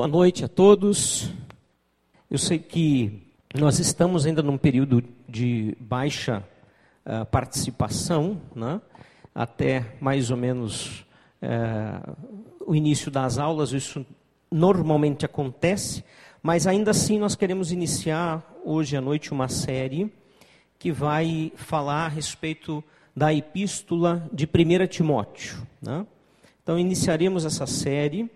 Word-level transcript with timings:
Boa 0.00 0.08
noite 0.08 0.46
a 0.46 0.48
todos. 0.48 1.30
Eu 2.30 2.38
sei 2.38 2.58
que 2.58 3.22
nós 3.54 3.78
estamos 3.78 4.24
ainda 4.24 4.42
num 4.42 4.56
período 4.56 5.04
de 5.28 5.76
baixa 5.78 6.42
uh, 7.04 7.26
participação, 7.26 8.40
né? 8.56 8.80
até 9.34 9.84
mais 10.00 10.30
ou 10.30 10.38
menos 10.38 11.04
uh, 11.42 12.16
o 12.66 12.74
início 12.74 13.10
das 13.10 13.36
aulas, 13.36 13.72
isso 13.72 14.06
normalmente 14.50 15.26
acontece, 15.26 16.02
mas 16.42 16.66
ainda 16.66 16.92
assim 16.92 17.18
nós 17.18 17.36
queremos 17.36 17.70
iniciar 17.70 18.42
hoje 18.64 18.96
à 18.96 19.02
noite 19.02 19.32
uma 19.32 19.48
série 19.48 20.10
que 20.78 20.90
vai 20.90 21.52
falar 21.56 22.06
a 22.06 22.08
respeito 22.08 22.82
da 23.14 23.34
epístola 23.34 24.26
de 24.32 24.46
1 24.46 24.86
Timóteo. 24.86 25.58
Né? 25.82 26.06
Então 26.62 26.78
iniciaremos 26.78 27.44
essa 27.44 27.66
série 27.66 28.30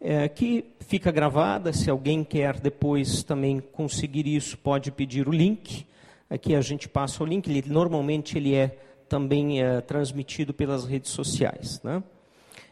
é, 0.00 0.28
que 0.28 0.64
fica 0.80 1.10
gravada. 1.10 1.72
Se 1.72 1.90
alguém 1.90 2.24
quer 2.24 2.58
depois 2.58 3.22
também 3.22 3.60
conseguir 3.60 4.26
isso, 4.26 4.56
pode 4.56 4.90
pedir 4.90 5.28
o 5.28 5.32
link. 5.32 5.86
Aqui 6.28 6.54
a 6.54 6.60
gente 6.60 6.88
passa 6.88 7.22
o 7.22 7.26
link. 7.26 7.48
Ele, 7.48 7.64
normalmente 7.68 8.38
ele 8.38 8.54
é 8.54 8.78
também 9.08 9.62
é, 9.62 9.80
transmitido 9.80 10.54
pelas 10.54 10.84
redes 10.84 11.10
sociais. 11.10 11.80
Né? 11.82 12.02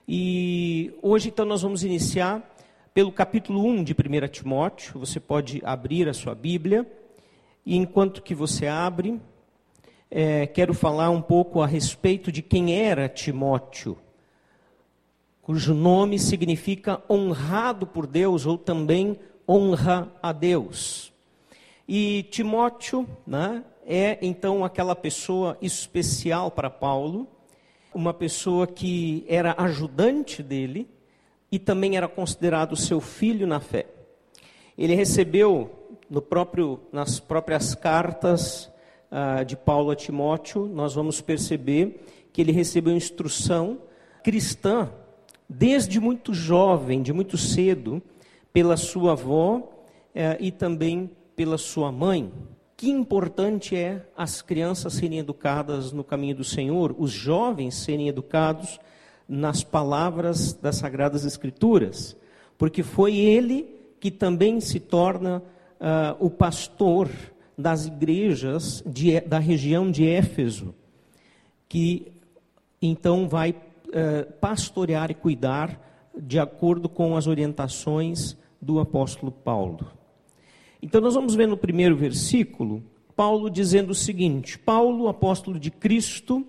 E 0.07 0.93
hoje 1.03 1.29
então 1.29 1.45
nós 1.45 1.63
vamos 1.63 1.85
iniciar 1.85 2.43
pelo 2.95 3.13
capítulo 3.13 3.65
1 3.67 3.85
de 3.85 3.93
1 3.93 4.29
Timóteo. 4.29 4.99
Você 4.99 5.21
pode 5.21 5.61
abrir 5.65 6.09
a 6.09 6.15
sua 6.15 6.35
Bíblia. 6.35 6.87
E 7.67 7.77
enquanto 7.77 8.23
que 8.23 8.35
você 8.35 8.67
abre, 8.67 9.21
é, 10.11 10.47
quero 10.47 10.73
falar 10.73 11.11
um 11.11 11.21
pouco 11.21 11.61
a 11.61 11.67
respeito 11.67 12.33
de 12.33 12.41
quem 12.41 12.75
era 12.75 13.09
Timóteo 13.09 13.99
cujo 15.49 15.73
nome 15.73 16.19
significa 16.19 17.03
honrado 17.09 17.87
por 17.87 18.07
Deus 18.07 18.45
ou 18.45 18.59
também 18.59 19.19
honra 19.49 20.13
a 20.23 20.31
Deus. 20.31 21.11
E 21.89 22.25
Timóteo 22.25 23.09
né, 23.27 23.65
é 23.87 24.19
então 24.21 24.63
aquela 24.63 24.95
pessoa 24.95 25.57
especial 25.63 26.51
para 26.51 26.69
Paulo, 26.69 27.27
uma 27.95 28.13
pessoa 28.13 28.67
que 28.67 29.25
era 29.27 29.55
ajudante 29.57 30.43
dele 30.43 30.87
e 31.51 31.59
também 31.59 31.97
era 31.97 32.09
considerado 32.09 32.77
seu 32.77 33.01
filho 33.01 33.47
na 33.47 33.59
fé. 33.59 33.87
Ele 34.77 34.95
recebeu 34.95 35.97
no 36.11 36.21
próprio, 36.21 36.79
nas 36.93 37.19
próprias 37.19 37.75
cartas 37.75 38.71
uh, 39.11 39.43
de 39.47 39.57
Paulo 39.57 39.93
a 39.93 39.97
Timóteo, 39.97 40.67
nós 40.67 40.95
vamos 40.95 41.23
perceber 41.23 42.05
que 42.35 42.43
ele 42.43 42.53
recebeu 42.53 42.95
instrução 42.95 43.79
cristã 44.23 44.93
desde 45.49 45.99
muito 45.99 46.35
jovem, 46.35 47.03
de 47.03 47.13
muito 47.13 47.39
cedo, 47.39 48.03
pela 48.53 48.77
sua 48.77 49.13
avó 49.13 49.63
eh, 50.15 50.37
e 50.41 50.53
também 50.53 51.11
pela 51.35 51.57
sua 51.57 51.91
mãe. 51.91 52.31
Que 52.77 52.91
importante 52.91 53.75
é 53.75 54.07
as 54.17 54.43
crianças 54.43 54.95
serem 54.95 55.19
educadas 55.19 55.93
no 55.93 56.05
caminho 56.05 56.37
do 56.37 56.45
Senhor, 56.45 56.95
os 56.99 57.11
jovens 57.11 57.77
serem 57.77 58.09
educados 58.09 58.79
nas 59.29 59.65
palavras 59.65 60.53
das 60.53 60.77
Sagradas 60.77 61.25
Escrituras, 61.25 62.17
porque 62.57 62.83
foi 62.83 63.17
ele 63.17 63.69
que 64.01 64.11
também 64.11 64.61
se 64.61 64.81
torna 64.81 65.43
uh, 65.81 66.25
o 66.25 66.31
pastor 66.31 67.11
das 67.57 67.87
igrejas 67.87 68.83
de, 68.87 69.21
da 69.21 69.39
região 69.39 69.91
de 69.91 70.09
Éfeso, 70.09 70.75
que 71.69 72.13
então 72.81 73.29
vai 73.29 73.53
eh, 73.93 74.25
pastorear 74.41 75.11
e 75.11 75.15
cuidar 75.15 75.81
de 76.17 76.39
acordo 76.39 76.89
com 76.89 77.17
as 77.17 77.27
orientações 77.27 78.37
do 78.61 78.81
apóstolo 78.81 79.31
Paulo. 79.31 79.91
Então, 80.83 81.01
nós 81.01 81.15
vamos 81.15 81.35
ver 81.35 81.47
no 81.47 81.57
primeiro 81.57 81.97
versículo, 81.97 82.83
Paulo 83.17 83.51
dizendo 83.51 83.91
o 83.91 83.95
seguinte: 83.95 84.59
Paulo, 84.59 85.09
apóstolo 85.09 85.59
de 85.59 85.71
Cristo, 85.71 86.47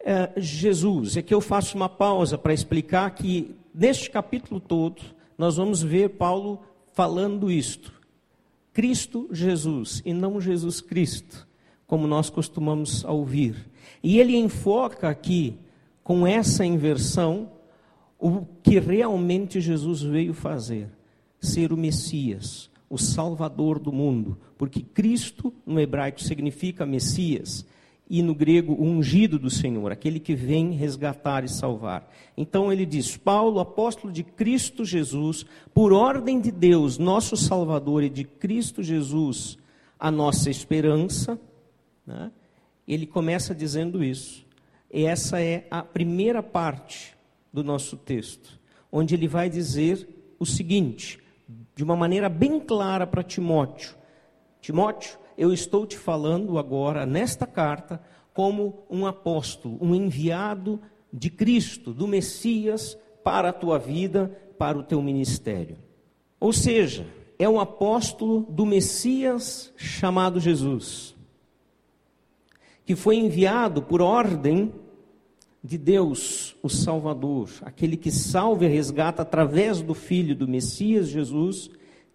eh, 0.00 0.30
Jesus. 0.36 1.16
Aqui 1.16 1.32
eu 1.32 1.40
faço 1.40 1.76
uma 1.76 1.88
pausa 1.88 2.36
para 2.36 2.54
explicar 2.54 3.10
que 3.10 3.54
neste 3.74 4.10
capítulo 4.10 4.60
todo, 4.60 5.02
nós 5.36 5.56
vamos 5.56 5.82
ver 5.82 6.10
Paulo 6.10 6.60
falando 6.92 7.50
isto. 7.50 7.92
Cristo 8.72 9.28
Jesus 9.32 10.02
e 10.04 10.12
não 10.12 10.40
Jesus 10.40 10.80
Cristo, 10.80 11.46
como 11.86 12.06
nós 12.06 12.30
costumamos 12.30 13.04
ouvir. 13.04 13.70
E 14.02 14.18
ele 14.20 14.36
enfoca 14.36 15.08
aqui 15.08 15.58
com 16.08 16.26
essa 16.26 16.64
inversão, 16.64 17.50
o 18.18 18.46
que 18.62 18.80
realmente 18.80 19.60
Jesus 19.60 20.00
veio 20.00 20.32
fazer: 20.32 20.88
ser 21.38 21.70
o 21.70 21.76
Messias, 21.76 22.70
o 22.88 22.96
Salvador 22.96 23.78
do 23.78 23.92
mundo. 23.92 24.38
Porque 24.56 24.80
Cristo, 24.80 25.52
no 25.66 25.78
hebraico, 25.78 26.22
significa 26.22 26.86
Messias, 26.86 27.66
e 28.08 28.22
no 28.22 28.34
grego, 28.34 28.72
o 28.72 28.84
ungido 28.84 29.38
do 29.38 29.50
Senhor, 29.50 29.92
aquele 29.92 30.18
que 30.18 30.34
vem 30.34 30.70
resgatar 30.70 31.44
e 31.44 31.48
salvar. 31.48 32.10
Então 32.34 32.72
ele 32.72 32.86
diz: 32.86 33.14
Paulo, 33.14 33.60
apóstolo 33.60 34.10
de 34.10 34.22
Cristo 34.22 34.86
Jesus, 34.86 35.44
por 35.74 35.92
ordem 35.92 36.40
de 36.40 36.50
Deus, 36.50 36.96
nosso 36.96 37.36
Salvador, 37.36 38.02
e 38.02 38.08
de 38.08 38.24
Cristo 38.24 38.82
Jesus, 38.82 39.58
a 40.00 40.10
nossa 40.10 40.48
esperança. 40.48 41.38
Né? 42.06 42.32
Ele 42.88 43.06
começa 43.06 43.54
dizendo 43.54 44.02
isso. 44.02 44.47
E 44.90 45.04
essa 45.04 45.40
é 45.40 45.66
a 45.70 45.82
primeira 45.82 46.42
parte 46.42 47.14
do 47.52 47.62
nosso 47.62 47.96
texto, 47.96 48.58
onde 48.90 49.14
ele 49.14 49.28
vai 49.28 49.50
dizer 49.50 50.08
o 50.38 50.46
seguinte, 50.46 51.18
de 51.74 51.84
uma 51.84 51.94
maneira 51.96 52.28
bem 52.28 52.58
clara 52.58 53.06
para 53.06 53.22
Timóteo: 53.22 53.94
Timóteo, 54.60 55.18
eu 55.36 55.52
estou 55.52 55.86
te 55.86 55.96
falando 55.96 56.58
agora, 56.58 57.04
nesta 57.04 57.46
carta, 57.46 58.00
como 58.32 58.84
um 58.88 59.06
apóstolo, 59.06 59.78
um 59.80 59.94
enviado 59.94 60.80
de 61.12 61.28
Cristo, 61.28 61.92
do 61.92 62.06
Messias, 62.06 62.96
para 63.22 63.50
a 63.50 63.52
tua 63.52 63.78
vida, 63.78 64.30
para 64.58 64.78
o 64.78 64.82
teu 64.82 65.02
ministério. 65.02 65.76
Ou 66.40 66.52
seja, 66.52 67.06
é 67.38 67.48
um 67.48 67.60
apóstolo 67.60 68.46
do 68.48 68.64
Messias 68.64 69.72
chamado 69.76 70.40
Jesus 70.40 71.17
que 72.88 72.96
foi 72.96 73.16
enviado 73.16 73.82
por 73.82 74.00
ordem 74.00 74.72
de 75.62 75.76
Deus, 75.76 76.56
o 76.62 76.70
Salvador, 76.70 77.50
aquele 77.60 77.98
que 77.98 78.10
salva 78.10 78.64
e 78.64 78.68
resgata 78.68 79.20
através 79.20 79.82
do 79.82 79.92
Filho 79.92 80.34
do 80.34 80.48
Messias 80.48 81.06
Jesus, 81.06 81.68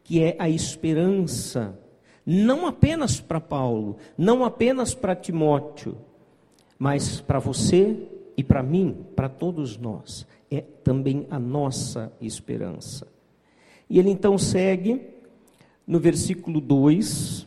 que 0.03 0.23
é 0.23 0.35
a 0.39 0.49
esperança, 0.49 1.79
não 2.25 2.65
apenas 2.65 3.21
para 3.21 3.39
Paulo, 3.39 3.97
não 4.17 4.43
apenas 4.43 4.95
para 4.95 5.15
Timóteo, 5.15 5.95
mas 6.79 7.21
para 7.21 7.37
você 7.37 8.09
e 8.35 8.43
para 8.43 8.63
mim, 8.63 8.97
para 9.15 9.29
todos 9.29 9.77
nós, 9.77 10.25
é 10.49 10.61
também 10.83 11.27
a 11.29 11.37
nossa 11.37 12.11
esperança. 12.19 13.07
E 13.87 13.99
ele 13.99 14.09
então 14.09 14.39
segue 14.39 15.01
no 15.85 15.99
versículo 15.99 16.59
2, 16.59 17.45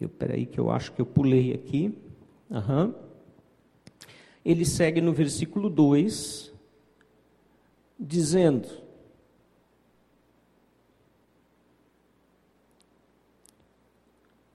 eu, 0.00 0.08
peraí, 0.08 0.46
que 0.46 0.58
eu 0.58 0.70
acho 0.70 0.92
que 0.92 1.00
eu 1.00 1.06
pulei 1.06 1.52
aqui. 1.52 1.96
Uhum. 2.50 2.94
Ele 4.44 4.64
segue 4.64 5.00
no 5.00 5.12
versículo 5.12 5.68
2, 5.68 6.52
dizendo: 7.98 8.68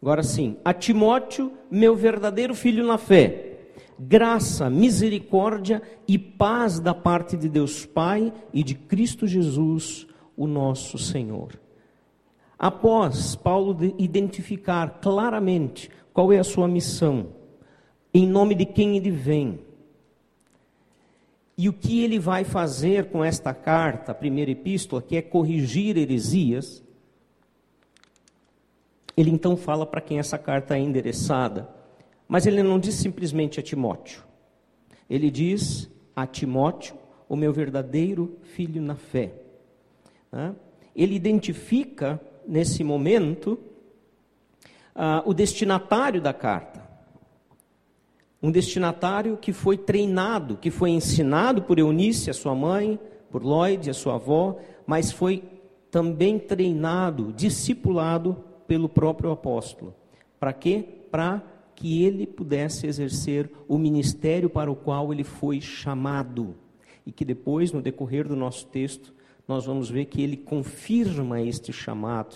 Agora 0.02 0.22
sim, 0.22 0.58
a 0.66 0.74
Timóteo, 0.74 1.54
meu 1.72 1.96
verdadeiro 1.96 2.54
filho 2.54 2.86
na 2.86 2.98
fé, 2.98 3.60
graça, 3.98 4.70
misericórdia 4.70 5.82
e 6.06 6.18
paz 6.18 6.80
da 6.80 6.94
parte 6.94 7.38
de 7.38 7.48
Deus 7.48 7.86
Pai 7.86 8.34
e 8.54 8.64
de 8.64 8.76
Cristo 8.76 9.26
Jesus, 9.26 10.06
o 10.36 10.48
nosso 10.48 10.98
Senhor. 10.98 11.63
Após 12.64 13.36
Paulo 13.36 13.78
identificar 13.98 15.02
claramente 15.02 15.92
qual 16.14 16.32
é 16.32 16.40
a 16.40 16.46
sua 16.46 16.66
missão, 16.66 17.28
em 18.14 18.26
nome 18.26 18.56
de 18.56 18.66
quem 18.66 18.96
ele 18.96 19.12
vem, 19.12 19.60
e 21.58 21.68
o 21.68 21.74
que 21.74 22.02
ele 22.02 22.18
vai 22.18 22.46
fazer 22.46 23.10
com 23.10 23.22
esta 23.22 23.54
carta, 23.54 24.14
a 24.14 24.16
primeira 24.16 24.50
epístola, 24.50 25.02
que 25.02 25.18
é 25.18 25.22
corrigir 25.22 25.98
heresias, 25.98 26.82
ele 29.18 29.30
então 29.30 29.58
fala 29.58 29.86
para 29.86 30.00
quem 30.00 30.18
essa 30.18 30.38
carta 30.38 30.78
é 30.78 30.80
endereçada. 30.80 31.68
Mas 32.30 32.46
ele 32.46 32.64
não 32.64 32.80
diz 32.80 32.96
simplesmente 32.96 33.60
a 33.60 33.64
Timóteo. 33.64 34.24
Ele 35.10 35.30
diz 35.30 35.92
a 36.16 36.26
Timóteo, 36.26 36.96
o 37.28 37.36
meu 37.36 37.52
verdadeiro 37.52 38.38
filho 38.42 38.82
na 38.82 38.96
fé. 38.96 39.34
Ele 40.96 41.14
identifica 41.14 42.22
nesse 42.48 42.84
momento, 42.84 43.60
uh, 44.96 45.22
o 45.26 45.34
destinatário 45.34 46.22
da 46.22 46.34
carta. 46.34 46.84
Um 48.42 48.52
destinatário 48.52 49.38
que 49.38 49.54
foi 49.54 49.78
treinado, 49.78 50.58
que 50.58 50.70
foi 50.70 50.90
ensinado 50.90 51.64
por 51.64 51.80
Eunice, 51.80 52.30
a 52.30 52.34
sua 52.34 52.54
mãe, 52.54 53.00
por 53.32 53.44
Lloyd, 53.44 53.90
a 53.90 53.94
sua 53.94 54.16
avó, 54.16 54.58
mas 54.86 55.12
foi 55.12 55.44
também 55.90 56.38
treinado, 56.38 57.32
discipulado 57.34 58.44
pelo 58.68 58.90
próprio 58.90 59.32
apóstolo. 59.32 59.96
Para 60.40 60.52
quê? 60.52 60.86
Para 61.10 61.42
que 61.76 62.04
ele 62.04 62.28
pudesse 62.28 62.86
exercer 62.86 63.50
o 63.68 63.78
ministério 63.78 64.50
para 64.50 64.72
o 64.72 64.76
qual 64.76 65.14
ele 65.14 65.24
foi 65.24 65.62
chamado. 65.62 66.56
E 67.06 67.12
que 67.12 67.26
depois, 67.26 67.72
no 67.72 67.82
decorrer 67.82 68.28
do 68.28 68.36
nosso 68.36 68.66
texto, 68.68 69.14
nós 69.48 69.66
vamos 69.66 69.90
ver 69.90 70.06
que 70.06 70.22
ele 70.22 70.38
confirma 70.38 71.42
este 71.42 71.74
chamado. 71.74 72.36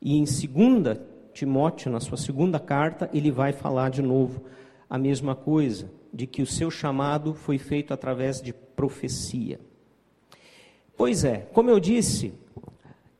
E 0.00 0.16
em 0.16 0.24
2 0.24 0.98
Timóteo, 1.32 1.90
na 1.90 2.00
sua 2.00 2.16
segunda 2.16 2.58
carta, 2.58 3.10
ele 3.12 3.30
vai 3.30 3.52
falar 3.52 3.90
de 3.90 4.02
novo 4.02 4.42
a 4.88 4.98
mesma 4.98 5.34
coisa, 5.34 5.90
de 6.12 6.26
que 6.26 6.42
o 6.42 6.46
seu 6.46 6.70
chamado 6.70 7.34
foi 7.34 7.58
feito 7.58 7.92
através 7.92 8.40
de 8.40 8.52
profecia. 8.52 9.58
Pois 10.96 11.24
é, 11.24 11.38
como 11.52 11.70
eu 11.70 11.80
disse, 11.80 12.32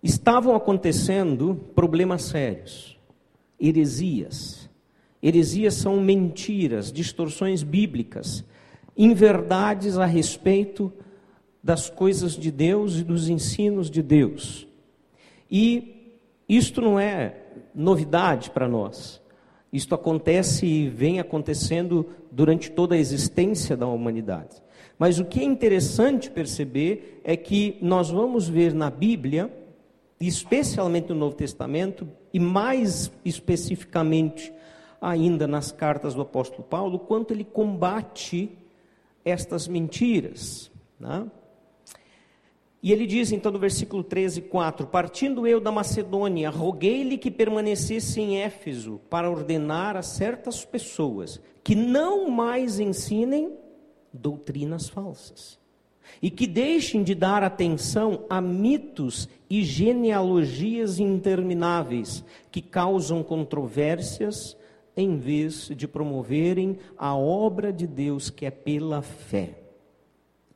estavam 0.01 0.55
acontecendo 0.55 1.57
problemas 1.75 2.23
sérios, 2.23 2.97
heresias. 3.59 4.71
Heresias 5.21 5.75
são 5.75 6.01
mentiras, 6.01 6.93
distorções 6.93 7.63
bíblicas, 7.63 8.45
inverdades 8.97 9.99
a 9.99 10.05
respeito 10.05 10.93
das 11.65 11.89
coisas 11.89 12.33
de 12.33 12.51
Deus 12.51 12.99
e 12.99 13.03
dos 13.03 13.31
ensinos 13.31 13.91
de 13.91 14.03
Deus. 14.03 14.69
E 15.51 16.13
isto 16.47 16.83
não 16.83 17.01
é 17.01 17.37
novidade 17.75 18.51
para 18.51 18.69
nós. 18.69 19.19
Isto 19.73 19.95
acontece 19.95 20.67
e 20.67 20.91
vem 20.91 21.21
acontecendo 21.21 22.07
durante 22.31 22.71
toda 22.71 22.95
a 22.95 22.99
existência 22.99 23.75
da 23.79 23.87
humanidade. 23.87 24.63
Mas 24.99 25.19
o 25.19 25.25
que 25.25 25.41
é 25.41 25.43
interessante 25.43 26.31
perceber 26.31 27.23
é 27.25 27.35
que 27.35 27.79
nós 27.81 28.11
vamos 28.11 28.47
ver 28.47 28.75
na 28.75 28.91
Bíblia, 28.91 29.51
especialmente 30.21 31.09
no 31.09 31.15
Novo 31.15 31.35
Testamento, 31.35 32.07
e 32.31 32.39
mais 32.39 33.11
especificamente 33.25 34.53
ainda 35.01 35.47
nas 35.47 35.73
cartas 35.73 36.13
do 36.13 36.21
apóstolo 36.21 36.63
Paulo, 36.63 36.99
quanto 36.99 37.33
ele 37.33 37.43
combate 37.43 38.51
estas 39.25 39.67
mentiras. 39.67 40.71
Né? 41.01 41.27
E 42.85 42.93
ele 42.93 43.07
diz 43.07 43.33
então 43.33 43.51
no 43.51 43.59
versículo 43.59 44.05
13, 44.05 44.43
4: 44.43 44.87
Partindo 44.87 45.47
eu 45.47 45.59
da 45.59 45.73
Macedônia, 45.73 46.51
roguei-lhe 46.51 47.17
que 47.17 47.31
permanecesse 47.31 48.21
em 48.21 48.43
Éfeso, 48.43 49.01
para 49.09 49.31
ordenar 49.31 49.97
a 49.97 50.03
certas 50.03 50.67
pessoas 50.67 51.41
que 51.63 51.75
não 51.75 52.29
mais 52.29 52.79
ensinem 52.79 53.55
doutrinas 54.13 54.87
falsas, 54.87 55.59
e 56.21 56.31
que 56.31 56.47
deixem 56.47 57.03
de 57.03 57.15
dar 57.15 57.43
atenção 57.43 58.27
a 58.29 58.39
mitos 58.39 59.31
e 59.49 59.63
genealogias 59.63 61.01
intermináveis 61.01 62.23
que 62.51 62.61
causam 62.61 63.23
controvérsias, 63.23 64.59
em 64.95 65.17
vez 65.17 65.69
de 65.75 65.89
promoverem 65.89 66.77
a 66.99 67.17
obra 67.17 67.73
de 67.73 67.87
Deus 67.87 68.29
que 68.29 68.45
é 68.45 68.51
pela 68.51 69.01
fé. 69.01 69.64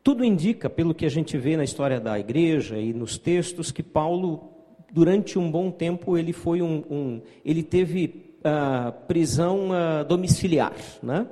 Tudo 0.09 0.25
indica, 0.25 0.71
pelo 0.71 0.95
que 0.95 1.05
a 1.05 1.11
gente 1.11 1.37
vê 1.37 1.55
na 1.55 1.65
história 1.65 2.01
da 2.01 2.19
igreja 2.19 2.79
e 2.79 2.95
nos 2.95 3.19
textos, 3.19 3.71
que 3.71 3.83
Paulo, 3.83 4.55
durante 4.91 5.39
um 5.39 5.51
bom 5.51 5.71
tempo, 5.71 6.17
ele 6.17 6.33
foi 6.33 6.63
um, 6.63 6.83
um 6.89 7.23
ele 7.45 7.63
teve 7.63 8.33
uh, 8.39 8.91
prisão 9.07 9.69
uh, 9.69 10.03
domiciliar, 10.09 10.73
né? 11.03 11.27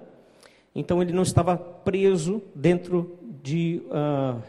Então 0.75 1.01
ele 1.01 1.15
não 1.15 1.23
estava 1.23 1.57
preso 1.57 2.43
dentro 2.55 3.19
de 3.43 3.81
uh, 3.87 4.43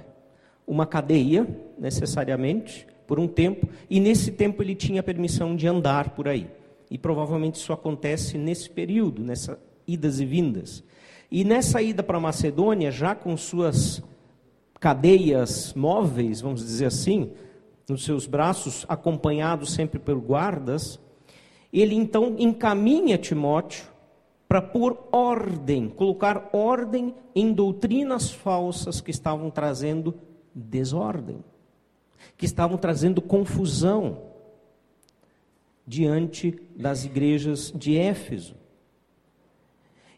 uma 0.68 0.86
cadeia, 0.86 1.48
necessariamente, 1.80 2.86
por 3.08 3.22
um 3.22 3.30
tempo, 3.30 3.70
e 3.90 3.98
nesse 3.98 4.34
tempo 4.34 4.62
ele 4.62 4.76
tinha 4.76 5.02
permissão 5.02 5.56
de 5.56 5.70
andar 5.70 6.10
por 6.10 6.28
aí. 6.28 6.48
E 6.92 6.98
provavelmente 6.98 7.56
isso 7.56 7.72
acontece 7.72 8.38
nesse 8.38 8.70
período, 8.70 9.24
nessas 9.24 9.58
idas 9.88 10.20
e 10.20 10.26
vindas. 10.26 10.84
E 11.32 11.46
nessa 11.46 11.82
ida 11.82 12.04
para 12.04 12.20
Macedônia, 12.20 12.92
já 12.92 13.16
com 13.16 13.38
suas 13.38 14.04
cadeias 14.80 15.74
móveis, 15.74 16.42
vamos 16.42 16.62
dizer 16.62 16.86
assim, 16.86 17.32
nos 17.90 18.04
seus 18.04 18.28
braços, 18.28 18.86
acompanhado 18.88 19.66
sempre 19.66 20.00
por 20.00 20.16
guardas, 20.16 21.00
ele 21.72 21.96
então 21.96 22.36
encaminha 22.38 23.18
Timóteo 23.18 23.86
para 24.48 24.62
pôr 24.62 24.98
ordem, 25.12 25.90
colocar 25.90 26.50
ordem 26.54 27.14
em 27.36 27.52
doutrinas 27.52 28.32
falsas 28.32 29.02
que 29.02 29.12
estavam 29.12 29.50
trazendo 29.50 30.14
desordem, 30.56 31.44
que 32.38 32.46
estavam 32.46 32.78
trazendo 32.78 33.22
confusão 33.22 34.22
diante 35.86 36.60
das 36.76 37.06
igrejas 37.06 37.72
de 37.76 37.98
Éfeso. 37.98 38.56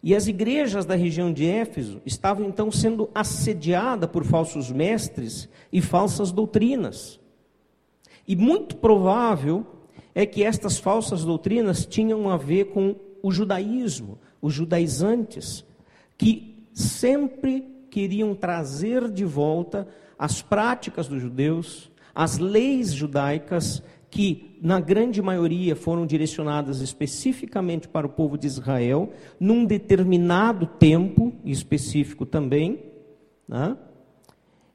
E 0.02 0.16
as 0.16 0.28
igrejas 0.28 0.86
da 0.86 0.96
região 0.96 1.32
de 1.32 1.46
Éfeso 1.46 2.02
estavam 2.06 2.48
então 2.48 2.72
sendo 2.72 3.10
assediadas 3.14 4.10
por 4.10 4.24
falsos 4.24 4.72
mestres 4.72 5.50
e 5.72 5.82
falsas 5.82 6.32
doutrinas. 6.32 7.20
E 8.26 8.36
muito 8.36 8.78
provável 8.78 9.66
é 10.16 10.26
que 10.26 10.44
estas 10.44 10.78
falsas 10.78 11.26
doutrinas 11.26 11.86
tinham 11.86 12.30
a 12.30 12.38
ver 12.38 12.66
com 12.66 12.96
o 13.22 13.32
judaísmo, 13.32 14.18
os 14.42 14.54
judaizantes, 14.54 15.66
que 16.18 16.66
sempre 16.74 17.68
queriam 17.90 18.34
trazer 18.34 19.10
de 19.10 19.26
volta 19.26 19.88
as 20.18 20.42
práticas 20.42 21.08
dos 21.08 21.22
judeus, 21.22 21.92
as 22.16 22.38
leis 22.38 22.94
judaicas 22.94 23.84
que, 24.10 24.58
na 24.62 24.80
grande 24.80 25.22
maioria, 25.22 25.76
foram 25.76 26.06
direcionadas 26.06 26.82
especificamente 26.82 27.88
para 27.88 28.08
o 28.08 28.10
povo 28.10 28.38
de 28.38 28.48
Israel, 28.48 29.12
num 29.40 29.66
determinado 29.66 30.66
tempo 30.66 31.34
específico 31.46 32.26
também, 32.26 32.80
né? 33.48 33.78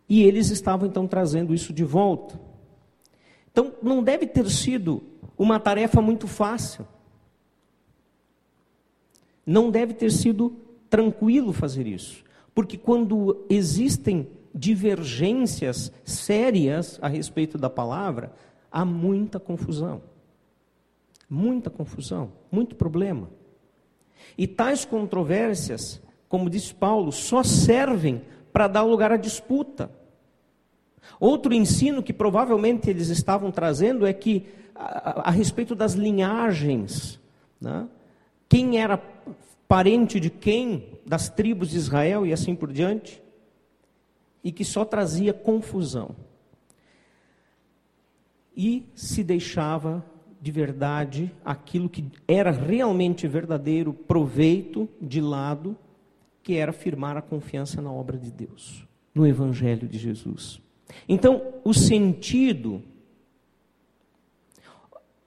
e 0.09 0.23
eles 0.23 0.51
estavam 0.51 0.87
então 0.87 1.07
trazendo 1.07 1.55
isso 1.55 1.73
de 1.73 1.85
volta. 1.85 2.39
Então, 3.51 3.73
não 3.83 4.03
deve 4.03 4.27
ter 4.27 4.49
sido 4.51 5.03
uma 5.37 5.59
tarefa 5.59 6.01
muito 6.01 6.27
fácil. 6.27 6.87
Não 9.47 9.71
deve 9.71 9.95
ter 9.95 10.11
sido 10.11 10.57
tranquilo 10.89 11.53
fazer 11.53 11.87
isso, 11.87 12.23
porque 12.55 12.79
quando 12.79 13.45
existem 13.51 14.29
divergências 14.55 15.93
sérias 16.05 16.99
a 17.03 17.09
respeito 17.09 17.59
da 17.59 17.69
palavra, 17.69 18.33
há 18.75 18.85
muita 18.85 19.39
confusão. 19.39 20.03
Muita 21.31 21.71
confusão, 21.71 22.33
muito 22.51 22.75
problema. 22.75 23.31
E 24.37 24.49
tais 24.49 24.85
controvérsias, 24.85 26.03
como 26.29 26.51
diz 26.51 26.73
Paulo, 26.73 27.13
só 27.13 27.45
servem 27.45 28.23
para 28.53 28.67
dar 28.67 28.83
lugar 28.83 29.13
à 29.13 29.17
disputa. 29.17 29.89
Outro 31.21 31.55
ensino 31.55 32.03
que 32.03 32.13
provavelmente 32.13 32.91
eles 32.91 33.09
estavam 33.11 33.53
trazendo 33.53 34.05
é 34.05 34.13
que, 34.13 34.45
a, 34.75 35.29
a 35.29 35.31
respeito 35.31 35.77
das 35.77 35.93
linhagens, 35.93 37.21
né? 37.61 37.87
quem 38.49 38.79
era 38.81 39.01
parente 39.69 40.19
de 40.19 40.31
quem, 40.31 40.99
das 41.07 41.29
tribos 41.29 41.71
de 41.71 41.77
Israel 41.77 42.27
e 42.27 42.33
assim 42.33 42.57
por 42.57 42.73
diante, 42.73 43.23
e 44.43 44.51
que 44.51 44.65
só 44.65 44.85
trazia 44.85 45.33
confusão 45.33 46.15
e 48.57 48.87
se 48.95 49.25
deixava 49.25 50.05
de 50.41 50.51
verdade 50.51 51.35
aquilo 51.45 51.89
que 51.89 52.05
era 52.29 52.51
realmente 52.51 53.27
verdadeiro 53.27 53.93
proveito 53.93 54.89
de 55.01 55.21
lado, 55.21 55.77
que 56.43 56.55
era 56.55 56.73
firmar 56.73 57.17
a 57.17 57.23
confiança 57.23 57.81
na 57.81 57.91
obra 57.91 58.19
de 58.19 58.31
Deus, 58.31 58.87
no 59.15 59.27
Evangelho 59.27 59.89
de 59.89 59.99
Jesus. 59.99 60.61
Então, 61.09 61.55
o 61.65 61.73
sentido 61.73 62.83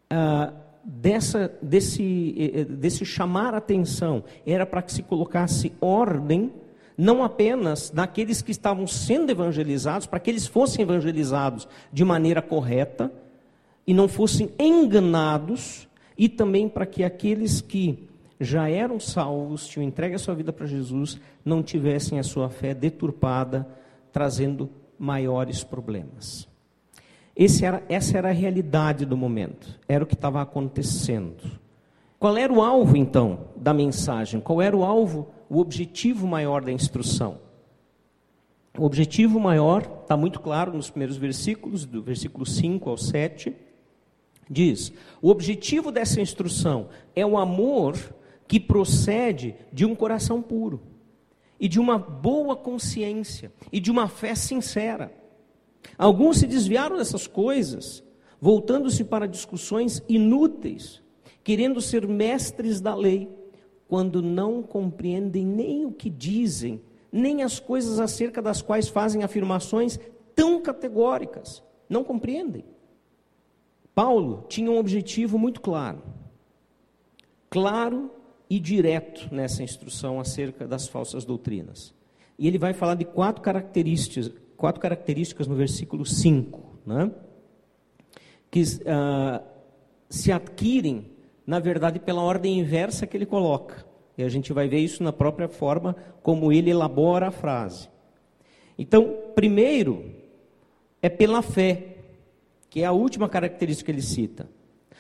ah, 0.10 0.53
dessa, 0.84 1.51
desse, 1.62 2.34
eh, 2.38 2.62
eh, 2.62 2.63
desse 2.63 3.05
chamar 3.05 3.53
atenção 3.53 4.24
era 4.46 4.65
para 4.65 4.81
que 4.81 4.93
se 4.93 5.03
colocasse 5.03 5.74
ordem 5.81 6.53
não 6.97 7.23
apenas 7.23 7.91
naqueles 7.91 8.41
que 8.41 8.51
estavam 8.51 8.87
sendo 8.87 9.29
evangelizados, 9.29 10.07
para 10.07 10.19
que 10.19 10.31
eles 10.31 10.47
fossem 10.47 10.81
evangelizados 10.81 11.67
de 11.93 12.03
maneira 12.03 12.41
correta 12.41 13.11
e 13.85 13.93
não 13.93 14.07
fossem 14.07 14.49
enganados, 14.59 15.87
e 16.17 16.27
também 16.27 16.67
para 16.67 16.85
que 16.85 17.03
aqueles 17.03 17.61
que 17.61 18.07
já 18.39 18.69
eram 18.69 18.99
salvos, 18.99 19.67
tinham 19.67 19.87
entregue 19.87 20.15
a 20.15 20.19
sua 20.19 20.33
vida 20.33 20.51
para 20.51 20.65
Jesus, 20.65 21.19
não 21.45 21.61
tivessem 21.61 22.19
a 22.19 22.23
sua 22.23 22.49
fé 22.49 22.73
deturpada, 22.73 23.67
trazendo 24.11 24.69
maiores 24.97 25.63
problemas. 25.63 26.47
Era, 27.61 27.83
essa 27.87 28.17
era 28.17 28.29
a 28.29 28.33
realidade 28.33 29.05
do 29.05 29.15
momento, 29.15 29.79
era 29.87 30.03
o 30.03 30.07
que 30.07 30.15
estava 30.15 30.41
acontecendo. 30.41 31.43
Qual 32.19 32.35
era 32.35 32.51
o 32.51 32.63
alvo, 32.63 32.97
então, 32.97 33.41
da 33.55 33.73
mensagem? 33.73 34.41
Qual 34.41 34.59
era 34.59 34.75
o 34.75 34.83
alvo 34.83 35.29
o 35.49 35.59
objetivo 35.59 36.27
maior 36.27 36.63
da 36.63 36.71
instrução. 36.71 37.39
O 38.77 38.85
objetivo 38.85 39.39
maior 39.39 40.01
está 40.01 40.15
muito 40.15 40.39
claro 40.39 40.71
nos 40.71 40.89
primeiros 40.89 41.17
versículos, 41.17 41.85
do 41.85 42.01
versículo 42.01 42.45
5 42.45 42.89
ao 42.89 42.97
7. 42.97 43.55
Diz: 44.49 44.93
o 45.21 45.29
objetivo 45.29 45.91
dessa 45.91 46.21
instrução 46.21 46.89
é 47.15 47.25
o 47.25 47.37
amor 47.37 47.97
que 48.47 48.59
procede 48.59 49.55
de 49.73 49.85
um 49.85 49.95
coração 49.95 50.41
puro, 50.41 50.81
e 51.59 51.67
de 51.67 51.79
uma 51.79 51.97
boa 51.97 52.55
consciência, 52.55 53.51
e 53.71 53.79
de 53.79 53.89
uma 53.91 54.07
fé 54.07 54.35
sincera. 54.35 55.11
Alguns 55.97 56.37
se 56.37 56.47
desviaram 56.47 56.97
dessas 56.97 57.27
coisas, 57.27 58.03
voltando-se 58.39 59.03
para 59.03 59.27
discussões 59.27 60.03
inúteis, 60.07 61.01
querendo 61.43 61.81
ser 61.81 62.07
mestres 62.07 62.79
da 62.79 62.93
lei, 62.93 63.27
quando 63.88 64.22
não 64.22 64.62
compreendem 64.62 65.46
nem 65.46 65.86
o 65.86 65.91
que 65.91 66.10
dizem, 66.10 66.82
nem 67.12 67.44
as 67.44 67.60
coisas 67.60 68.00
acerca 68.00 68.41
das 68.41 68.62
quais 68.62 68.88
fazem 68.88 69.24
afirmações 69.24 70.00
tão 70.36 70.62
categóricas. 70.62 71.63
Não 71.89 72.03
compreendem. 72.03 72.65
Paulo 73.96 74.46
tinha 74.48 74.70
um 74.70 74.77
objetivo 74.77 75.39
muito 75.39 75.60
claro, 75.60 76.03
claro 77.50 78.12
e 78.50 78.60
direto 78.60 79.34
nessa 79.34 79.63
instrução 79.63 80.20
acerca 80.20 80.67
das 80.67 80.88
falsas 80.88 81.25
doutrinas. 81.25 81.94
E 82.38 82.48
ele 82.48 82.58
vai 82.58 82.74
falar 82.74 82.96
de 82.96 83.06
quatro 83.06 83.41
características, 83.41 84.32
quatro 84.56 84.79
características 84.79 85.48
no 85.48 85.56
versículo 85.56 86.06
5, 86.06 86.79
né? 86.86 87.12
que 88.51 88.62
uh, 88.62 89.44
se 90.10 90.32
adquirem, 90.32 91.12
na 91.47 91.59
verdade, 91.59 91.97
pela 91.97 92.21
ordem 92.21 92.59
inversa 92.59 93.07
que 93.07 93.15
ele 93.15 93.25
coloca. 93.25 93.85
E 94.17 94.23
a 94.23 94.27
gente 94.27 94.51
vai 94.51 94.67
ver 94.67 94.79
isso 94.79 95.01
na 95.01 95.13
própria 95.13 95.47
forma 95.47 95.95
como 96.21 96.51
ele 96.51 96.69
elabora 96.69 97.29
a 97.29 97.31
frase. 97.31 97.87
Então, 98.77 99.15
primeiro, 99.33 100.11
é 101.01 101.07
pela 101.07 101.41
fé 101.41 101.95
que 102.69 102.81
é 102.81 102.85
a 102.85 102.91
última 102.91 103.29
característica 103.29 103.85
que 103.85 103.95
ele 103.95 104.01
cita. 104.01 104.49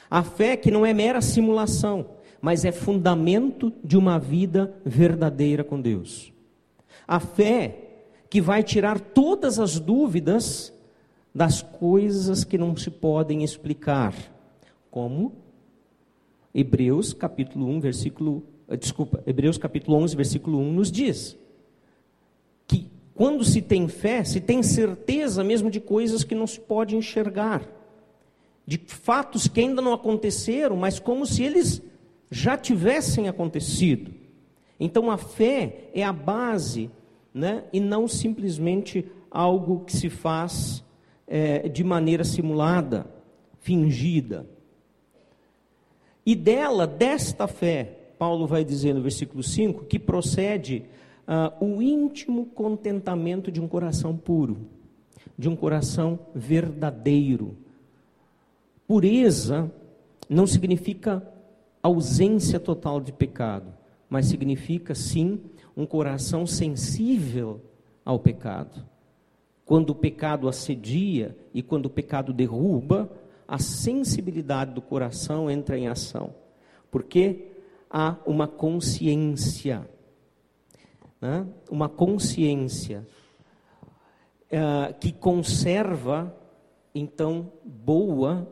A 0.09 0.23
fé 0.23 0.55
que 0.55 0.71
não 0.71 0.85
é 0.85 0.93
mera 0.93 1.19
simulação, 1.19 2.11
mas 2.39 2.63
é 2.63 2.71
fundamento 2.71 3.73
de 3.83 3.97
uma 3.97 4.17
vida 4.17 4.73
verdadeira 4.85 5.65
com 5.65 5.81
Deus. 5.81 6.31
A 7.05 7.19
fé 7.19 7.75
que 8.29 8.39
vai 8.39 8.63
tirar 8.63 8.99
todas 9.01 9.59
as 9.59 9.79
dúvidas 9.79 10.73
das 11.35 11.61
coisas 11.61 12.45
que 12.45 12.57
não 12.57 12.75
se 12.75 12.89
podem 12.89 13.43
explicar, 13.43 14.13
como 14.89 15.46
Hebreus 16.53 17.13
capítulo 17.13 17.67
1, 17.67 17.79
versículo, 17.79 18.43
desculpa, 18.79 19.23
Hebreus 19.25 19.57
capítulo 19.57 19.97
11, 19.97 20.15
versículo 20.15 20.59
1 20.59 20.73
nos 20.73 20.91
diz 20.91 21.37
quando 23.17 23.43
se 23.43 23.63
tem 23.63 23.87
fé, 23.87 24.23
se 24.23 24.39
tem 24.39 24.61
certeza 24.61 25.43
mesmo 25.43 25.71
de 25.71 25.79
coisas 25.79 26.23
que 26.23 26.35
não 26.35 26.45
se 26.45 26.59
pode 26.59 26.95
enxergar, 26.95 27.67
de 28.63 28.77
fatos 28.77 29.47
que 29.47 29.59
ainda 29.59 29.81
não 29.81 29.91
aconteceram, 29.91 30.77
mas 30.77 30.99
como 30.99 31.25
se 31.25 31.41
eles 31.41 31.81
já 32.29 32.55
tivessem 32.55 33.27
acontecido. 33.27 34.13
Então 34.79 35.09
a 35.09 35.17
fé 35.17 35.89
é 35.95 36.03
a 36.03 36.13
base, 36.13 36.91
né, 37.33 37.63
e 37.73 37.79
não 37.79 38.07
simplesmente 38.07 39.03
algo 39.31 39.83
que 39.83 39.97
se 39.97 40.11
faz 40.11 40.83
é, 41.25 41.67
de 41.67 41.83
maneira 41.83 42.23
simulada, 42.23 43.07
fingida. 43.61 44.47
E 46.27 46.35
dela, 46.35 46.85
desta 46.85 47.47
fé, 47.47 47.85
Paulo 48.19 48.45
vai 48.45 48.65
dizer 48.65 48.93
no 48.93 49.01
versículo 49.01 49.41
5, 49.41 49.85
que 49.85 49.97
procede 49.97 50.83
uh, 51.25 51.65
o 51.65 51.81
íntimo 51.81 52.47
contentamento 52.47 53.49
de 53.49 53.61
um 53.61 53.67
coração 53.67 54.13
puro, 54.17 54.57
de 55.39 55.47
um 55.47 55.55
coração 55.55 56.19
verdadeiro. 56.35 57.55
Pureza 58.85 59.71
não 60.29 60.45
significa 60.45 61.25
ausência 61.81 62.59
total 62.59 62.99
de 62.99 63.13
pecado, 63.13 63.73
mas 64.09 64.25
significa 64.25 64.93
sim 64.93 65.39
um 65.77 65.85
coração 65.85 66.45
sensível 66.45 67.61
ao 68.03 68.19
pecado. 68.19 68.83
Quando 69.63 69.91
o 69.91 69.95
pecado 69.95 70.49
assedia 70.49 71.37
e 71.53 71.63
quando 71.63 71.85
o 71.85 71.89
pecado 71.89 72.33
derruba, 72.33 73.09
a 73.47 73.57
sensibilidade 73.57 74.73
do 74.73 74.81
coração 74.81 75.49
entra 75.49 75.77
em 75.77 75.87
ação, 75.87 76.33
porque 76.91 77.47
há 77.89 78.17
uma 78.25 78.47
consciência 78.47 79.87
né? 81.21 81.45
uma 81.69 81.89
consciência 81.89 83.05
uh, 84.51 84.93
que 84.99 85.11
conserva, 85.11 86.35
então, 86.93 87.51
boa 87.63 88.47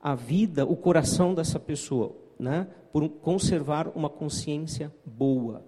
a 0.00 0.14
vida, 0.14 0.64
o 0.64 0.76
coração 0.76 1.34
dessa 1.34 1.58
pessoa, 1.58 2.14
né? 2.38 2.68
por 2.92 3.08
conservar 3.08 3.88
uma 3.94 4.08
consciência 4.08 4.92
boa. 5.04 5.64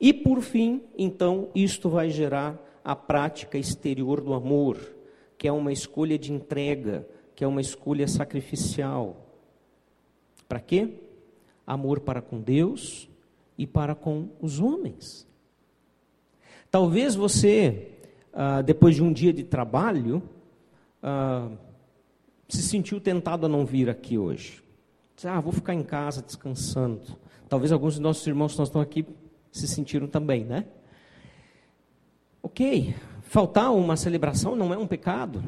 E 0.00 0.12
por 0.12 0.40
fim, 0.40 0.82
então, 0.96 1.48
isto 1.54 1.90
vai 1.90 2.08
gerar 2.08 2.58
a 2.82 2.96
prática 2.96 3.58
exterior 3.58 4.20
do 4.22 4.32
amor, 4.32 4.78
que 5.36 5.46
é 5.46 5.52
uma 5.52 5.72
escolha 5.72 6.18
de 6.18 6.32
entrega, 6.32 7.06
que 7.40 7.44
é 7.44 7.46
uma 7.46 7.62
escolha 7.62 8.06
sacrificial. 8.06 9.16
Para 10.46 10.60
quê? 10.60 10.92
Amor 11.66 12.00
para 12.00 12.20
com 12.20 12.38
Deus 12.38 13.08
e 13.56 13.66
para 13.66 13.94
com 13.94 14.28
os 14.42 14.60
homens. 14.60 15.26
Talvez 16.70 17.14
você, 17.14 17.92
ah, 18.30 18.60
depois 18.60 18.94
de 18.94 19.02
um 19.02 19.10
dia 19.10 19.32
de 19.32 19.42
trabalho, 19.42 20.22
ah, 21.02 21.48
se 22.46 22.60
sentiu 22.60 23.00
tentado 23.00 23.46
a 23.46 23.48
não 23.48 23.64
vir 23.64 23.88
aqui 23.88 24.18
hoje. 24.18 24.62
Ah, 25.24 25.40
vou 25.40 25.50
ficar 25.54 25.72
em 25.72 25.82
casa 25.82 26.20
descansando. 26.20 27.00
Talvez 27.48 27.72
alguns 27.72 27.94
de 27.94 28.02
nossos 28.02 28.26
irmãos 28.26 28.52
que 28.52 28.58
nós 28.58 28.68
estão 28.68 28.82
aqui 28.82 29.06
se 29.50 29.66
sentiram 29.66 30.06
também, 30.06 30.44
né? 30.44 30.66
Ok, 32.42 32.94
faltar 33.22 33.72
uma 33.72 33.96
celebração 33.96 34.54
não 34.54 34.74
é 34.74 34.76
um 34.76 34.86
pecado. 34.86 35.42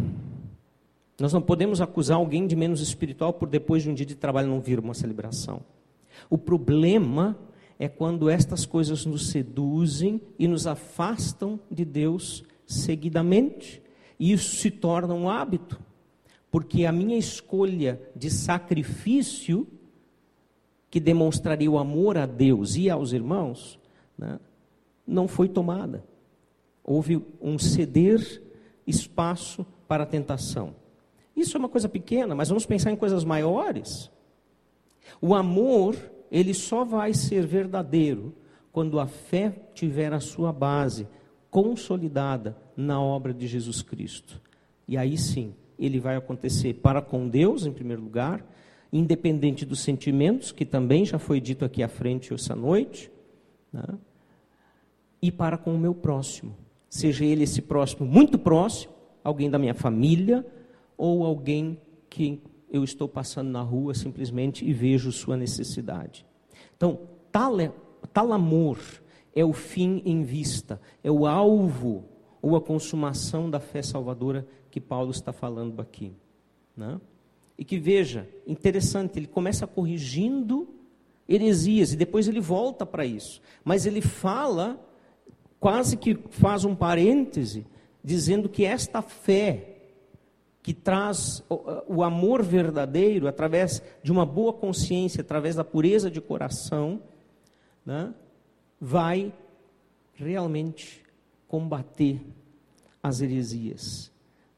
Nós 1.23 1.33
não 1.33 1.41
podemos 1.41 1.81
acusar 1.81 2.17
alguém 2.17 2.49
de 2.49 2.57
menos 2.57 2.81
espiritual 2.81 3.33
por 3.33 3.49
depois 3.49 3.85
de 3.85 3.89
um 3.89 3.95
dia 3.95 4.05
de 4.05 4.17
trabalho 4.17 4.49
não 4.49 4.61
vir 4.61 4.81
uma 4.81 4.93
celebração. 4.93 5.63
O 6.29 6.37
problema 6.37 7.39
é 7.79 7.87
quando 7.89 8.29
estas 8.29 8.67
coisas 8.67 9.07
nos 9.07 9.29
seduzem 9.31 10.21
e 10.37 10.49
nos 10.49 10.67
afastam 10.67 11.61
de 11.71 11.85
Deus 11.85 12.43
seguidamente. 12.67 13.81
E 14.19 14.33
isso 14.33 14.57
se 14.57 14.69
torna 14.69 15.15
um 15.15 15.29
hábito, 15.29 15.81
porque 16.51 16.87
a 16.87 16.91
minha 16.91 17.17
escolha 17.17 18.03
de 18.17 18.29
sacrifício, 18.29 19.69
que 20.91 20.99
demonstraria 20.99 21.71
o 21.71 21.79
amor 21.79 22.19
a 22.19 22.27
Deus 22.27 22.75
e 22.75 22.91
aos 22.91 23.13
irmãos, 23.13 23.79
né, 24.19 24.41
não 25.07 25.29
foi 25.29 25.49
tomada. 25.49 26.05
Houve 26.83 27.25
um 27.41 27.61
ceder 27.61 28.43
espaço 28.85 29.65
para 29.87 30.03
a 30.03 30.07
tentação. 30.07 30.82
Isso 31.37 31.57
é 31.57 31.61
uma 31.61 31.69
coisa 31.69 31.89
pequena, 31.89 32.35
mas 32.35 32.49
vamos 32.49 32.67
pensar 32.67 32.91
em 32.91 32.97
coisas 32.97 33.25
maiores. 33.25 34.11
O 35.21 35.35
amor 35.35 35.97
ele 36.31 36.55
só 36.55 36.85
vai 36.85 37.13
ser 37.13 37.47
verdadeiro 37.47 38.35
quando 38.73 38.99
a 38.99 39.07
fé 39.07 39.55
tiver 39.75 40.13
a 40.13 40.21
sua 40.21 40.53
base 40.53 41.07
consolidada 41.51 42.57
na 42.75 43.01
obra 43.01 43.35
de 43.35 43.47
Jesus 43.47 43.83
Cristo. 43.83 44.41
E 44.89 44.97
aí 44.97 45.19
sim, 45.19 45.55
ele 45.79 46.01
vai 46.01 46.17
acontecer 46.17 46.75
para 46.75 47.03
com 47.03 47.29
Deus, 47.29 47.67
em 47.67 47.73
primeiro 47.73 48.03
lugar, 48.03 48.45
independente 48.91 49.67
dos 49.67 49.81
sentimentos, 49.81 50.53
que 50.53 50.65
também 50.65 51.05
já 51.05 51.19
foi 51.19 51.41
dito 51.41 51.65
aqui 51.65 51.83
à 51.83 51.89
frente 51.89 52.33
essa 52.33 52.57
noite, 52.57 53.11
né? 53.73 53.85
e 55.21 55.31
para 55.31 55.59
com 55.59 55.75
o 55.75 55.79
meu 55.79 55.95
próximo. 55.95 56.57
Seja 56.89 57.25
ele 57.25 57.45
esse 57.45 57.63
próximo 57.63 58.07
muito 58.07 58.39
próximo, 58.39 58.93
alguém 59.23 59.51
da 59.51 59.59
minha 59.59 59.75
família, 59.75 60.47
ou 60.97 61.25
alguém 61.25 61.79
que 62.09 62.41
eu 62.71 62.83
estou 62.83 63.09
passando 63.09 63.51
na 63.51 63.61
rua 63.61 63.95
simplesmente 63.95 64.65
e 64.65 64.73
vejo 64.73 65.13
sua 65.13 65.37
necessidade. 65.37 66.27
Então, 66.77 67.01
tal, 67.31 67.61
é, 67.61 67.71
tal 68.13 68.33
amor 68.33 68.79
é 69.35 69.45
o 69.45 69.53
fim 69.53 70.03
em 70.05 70.23
vista, 70.23 70.81
é 71.05 71.11
o 71.11 71.27
alvo 71.27 72.05
ou 72.41 72.57
a 72.57 72.61
consumação 72.61 73.49
da 73.49 73.61
fé 73.61 73.83
salvadora 73.83 74.47
que 74.71 74.81
Paulo 74.81 75.11
está 75.11 75.33
falando 75.33 75.81
aqui. 75.81 76.15
Né? 76.77 77.01
E 77.59 77.65
que 77.65 77.79
veja, 77.79 78.29
interessante, 78.47 79.19
ele 79.19 79.27
começa 79.27 79.67
corrigindo 79.67 80.69
heresias 81.29 81.93
e 81.93 81.97
depois 81.97 82.27
ele 82.27 82.41
volta 82.41 82.85
para 82.85 83.05
isso. 83.05 83.41
Mas 83.65 83.87
ele 83.87 84.01
fala, 84.01 84.81
quase 85.61 85.97
que 85.97 86.19
faz 86.31 86.65
um 86.65 86.75
parêntese, 86.75 87.67
dizendo 88.03 88.49
que 88.49 88.65
esta 88.65 89.01
fé 89.03 89.72
que 90.63 90.73
traz 90.73 91.43
o 91.89 92.03
amor 92.05 92.43
verdadeiro 92.43 93.27
através 93.27 93.83
de 94.03 94.13
uma 94.13 94.25
boa 94.25 94.53
consciência, 94.53 95.21
através 95.21 95.57
da 95.57 95.65
pureza 95.65 96.09
de 96.09 96.21
coração, 96.21 97.03
né, 97.85 98.15
vai 98.81 99.33
realmente 100.15 101.03
combater 101.49 102.21
as 103.03 103.21
heresias. 103.21 104.13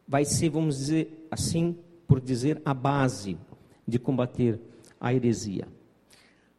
Vai 0.06 0.26
ser, 0.26 0.50
vamos 0.50 0.76
dizer 0.76 1.26
assim, 1.30 1.75
por 2.06 2.20
dizer, 2.20 2.61
a 2.64 2.75
base 2.75 3.38
de 3.88 3.99
combater 3.99 4.61
a 5.00 5.12
heresia. 5.12 5.66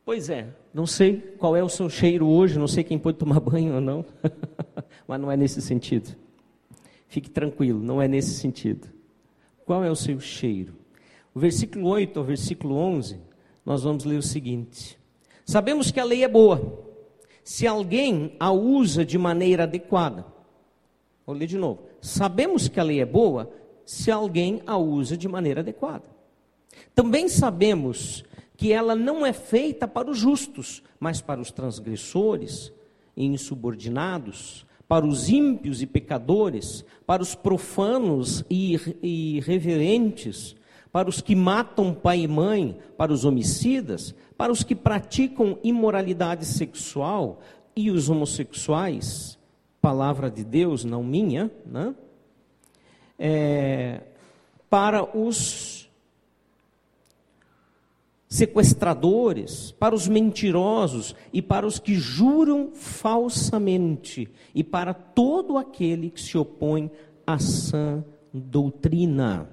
Pois 0.03 0.29
é, 0.29 0.47
não 0.73 0.87
sei 0.87 1.17
qual 1.37 1.55
é 1.55 1.63
o 1.63 1.69
seu 1.69 1.89
cheiro 1.89 2.27
hoje, 2.27 2.57
não 2.57 2.67
sei 2.67 2.83
quem 2.83 2.97
pode 2.97 3.17
tomar 3.17 3.39
banho 3.41 3.75
ou 3.75 3.81
não, 3.81 4.03
mas 5.07 5.21
não 5.21 5.31
é 5.31 5.37
nesse 5.37 5.61
sentido. 5.61 6.15
Fique 7.07 7.29
tranquilo, 7.29 7.79
não 7.79 8.01
é 8.01 8.07
nesse 8.07 8.33
sentido. 8.33 8.94
Qual 9.65 9.83
é 9.83 9.89
o 9.89 9.95
seu 9.95 10.19
cheiro? 10.19 10.75
O 11.33 11.39
versículo 11.39 11.87
8 11.87 12.19
ao 12.19 12.25
versículo 12.25 12.75
11, 12.75 13.19
nós 13.65 13.83
vamos 13.83 14.05
ler 14.05 14.17
o 14.17 14.23
seguinte: 14.23 14.97
Sabemos 15.43 15.91
que 15.91 15.99
a 15.99 16.03
lei 16.03 16.23
é 16.23 16.27
boa, 16.27 16.83
se 17.43 17.65
alguém 17.65 18.35
a 18.39 18.51
usa 18.51 19.03
de 19.03 19.17
maneira 19.17 19.63
adequada. 19.63 20.25
Vou 21.25 21.35
ler 21.35 21.47
de 21.47 21.57
novo. 21.57 21.83
Sabemos 21.99 22.67
que 22.67 22.79
a 22.79 22.83
lei 22.83 23.01
é 23.01 23.05
boa 23.05 23.51
se 23.83 24.11
alguém 24.11 24.61
a 24.65 24.77
usa 24.77 25.17
de 25.17 25.27
maneira 25.27 25.61
adequada. 25.61 26.05
Também 26.93 27.27
sabemos 27.27 28.23
que 28.55 28.71
ela 28.71 28.95
não 28.95 29.25
é 29.25 29.33
feita 29.33 29.87
para 29.87 30.09
os 30.09 30.17
justos, 30.17 30.83
mas 30.99 31.21
para 31.21 31.41
os 31.41 31.51
transgressores 31.51 32.71
e 33.17 33.25
insubordinados, 33.25 34.65
para 34.87 35.05
os 35.05 35.29
ímpios 35.29 35.81
e 35.81 35.85
pecadores, 35.85 36.85
para 37.05 37.23
os 37.23 37.33
profanos 37.33 38.43
e 38.49 38.73
irreverentes, 39.01 40.55
para 40.91 41.09
os 41.09 41.21
que 41.21 41.35
matam 41.35 41.93
pai 41.93 42.21
e 42.21 42.27
mãe, 42.27 42.77
para 42.97 43.11
os 43.11 43.25
homicidas, 43.25 44.15
para 44.37 44.51
os 44.51 44.63
que 44.63 44.75
praticam 44.75 45.57
imoralidade 45.63 46.45
sexual 46.45 47.41
e 47.75 47.91
os 47.91 48.09
homossexuais, 48.09 49.37
palavra 49.81 50.31
de 50.31 50.43
Deus, 50.43 50.85
não 50.85 51.03
minha, 51.03 51.51
né? 51.65 51.93
É, 53.17 54.01
para 54.69 55.17
os 55.17 55.37
sequestradores, 58.35 59.71
para 59.71 59.95
os 59.95 60.07
mentirosos 60.07 61.15
e 61.31 61.41
para 61.41 61.65
os 61.65 61.79
que 61.79 61.95
juram 61.95 62.71
falsamente, 62.73 64.27
e 64.53 64.63
para 64.63 64.93
todo 64.93 65.57
aquele 65.57 66.09
que 66.09 66.21
se 66.21 66.37
opõe 66.37 66.91
à 67.25 67.39
sã 67.39 68.03
doutrina. 68.33 69.49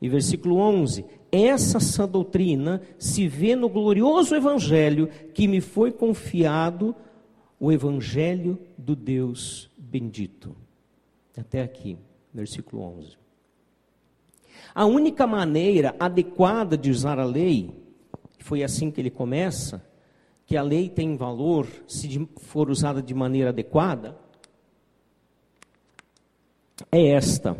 E 0.00 0.08
versículo 0.08 0.56
11: 0.56 1.04
Essa 1.32 1.80
sã 1.80 2.06
doutrina 2.06 2.80
se 2.98 3.26
vê 3.26 3.56
no 3.56 3.68
glorioso 3.68 4.34
evangelho 4.36 5.08
que 5.34 5.48
me 5.48 5.60
foi 5.60 5.90
confiado, 5.90 6.94
o 7.58 7.72
evangelho 7.72 8.58
do 8.78 8.94
Deus 8.94 9.68
bendito. 9.76 10.54
Até 11.36 11.62
aqui, 11.62 11.98
versículo 12.32 12.82
11. 12.82 13.21
A 14.74 14.84
única 14.86 15.26
maneira 15.26 15.94
adequada 15.98 16.76
de 16.76 16.90
usar 16.90 17.18
a 17.18 17.24
lei, 17.24 17.70
foi 18.38 18.62
assim 18.62 18.90
que 18.90 19.00
ele 19.00 19.10
começa, 19.10 19.84
que 20.46 20.56
a 20.56 20.62
lei 20.62 20.88
tem 20.88 21.16
valor 21.16 21.66
se 21.86 22.28
for 22.38 22.70
usada 22.70 23.02
de 23.02 23.14
maneira 23.14 23.50
adequada, 23.50 24.16
é 26.90 27.08
esta. 27.08 27.56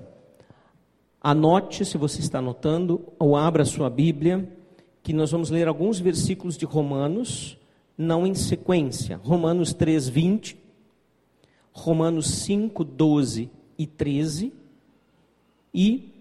Anote, 1.21 1.85
se 1.85 1.97
você 1.97 2.21
está 2.21 2.38
anotando, 2.38 3.12
ou 3.19 3.37
abra 3.37 3.64
sua 3.64 3.88
Bíblia, 3.88 4.50
que 5.02 5.12
nós 5.12 5.31
vamos 5.31 5.50
ler 5.50 5.69
alguns 5.69 6.00
versículos 6.00 6.57
de 6.57 6.64
Romanos, 6.64 7.59
não 7.97 8.26
em 8.26 8.35
sequência. 8.35 9.21
Romanos 9.23 9.73
3, 9.73 10.09
20, 10.09 10.57
Romanos 11.73 12.28
5, 12.28 12.85
12 12.85 13.50
e 13.78 13.87
13, 13.87 14.52
e 15.73 16.12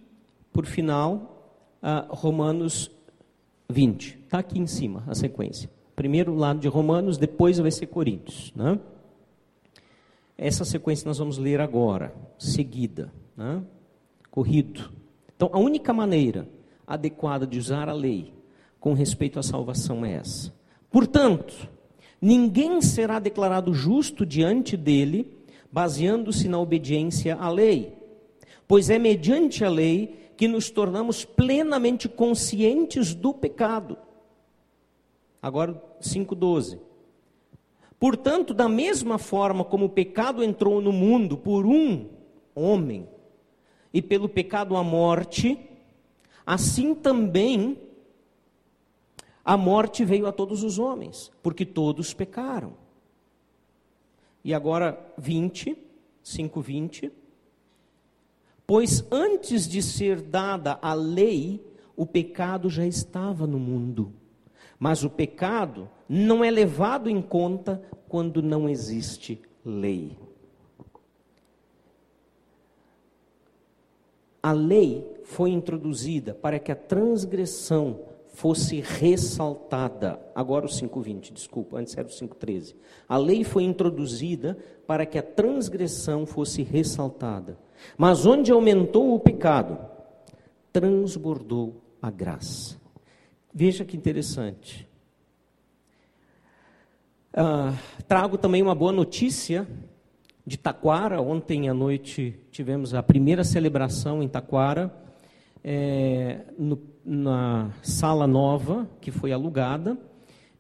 por 0.52 0.66
final, 0.66 1.56
uh, 1.82 2.14
Romanos 2.14 2.92
20. 3.70 4.20
Está 4.24 4.40
aqui 4.40 4.60
em 4.60 4.68
cima 4.68 5.04
a 5.08 5.16
sequência. 5.16 5.70
Primeiro 5.96 6.36
lado 6.36 6.60
de 6.60 6.68
Romanos, 6.68 7.18
depois 7.18 7.58
vai 7.58 7.72
ser 7.72 7.88
Coríntios. 7.88 8.52
Né? 8.56 8.80
Essa 10.38 10.66
sequência 10.66 11.08
nós 11.08 11.18
vamos 11.18 11.38
ler 11.38 11.62
agora, 11.62 12.14
seguida, 12.38 13.14
né? 13.36 13.62
corrido. 14.30 14.90
Então, 15.36 15.50
a 15.54 15.60
única 15.60 15.94
maneira 15.94 16.48
adequada 16.86 17.46
de 17.46 17.60
usar 17.60 17.90
a 17.90 17.94
lei 17.94 18.34
com 18.80 18.94
respeito 18.94 19.38
à 19.40 19.44
salvação 19.44 20.04
é 20.04 20.14
essa. 20.14 20.54
Portanto, 20.90 21.70
ninguém 22.22 22.82
será 22.82 23.20
declarado 23.20 23.74
justo 23.74 24.26
diante 24.26 24.76
dele, 24.76 25.32
baseando-se 25.72 26.48
na 26.48 26.60
obediência 26.60 27.36
à 27.36 27.50
lei, 27.50 27.94
pois 28.68 28.90
é 28.90 28.98
mediante 28.98 29.64
a 29.64 29.70
lei 29.70 30.31
que 30.42 30.48
nos 30.48 30.72
tornamos 30.72 31.24
plenamente 31.24 32.10
conscientes 32.10 33.14
do 33.14 33.32
pecado. 33.32 33.96
Agora, 35.40 35.80
5,12. 36.02 36.80
Portanto, 38.00 38.52
da 38.52 38.68
mesma 38.68 39.20
forma 39.20 39.64
como 39.64 39.86
o 39.86 39.90
pecado 39.90 40.44
entrou 40.44 40.82
no 40.82 40.92
mundo 40.92 41.38
por 41.38 41.64
um 41.68 42.10
homem, 42.56 43.08
e 43.94 44.02
pelo 44.02 44.28
pecado 44.28 44.76
a 44.76 44.84
morte, 44.84 45.60
assim 46.44 46.96
também 46.96 47.78
a 49.46 49.56
morte 49.56 50.04
veio 50.04 50.26
a 50.26 50.32
todos 50.32 50.64
os 50.64 50.80
homens, 50.80 51.32
porque 51.44 51.68
todos 51.68 52.16
pecaram. 52.16 52.74
E 54.44 54.56
agora 54.56 55.14
20, 55.20 55.78
5, 56.24 56.62
20. 56.62 57.21
Pois 58.72 59.06
antes 59.12 59.68
de 59.68 59.82
ser 59.82 60.22
dada 60.22 60.80
a 60.82 60.94
lei, 60.94 61.62
o 61.94 62.06
pecado 62.06 62.70
já 62.70 62.88
estava 62.88 63.46
no 63.46 63.60
mundo. 63.60 64.14
Mas 64.80 65.04
o 65.04 65.10
pecado 65.10 65.90
não 66.08 66.42
é 66.42 66.50
levado 66.50 67.10
em 67.10 67.22
conta 67.22 67.84
quando 68.08 68.42
não 68.42 68.70
existe 68.70 69.42
lei. 69.66 70.18
A 74.42 74.54
lei 74.54 75.06
foi 75.26 75.50
introduzida 75.50 76.34
para 76.34 76.58
que 76.58 76.72
a 76.72 76.76
transgressão 76.76 78.00
fosse 78.42 78.80
ressaltada. 78.80 80.20
Agora 80.34 80.66
o 80.66 80.68
5:20, 80.68 81.32
desculpa, 81.32 81.78
antes 81.78 81.96
era 81.96 82.08
o 82.08 82.12
5:13. 82.12 82.76
A 83.08 83.16
lei 83.16 83.44
foi 83.44 83.64
introduzida 83.64 84.58
para 84.88 85.06
que 85.06 85.20
a 85.20 85.22
transgressão 85.22 86.26
fosse 86.26 86.64
ressaltada. 86.64 87.56
Mas 87.96 88.26
onde 88.26 88.52
aumentou 88.52 89.14
o 89.14 89.20
pecado, 89.20 89.78
transbordou 90.74 91.84
a 92.02 92.10
graça. 92.10 92.82
Veja 93.54 93.86
que 93.86 93.96
interessante. 93.96 94.90
Ah, 97.32 97.76
trago 98.08 98.40
também 98.40 98.64
uma 98.64 98.74
boa 98.74 98.92
notícia 98.92 99.68
de 100.44 100.58
Taquara. 100.58 101.22
Ontem 101.22 101.70
à 101.70 101.76
noite 101.76 102.40
tivemos 102.50 102.96
a 102.96 103.04
primeira 103.04 103.44
celebração 103.44 104.24
em 104.24 104.28
Taquara, 104.28 104.92
é, 105.64 106.40
no, 106.58 106.91
na 107.04 107.72
sala 107.82 108.28
nova 108.28 108.88
que 109.00 109.12
foi 109.12 109.32
alugada, 109.32 109.98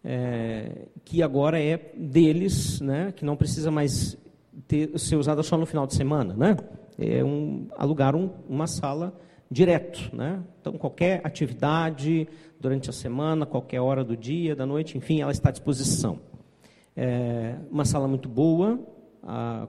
é, 0.04 0.88
que 1.06 1.21
agora 1.21 1.62
é 1.62 1.91
deles, 1.95 2.82
né, 2.82 3.12
que 3.15 3.23
não 3.23 3.36
precisa 3.36 3.69
mais 3.69 4.17
ter, 4.67 4.97
ser 4.97 5.15
usada 5.15 5.43
só 5.43 5.58
no 5.58 5.65
final 5.65 5.86
de 5.86 5.95
semana, 5.95 6.34
né? 6.34 6.58
é 6.97 7.23
um, 7.23 7.67
alugar 7.77 8.15
um, 8.15 8.30
uma 8.47 8.67
sala 8.67 9.13
direto. 9.49 10.15
Né? 10.15 10.41
Então, 10.60 10.73
qualquer 10.73 11.21
atividade 11.23 12.27
durante 12.60 12.89
a 12.89 12.93
semana, 12.93 13.45
qualquer 13.45 13.82
hora 13.82 14.04
do 14.04 14.15
dia, 14.15 14.56
da 14.56 14.65
noite, 14.65 14.97
enfim, 14.97 15.21
ela 15.21 15.32
está 15.32 15.49
à 15.49 15.51
disposição. 15.51 16.19
É 16.95 17.56
uma 17.71 17.86
sala 17.86 18.08
muito 18.08 18.30
boa, 18.30 18.80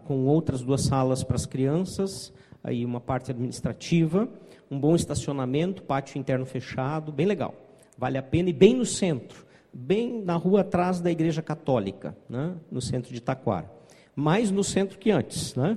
com 0.05 0.27
outras 0.27 0.63
duas 0.63 0.83
salas 0.83 1.23
para 1.23 1.37
as 1.37 1.47
crianças, 1.47 2.33
aí 2.63 2.85
uma 2.85 3.01
parte 3.01 3.31
administrativa, 3.31 4.29
um 4.73 4.81
bom 4.81 4.97
estacionamento, 4.97 5.83
pátio 5.83 6.19
interno 6.19 6.47
fechado, 6.47 7.13
bem 7.13 7.27
legal. 7.27 7.55
Vale 7.99 8.17
a 8.17 8.23
pena 8.23 8.49
e 8.49 8.55
bem 8.55 8.75
no 8.75 8.87
centro, 8.87 9.45
bem 9.71 10.23
na 10.25 10.35
rua 10.35 10.63
atrás 10.63 10.99
da 10.99 11.11
Igreja 11.11 11.43
Católica, 11.43 12.17
né? 12.27 12.55
no 12.71 12.81
centro 12.81 13.13
de 13.13 13.21
Taquara. 13.21 13.71
Mais 14.17 14.51
no 14.51 14.65
centro 14.65 14.99
que 14.99 15.11
antes, 15.11 15.55
né? 15.55 15.77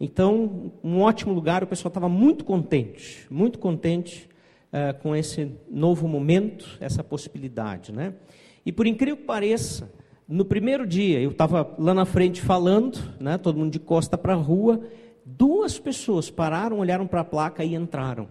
Então, 0.00 0.72
um 0.82 1.00
ótimo 1.00 1.32
lugar, 1.32 1.62
o 1.62 1.68
pessoal 1.68 1.88
estava 1.88 2.08
muito 2.08 2.44
contente, 2.44 3.26
muito 3.30 3.60
contente 3.60 4.28
uh, 4.72 5.00
com 5.00 5.14
esse 5.14 5.52
novo 5.70 6.08
momento, 6.08 6.76
essa 6.80 7.04
possibilidade. 7.04 7.92
Né? 7.92 8.12
E 8.64 8.72
por 8.72 8.88
incrível 8.88 9.16
que 9.16 9.24
pareça, 9.24 9.88
no 10.28 10.44
primeiro 10.44 10.84
dia, 10.84 11.20
eu 11.20 11.30
estava 11.30 11.74
lá 11.78 11.94
na 11.94 12.04
frente 12.04 12.42
falando, 12.42 12.98
né, 13.20 13.38
todo 13.38 13.56
mundo 13.56 13.70
de 13.70 13.78
costa 13.78 14.18
para 14.18 14.34
a 14.34 14.36
rua, 14.36 14.82
duas 15.36 15.78
pessoas 15.78 16.30
pararam, 16.30 16.78
olharam 16.78 17.06
para 17.06 17.20
a 17.20 17.24
placa 17.24 17.64
e 17.64 17.74
entraram. 17.74 18.28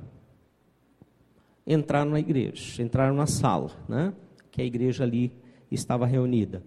Entraram 1.65 2.11
na 2.11 2.19
igreja, 2.19 2.81
entraram 2.81 3.15
na 3.15 3.25
sala, 3.25 3.71
né, 3.87 4.13
que 4.51 4.61
a 4.61 4.65
igreja 4.65 5.03
ali 5.03 5.31
estava 5.71 6.05
reunida. 6.05 6.63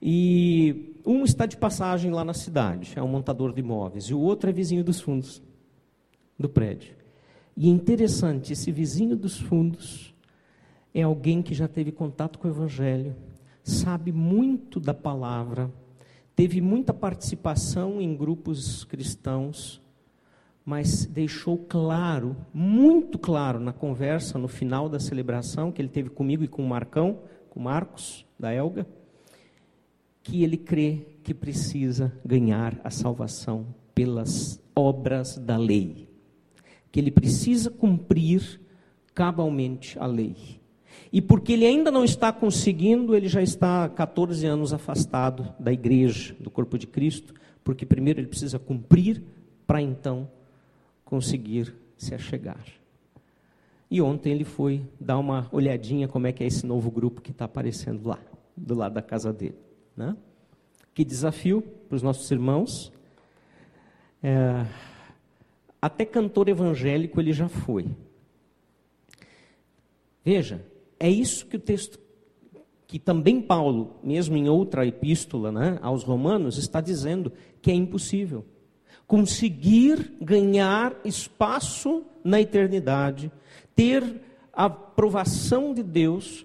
E 0.00 0.94
um 1.04 1.24
está 1.24 1.46
de 1.46 1.56
passagem 1.56 2.10
lá 2.10 2.24
na 2.24 2.34
cidade, 2.34 2.92
é 2.96 3.02
um 3.02 3.08
montador 3.08 3.52
de 3.52 3.60
imóveis, 3.60 4.04
e 4.04 4.14
o 4.14 4.20
outro 4.20 4.50
é 4.50 4.52
vizinho 4.52 4.84
dos 4.84 5.00
fundos 5.00 5.42
do 6.38 6.48
prédio. 6.48 6.94
E 7.56 7.68
é 7.68 7.70
interessante, 7.70 8.52
esse 8.52 8.72
vizinho 8.72 9.16
dos 9.16 9.38
fundos 9.38 10.14
é 10.92 11.02
alguém 11.02 11.42
que 11.42 11.54
já 11.54 11.68
teve 11.68 11.92
contato 11.92 12.38
com 12.38 12.48
o 12.48 12.50
Evangelho, 12.50 13.14
sabe 13.62 14.10
muito 14.12 14.80
da 14.80 14.94
palavra, 14.94 15.70
teve 16.34 16.60
muita 16.60 16.92
participação 16.92 18.00
em 18.00 18.16
grupos 18.16 18.84
cristãos, 18.84 19.80
mas 20.64 21.04
deixou 21.04 21.58
claro, 21.58 22.36
muito 22.52 23.18
claro 23.18 23.60
na 23.60 23.72
conversa 23.72 24.38
no 24.38 24.48
final 24.48 24.88
da 24.88 24.98
celebração 24.98 25.70
que 25.70 25.80
ele 25.80 25.88
teve 25.88 26.10
comigo 26.10 26.42
e 26.42 26.48
com 26.48 26.62
o 26.62 26.68
Marcão, 26.68 27.20
com 27.50 27.60
o 27.60 27.62
Marcos, 27.62 28.26
da 28.38 28.52
Elga, 28.52 28.86
que 30.22 30.42
ele 30.42 30.56
crê 30.56 31.06
que 31.22 31.34
precisa 31.34 32.12
ganhar 32.24 32.80
a 32.82 32.90
salvação 32.90 33.66
pelas 33.94 34.60
obras 34.74 35.36
da 35.36 35.56
lei, 35.56 36.08
que 36.90 36.98
ele 36.98 37.10
precisa 37.10 37.70
cumprir 37.70 38.60
cabalmente 39.14 39.98
a 39.98 40.06
lei. 40.06 40.63
E 41.14 41.22
porque 41.22 41.52
ele 41.52 41.64
ainda 41.64 41.92
não 41.92 42.04
está 42.04 42.32
conseguindo, 42.32 43.14
ele 43.14 43.28
já 43.28 43.40
está 43.40 43.84
há 43.84 43.88
14 43.88 44.44
anos 44.48 44.72
afastado 44.72 45.54
da 45.60 45.72
igreja, 45.72 46.34
do 46.40 46.50
corpo 46.50 46.76
de 46.76 46.88
Cristo, 46.88 47.32
porque 47.62 47.86
primeiro 47.86 48.18
ele 48.18 48.26
precisa 48.26 48.58
cumprir 48.58 49.22
para 49.64 49.80
então 49.80 50.28
conseguir 51.04 51.72
se 51.96 52.16
achegar. 52.16 52.66
E 53.88 54.02
ontem 54.02 54.32
ele 54.32 54.42
foi 54.42 54.82
dar 54.98 55.16
uma 55.16 55.48
olhadinha 55.52 56.08
como 56.08 56.26
é 56.26 56.32
que 56.32 56.42
é 56.42 56.48
esse 56.48 56.66
novo 56.66 56.90
grupo 56.90 57.20
que 57.20 57.30
está 57.30 57.44
aparecendo 57.44 58.08
lá, 58.08 58.18
do 58.56 58.74
lado 58.74 58.94
da 58.94 59.02
casa 59.02 59.32
dele. 59.32 59.54
Né? 59.96 60.16
Que 60.92 61.04
desafio 61.04 61.62
para 61.62 61.94
os 61.94 62.02
nossos 62.02 62.28
irmãos. 62.32 62.90
É, 64.20 64.66
até 65.80 66.04
cantor 66.04 66.48
evangélico 66.48 67.20
ele 67.20 67.32
já 67.32 67.48
foi. 67.48 67.86
Veja, 70.24 70.73
é 70.98 71.08
isso 71.08 71.46
que 71.46 71.56
o 71.56 71.60
texto, 71.60 71.98
que 72.86 72.98
também 72.98 73.40
Paulo, 73.40 73.96
mesmo 74.02 74.36
em 74.36 74.48
outra 74.48 74.86
epístola 74.86 75.50
né, 75.50 75.78
aos 75.82 76.02
Romanos, 76.02 76.58
está 76.58 76.80
dizendo 76.80 77.32
que 77.60 77.70
é 77.70 77.74
impossível 77.74 78.44
conseguir 79.06 80.16
ganhar 80.20 80.94
espaço 81.04 82.04
na 82.22 82.40
eternidade, 82.40 83.30
ter 83.74 84.22
a 84.52 84.64
aprovação 84.64 85.74
de 85.74 85.82
Deus 85.82 86.44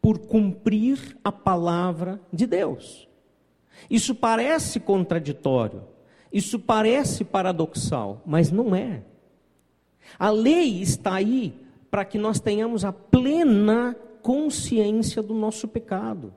por 0.00 0.18
cumprir 0.18 1.16
a 1.22 1.30
palavra 1.30 2.20
de 2.32 2.46
Deus. 2.46 3.08
Isso 3.90 4.14
parece 4.14 4.80
contraditório, 4.80 5.82
isso 6.32 6.58
parece 6.58 7.24
paradoxal, 7.24 8.22
mas 8.24 8.50
não 8.50 8.74
é. 8.74 9.02
A 10.18 10.30
lei 10.30 10.80
está 10.80 11.14
aí 11.14 11.54
para 11.92 12.06
que 12.06 12.16
nós 12.16 12.40
tenhamos 12.40 12.86
a 12.86 12.90
plena 12.90 13.94
consciência 14.22 15.22
do 15.22 15.34
nosso 15.34 15.68
pecado. 15.68 16.32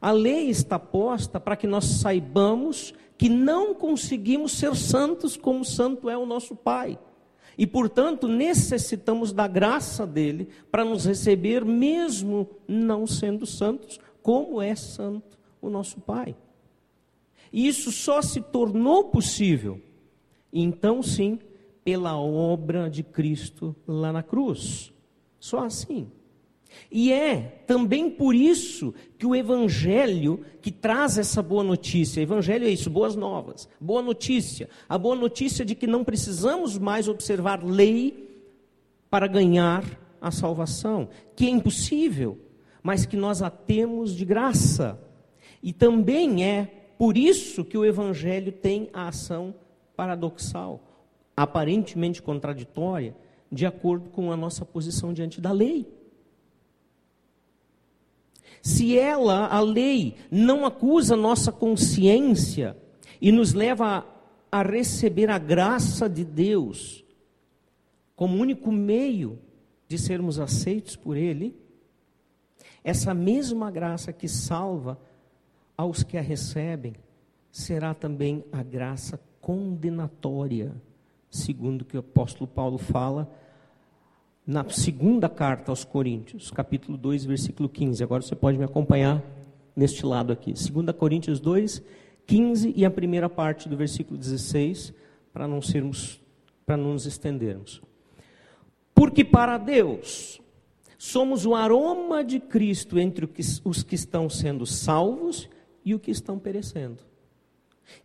A 0.00 0.10
lei 0.10 0.48
está 0.48 0.78
posta 0.78 1.38
para 1.38 1.56
que 1.56 1.66
nós 1.66 1.84
saibamos 1.84 2.94
que 3.18 3.28
não 3.28 3.74
conseguimos 3.74 4.52
ser 4.52 4.74
santos 4.74 5.36
como 5.36 5.62
santo 5.62 6.08
é 6.08 6.16
o 6.16 6.24
nosso 6.24 6.56
Pai. 6.56 6.98
E, 7.58 7.66
portanto, 7.66 8.26
necessitamos 8.26 9.30
da 9.30 9.46
graça 9.46 10.06
dele 10.06 10.48
para 10.70 10.86
nos 10.86 11.04
receber, 11.04 11.66
mesmo 11.66 12.48
não 12.66 13.06
sendo 13.06 13.44
santos, 13.44 14.00
como 14.22 14.62
é 14.62 14.74
santo 14.74 15.38
o 15.60 15.68
nosso 15.68 16.00
Pai. 16.00 16.34
E 17.52 17.68
isso 17.68 17.92
só 17.92 18.22
se 18.22 18.40
tornou 18.40 19.04
possível, 19.04 19.78
então 20.50 21.02
sim, 21.02 21.38
pela 21.84 22.16
obra 22.16 22.88
de 22.88 23.02
Cristo 23.02 23.74
lá 23.86 24.12
na 24.12 24.22
cruz. 24.22 24.92
Só 25.38 25.64
assim. 25.64 26.10
E 26.90 27.12
é 27.12 27.62
também 27.66 28.10
por 28.10 28.34
isso 28.34 28.94
que 29.18 29.26
o 29.26 29.34
Evangelho 29.34 30.44
que 30.60 30.70
traz 30.70 31.18
essa 31.18 31.42
boa 31.42 31.62
notícia, 31.62 32.20
Evangelho 32.20 32.66
é 32.66 32.70
isso, 32.70 32.90
boas 32.90 33.14
novas, 33.14 33.68
boa 33.80 34.02
notícia, 34.02 34.68
a 34.88 34.96
boa 34.96 35.14
notícia 35.14 35.64
de 35.64 35.74
que 35.74 35.86
não 35.86 36.04
precisamos 36.04 36.78
mais 36.78 37.08
observar 37.08 37.64
lei 37.64 38.30
para 39.10 39.26
ganhar 39.26 39.84
a 40.20 40.30
salvação, 40.30 41.08
que 41.34 41.46
é 41.46 41.50
impossível, 41.50 42.38
mas 42.82 43.04
que 43.04 43.16
nós 43.16 43.42
a 43.42 43.50
temos 43.50 44.14
de 44.14 44.24
graça. 44.24 44.98
E 45.62 45.72
também 45.72 46.44
é 46.44 46.94
por 46.96 47.16
isso 47.16 47.64
que 47.64 47.76
o 47.76 47.84
Evangelho 47.84 48.52
tem 48.52 48.88
a 48.92 49.08
ação 49.08 49.54
paradoxal, 49.96 50.80
aparentemente 51.36 52.22
contraditória, 52.22 53.16
de 53.50 53.66
acordo 53.66 54.10
com 54.10 54.32
a 54.32 54.36
nossa 54.36 54.64
posição 54.64 55.12
diante 55.12 55.40
da 55.40 55.52
lei. 55.52 55.86
Se 58.62 58.96
ela, 58.96 59.46
a 59.48 59.60
lei, 59.60 60.16
não 60.30 60.64
acusa 60.64 61.16
nossa 61.16 61.50
consciência 61.50 62.76
e 63.20 63.32
nos 63.32 63.52
leva 63.52 64.06
a, 64.52 64.60
a 64.60 64.62
receber 64.62 65.28
a 65.30 65.38
graça 65.38 66.08
de 66.08 66.24
Deus 66.24 67.04
como 68.14 68.38
único 68.38 68.70
meio 68.70 69.38
de 69.88 69.98
sermos 69.98 70.38
aceitos 70.38 70.94
por 70.94 71.16
Ele, 71.16 71.56
essa 72.84 73.12
mesma 73.12 73.70
graça 73.70 74.12
que 74.12 74.28
salva 74.28 74.98
aos 75.76 76.02
que 76.02 76.16
a 76.16 76.20
recebem 76.20 76.94
será 77.50 77.94
também 77.94 78.44
a 78.52 78.62
graça 78.62 79.20
condenatória, 79.40 80.72
segundo 81.32 81.80
o 81.80 81.84
que 81.86 81.96
o 81.96 82.00
apóstolo 82.00 82.46
Paulo 82.46 82.76
fala 82.76 83.28
na 84.46 84.68
segunda 84.68 85.28
carta 85.30 85.72
aos 85.72 85.82
Coríntios, 85.82 86.50
capítulo 86.50 86.98
2, 86.98 87.24
versículo 87.24 87.68
15. 87.68 88.04
Agora 88.04 88.22
você 88.22 88.36
pode 88.36 88.58
me 88.58 88.64
acompanhar 88.64 89.22
neste 89.74 90.04
lado 90.04 90.30
aqui. 90.30 90.52
2 90.52 90.94
Coríntios 90.94 91.40
2, 91.40 91.82
15 92.26 92.74
e 92.76 92.84
a 92.84 92.90
primeira 92.90 93.30
parte 93.30 93.66
do 93.66 93.76
versículo 93.76 94.18
16, 94.18 94.92
para 95.32 95.48
não 95.48 95.62
sermos 95.62 96.20
para 96.66 96.76
não 96.76 96.92
nos 96.92 97.06
estendermos. 97.06 97.80
Porque 98.94 99.24
para 99.24 99.58
Deus 99.58 100.40
somos 100.98 101.46
o 101.46 101.54
aroma 101.54 102.22
de 102.22 102.38
Cristo 102.38 102.98
entre 102.98 103.28
os 103.64 103.82
que 103.82 103.94
estão 103.94 104.28
sendo 104.28 104.66
salvos 104.66 105.48
e 105.84 105.94
os 105.94 106.00
que 106.00 106.10
estão 106.10 106.38
perecendo. 106.38 107.02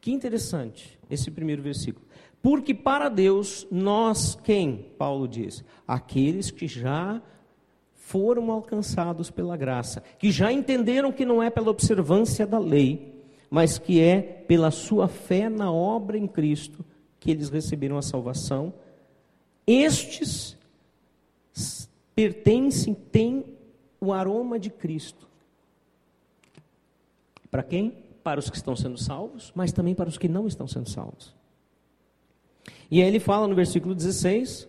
Que 0.02 0.12
interessante 0.12 0.98
esse 1.10 1.30
primeiro 1.30 1.62
versículo. 1.62 2.07
Porque 2.48 2.74
para 2.74 3.10
Deus, 3.10 3.68
nós 3.70 4.34
quem? 4.34 4.86
Paulo 4.98 5.28
diz: 5.28 5.66
aqueles 5.86 6.50
que 6.50 6.66
já 6.66 7.22
foram 7.94 8.50
alcançados 8.52 9.30
pela 9.30 9.58
graça, 9.58 10.02
que 10.18 10.32
já 10.32 10.50
entenderam 10.50 11.12
que 11.12 11.26
não 11.26 11.44
é 11.44 11.50
pela 11.50 11.70
observância 11.70 12.48
da 12.48 12.58
lei, 12.58 13.22
mas 13.50 13.78
que 13.78 14.00
é 14.00 14.22
pela 14.22 14.72
sua 14.72 15.10
fé 15.10 15.50
na 15.50 15.70
obra 15.70 16.18
em 16.18 16.26
Cristo 16.26 16.86
que 17.20 17.32
eles 17.32 17.50
receberam 17.50 17.98
a 17.98 18.02
salvação. 18.02 18.74
Estes 19.68 20.58
pertencem, 22.16 22.94
têm 22.94 23.44
o 24.00 24.14
aroma 24.14 24.58
de 24.58 24.70
Cristo. 24.70 25.28
Para 27.52 27.64
quem? 27.64 27.94
Para 28.24 28.40
os 28.40 28.50
que 28.50 28.56
estão 28.56 28.74
sendo 28.74 28.98
salvos, 28.98 29.52
mas 29.54 29.74
também 29.74 29.94
para 29.94 30.08
os 30.08 30.18
que 30.18 30.30
não 30.30 30.48
estão 30.48 30.66
sendo 30.66 30.90
salvos. 30.90 31.36
E 32.90 33.02
aí 33.02 33.08
ele 33.08 33.20
fala 33.20 33.48
no 33.48 33.56
versículo 33.56 33.94
16: 33.94 34.68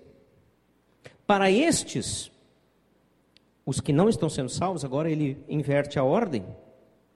Para 1.27 1.51
estes, 1.51 2.31
os 3.65 3.81
que 3.81 3.93
não 3.93 4.09
estão 4.09 4.29
sendo 4.29 4.49
salvos, 4.49 4.85
agora 4.85 5.11
ele 5.11 5.37
inverte 5.49 5.99
a 5.99 6.05
ordem, 6.05 6.45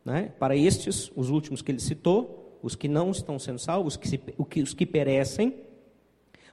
né? 0.05 0.33
para 0.39 0.57
estes, 0.57 1.11
os 1.17 1.31
últimos 1.31 1.63
que 1.63 1.73
ele 1.73 1.81
citou, 1.81 2.59
os 2.63 2.75
que 2.75 2.89
não 2.89 3.11
estão 3.11 3.39
sendo 3.39 3.59
salvos, 3.59 3.95
os 3.95 3.97
que, 3.97 4.09
se, 4.09 4.21
os 4.39 4.75
que 4.75 4.87
perecem, 4.87 5.55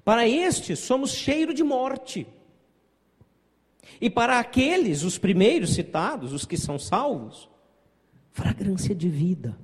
para 0.03 0.27
estes 0.27 0.79
somos 0.79 1.11
cheiro 1.11 1.53
de 1.53 1.63
morte. 1.63 2.25
E 3.99 4.09
para 4.09 4.39
aqueles, 4.39 5.03
os 5.03 5.17
primeiros 5.17 5.73
citados, 5.73 6.33
os 6.33 6.45
que 6.45 6.57
são 6.57 6.79
salvos, 6.79 7.49
fragrância 8.31 8.95
de 8.95 9.09
vida. 9.09 9.57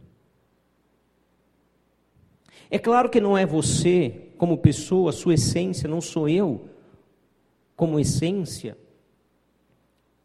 É 2.70 2.78
claro 2.78 3.10
que 3.10 3.22
não 3.22 3.38
é 3.38 3.46
você 3.46 4.25
como 4.46 4.60
pessoa, 4.60 5.12
sua 5.12 5.34
essência, 5.34 5.90
não 5.90 6.00
sou 6.00 6.30
eu 6.30 6.70
como 7.76 8.00
essência, 8.00 8.78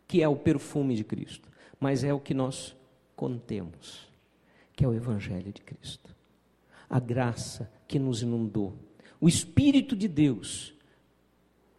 que 0.06 0.22
é 0.22 0.28
o 0.28 0.37
perfume 0.37 0.94
de 0.94 1.02
Cristo, 1.02 1.48
mas 1.80 2.04
é 2.04 2.12
o 2.12 2.20
que 2.20 2.35
nós 2.35 2.76
contemos, 3.16 4.06
que 4.76 4.85
é 4.85 4.88
o 4.88 4.92
Evangelho 4.92 5.50
de 5.50 5.62
Cristo. 5.62 6.14
A 6.87 7.00
graça 7.00 7.72
que 7.88 7.98
nos 7.98 8.20
inundou, 8.20 8.74
o 9.18 9.26
Espírito 9.26 9.96
de 9.96 10.06
Deus 10.06 10.74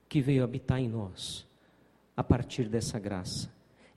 que 0.09 0.19
veio 0.19 0.43
habitar 0.43 0.79
em 0.79 0.89
nós 0.89 1.45
a 2.17 2.23
partir 2.23 2.67
dessa 2.67 2.97
graça. 2.97 3.53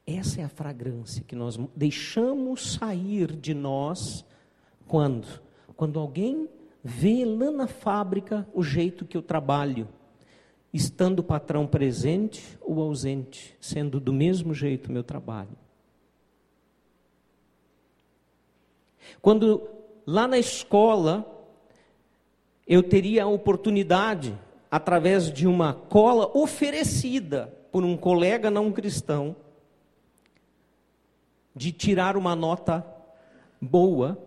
Essa 0.07 0.43
é 0.43 0.45
a 0.45 0.51
fragrância 0.51 1.25
que 1.25 1.35
nós 1.35 1.59
deixamos 1.75 2.75
sair 2.75 3.35
de 3.35 3.55
nós 3.55 4.23
quando? 4.87 5.41
Quando 5.75 5.99
alguém 5.99 6.47
vê 6.85 7.25
lá 7.25 7.51
na 7.51 7.67
fábrica 7.67 8.47
o 8.53 8.63
jeito 8.63 9.07
que 9.07 9.17
eu 9.17 9.23
trabalho, 9.23 9.89
estando 10.71 11.21
o 11.21 11.25
patrão 11.25 11.67
presente 11.67 12.59
ou 12.61 12.79
ausente, 12.83 13.57
sendo 13.59 13.99
do 13.99 14.13
mesmo 14.13 14.53
jeito 14.53 14.89
o 14.89 14.93
meu 14.93 15.03
trabalho. 15.03 15.57
Quando 19.23 19.67
lá 20.07 20.29
na 20.29 20.37
escola 20.37 21.31
eu 22.67 22.83
teria 22.83 23.25
a 23.25 23.29
oportunidade, 23.29 24.39
através 24.71 25.33
de 25.33 25.47
uma 25.47 25.73
cola 25.73 26.31
oferecida 26.37 27.55
por 27.73 27.85
um 27.85 27.97
colega 27.97 28.51
não 28.51 28.71
cristão, 28.73 29.37
de 31.57 31.73
tirar 31.73 32.17
uma 32.17 32.35
nota 32.35 32.85
boa 33.61 34.19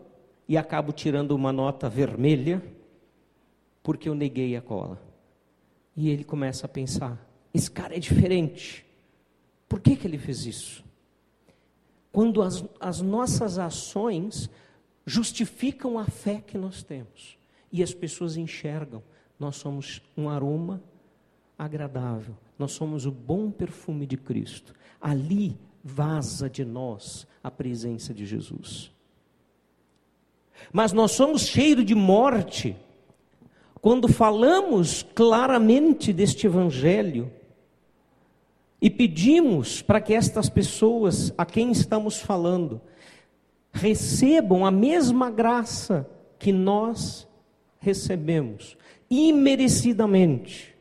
e 0.48 0.58
acabo 0.58 0.92
tirando 0.92 1.32
uma 1.32 1.52
nota 1.52 1.90
vermelha 1.90 2.64
porque 3.84 4.10
eu 4.10 4.16
neguei 4.16 4.56
a 4.56 4.62
cola. 4.62 5.02
E 5.96 6.10
ele 6.10 6.24
começa 6.24 6.66
a 6.66 6.70
pensar: 6.70 7.20
esse 7.54 7.70
cara 7.70 7.96
é 7.96 8.00
diferente. 8.00 8.86
Por 9.68 9.80
que, 9.80 9.96
que 9.96 10.08
ele 10.08 10.18
fez 10.18 10.46
isso? 10.46 10.84
Quando 12.12 12.42
as, 12.42 12.64
as 12.80 13.02
nossas 13.02 13.60
ações 13.60 14.50
justificam 15.06 16.00
a 16.00 16.06
fé 16.06 16.42
que 16.46 16.58
nós 16.58 16.84
temos 16.84 17.38
e 17.72 17.84
as 17.84 17.94
pessoas 17.94 18.38
enxergam, 18.38 19.04
nós 19.40 19.58
somos 19.58 20.02
um 20.16 20.30
aroma 20.30 20.82
agradável, 21.58 22.36
nós 22.58 22.72
somos 22.72 23.06
o 23.06 23.12
bom 23.12 23.52
perfume 23.52 24.06
de 24.06 24.18
Cristo. 24.18 24.74
Ali 25.00 25.58
vaza 25.84 26.50
de 26.50 26.66
nós 26.66 27.28
a 27.44 27.52
presença 27.52 28.14
de 28.14 28.26
Jesus. 28.26 28.92
Mas 30.72 30.94
nós 30.94 31.12
somos 31.12 31.44
cheios 31.44 31.86
de 31.86 31.96
morte 31.96 32.76
quando 33.82 34.08
falamos 34.08 35.04
claramente 35.16 36.12
deste 36.12 36.48
Evangelho 36.48 37.32
e 38.82 38.90
pedimos 38.90 39.82
para 39.82 40.02
que 40.02 40.14
estas 40.14 40.50
pessoas 40.50 41.34
a 41.38 41.46
quem 41.46 41.72
estamos 41.72 42.20
falando 42.20 42.82
recebam 43.72 44.66
a 44.66 44.72
mesma 44.72 45.30
graça 45.30 46.10
que 46.38 46.52
nós 46.52 47.28
recebemos, 47.80 48.78
imerecidamente. 49.10 50.76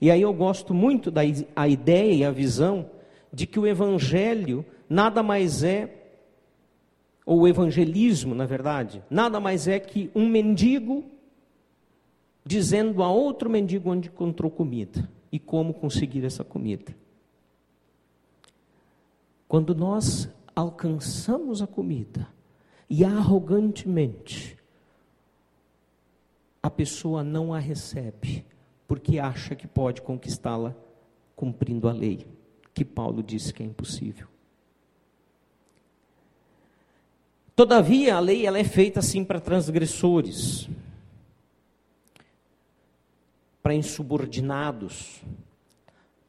E 0.00 0.10
aí 0.10 0.22
eu 0.22 0.32
gosto 0.32 0.74
muito 0.74 1.10
da 1.10 1.20
a 1.54 1.68
ideia 1.68 2.12
e 2.12 2.24
a 2.24 2.30
visão 2.30 2.90
de 3.32 3.46
que 3.46 3.58
o 3.58 3.66
evangelho 3.66 4.64
nada 4.88 5.22
mais 5.22 5.62
é, 5.62 6.01
ou 7.24 7.40
o 7.40 7.48
evangelismo, 7.48 8.34
na 8.34 8.46
verdade, 8.46 9.02
nada 9.08 9.38
mais 9.38 9.68
é 9.68 9.78
que 9.78 10.10
um 10.14 10.28
mendigo 10.28 11.04
dizendo 12.44 13.02
a 13.02 13.10
outro 13.10 13.48
mendigo 13.48 13.90
onde 13.90 14.08
encontrou 14.08 14.50
comida 14.50 15.08
e 15.30 15.38
como 15.38 15.72
conseguir 15.72 16.24
essa 16.24 16.42
comida. 16.42 16.94
Quando 19.46 19.74
nós 19.74 20.28
alcançamos 20.54 21.62
a 21.62 21.66
comida 21.66 22.26
e 22.88 23.04
arrogantemente 23.04 24.56
a 26.62 26.70
pessoa 26.70 27.22
não 27.22 27.54
a 27.54 27.58
recebe 27.58 28.44
porque 28.86 29.18
acha 29.18 29.54
que 29.54 29.66
pode 29.66 30.02
conquistá-la 30.02 30.74
cumprindo 31.34 31.88
a 31.88 31.92
lei 31.92 32.26
que 32.74 32.84
Paulo 32.84 33.22
disse 33.22 33.52
que 33.52 33.62
é 33.62 33.66
impossível. 33.66 34.31
Todavia, 37.54 38.16
a 38.16 38.20
lei 38.20 38.46
ela 38.46 38.58
é 38.58 38.64
feita 38.64 39.00
assim 39.00 39.22
para 39.24 39.38
transgressores, 39.38 40.68
para 43.62 43.74
insubordinados, 43.74 45.20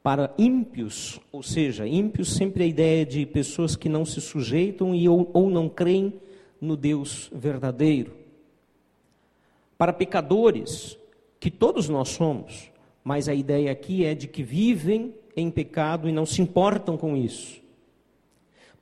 para 0.02 0.34
ímpios, 0.36 1.18
ou 1.32 1.42
seja, 1.42 1.88
ímpios 1.88 2.34
sempre 2.34 2.62
é 2.62 2.66
a 2.66 2.68
ideia 2.68 3.06
de 3.06 3.24
pessoas 3.24 3.74
que 3.74 3.88
não 3.88 4.04
se 4.04 4.20
sujeitam 4.20 4.94
e 4.94 5.08
ou, 5.08 5.30
ou 5.32 5.48
não 5.48 5.66
creem 5.66 6.12
no 6.60 6.76
Deus 6.76 7.30
verdadeiro. 7.32 8.12
Para 9.78 9.94
pecadores, 9.94 10.98
que 11.40 11.50
todos 11.50 11.88
nós 11.88 12.10
somos, 12.10 12.70
mas 13.02 13.30
a 13.30 13.34
ideia 13.34 13.72
aqui 13.72 14.04
é 14.04 14.14
de 14.14 14.28
que 14.28 14.42
vivem 14.42 15.14
em 15.34 15.50
pecado 15.50 16.06
e 16.06 16.12
não 16.12 16.26
se 16.26 16.42
importam 16.42 16.98
com 16.98 17.16
isso. 17.16 17.63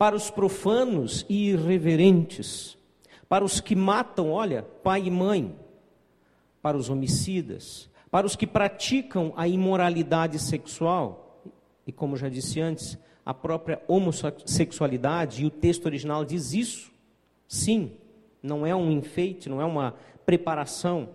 Para 0.03 0.17
os 0.17 0.31
profanos 0.31 1.25
e 1.29 1.51
irreverentes, 1.51 2.77
para 3.29 3.45
os 3.45 3.61
que 3.61 3.77
matam, 3.77 4.33
olha, 4.33 4.65
pai 4.83 5.03
e 5.07 5.11
mãe, 5.13 5.55
para 6.61 6.77
os 6.77 6.91
homicidas, 6.91 7.89
para 8.11 8.27
os 8.27 8.35
que 8.35 8.45
praticam 8.45 9.33
a 9.37 9.47
imoralidade 9.47 10.41
sexual, 10.41 11.41
e 11.87 11.93
como 11.93 12.17
já 12.17 12.29
disse 12.29 12.61
antes, 12.61 12.99
a 13.25 13.33
própria 13.33 13.81
homossexualidade, 13.87 15.45
e 15.45 15.47
o 15.47 15.51
texto 15.51 15.87
original 15.87 16.25
diz 16.25 16.53
isso, 16.53 16.91
sim, 17.47 17.93
não 18.43 18.67
é 18.67 18.75
um 18.75 18.91
enfeite, 18.91 19.49
não 19.49 19.63
é 19.63 19.65
uma 19.65 19.95
preparação. 20.27 21.11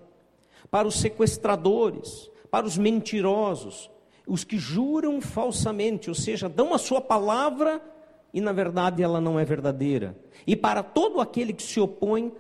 Para 0.72 0.88
os 0.88 0.96
sequestradores, 0.96 2.32
para 2.50 2.66
os 2.66 2.78
mentirosos, 2.78 3.92
os 4.26 4.46
que 4.46 4.58
juram 4.58 5.20
falsamente, 5.20 6.08
ou 6.08 6.16
seja, 6.16 6.48
dão 6.48 6.74
a 6.74 6.78
sua 6.78 7.02
palavra 7.02 7.82
e 8.34 8.42
na 8.42 8.52
verdade 8.52 9.02
ela 9.02 9.20
não 9.20 9.40
é 9.40 9.46
verdadeira. 9.46 10.16
E 10.46 10.56
para 10.56 10.84
todo 10.84 11.20
aquele 11.20 11.54
que 11.54 11.64
se 11.64 11.80
opõe 11.80 12.32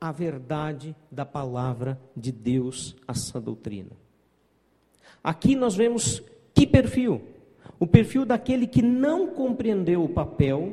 à 0.00 0.12
verdade 0.12 0.94
da 1.10 1.24
palavra 1.24 2.00
de 2.16 2.32
Deus, 2.32 2.96
essa 3.06 3.40
doutrina. 3.40 3.92
Aqui 5.22 5.56
nós 5.56 5.74
vemos 5.74 6.22
que 6.54 6.66
perfil? 6.66 7.22
O 7.78 7.86
perfil 7.86 8.24
daquele 8.24 8.66
que 8.66 8.80
não 8.80 9.28
compreendeu 9.28 10.02
o 10.04 10.08
papel, 10.08 10.72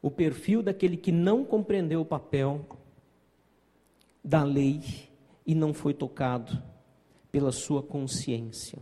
o 0.00 0.10
perfil 0.10 0.62
daquele 0.62 0.96
que 0.96 1.10
não 1.10 1.44
compreendeu 1.44 2.00
o 2.00 2.04
papel 2.04 2.64
da 4.22 4.44
lei 4.44 4.80
e 5.46 5.54
não 5.54 5.74
foi 5.74 5.92
tocado 5.92 6.62
pela 7.30 7.50
sua 7.50 7.82
consciência. 7.82 8.78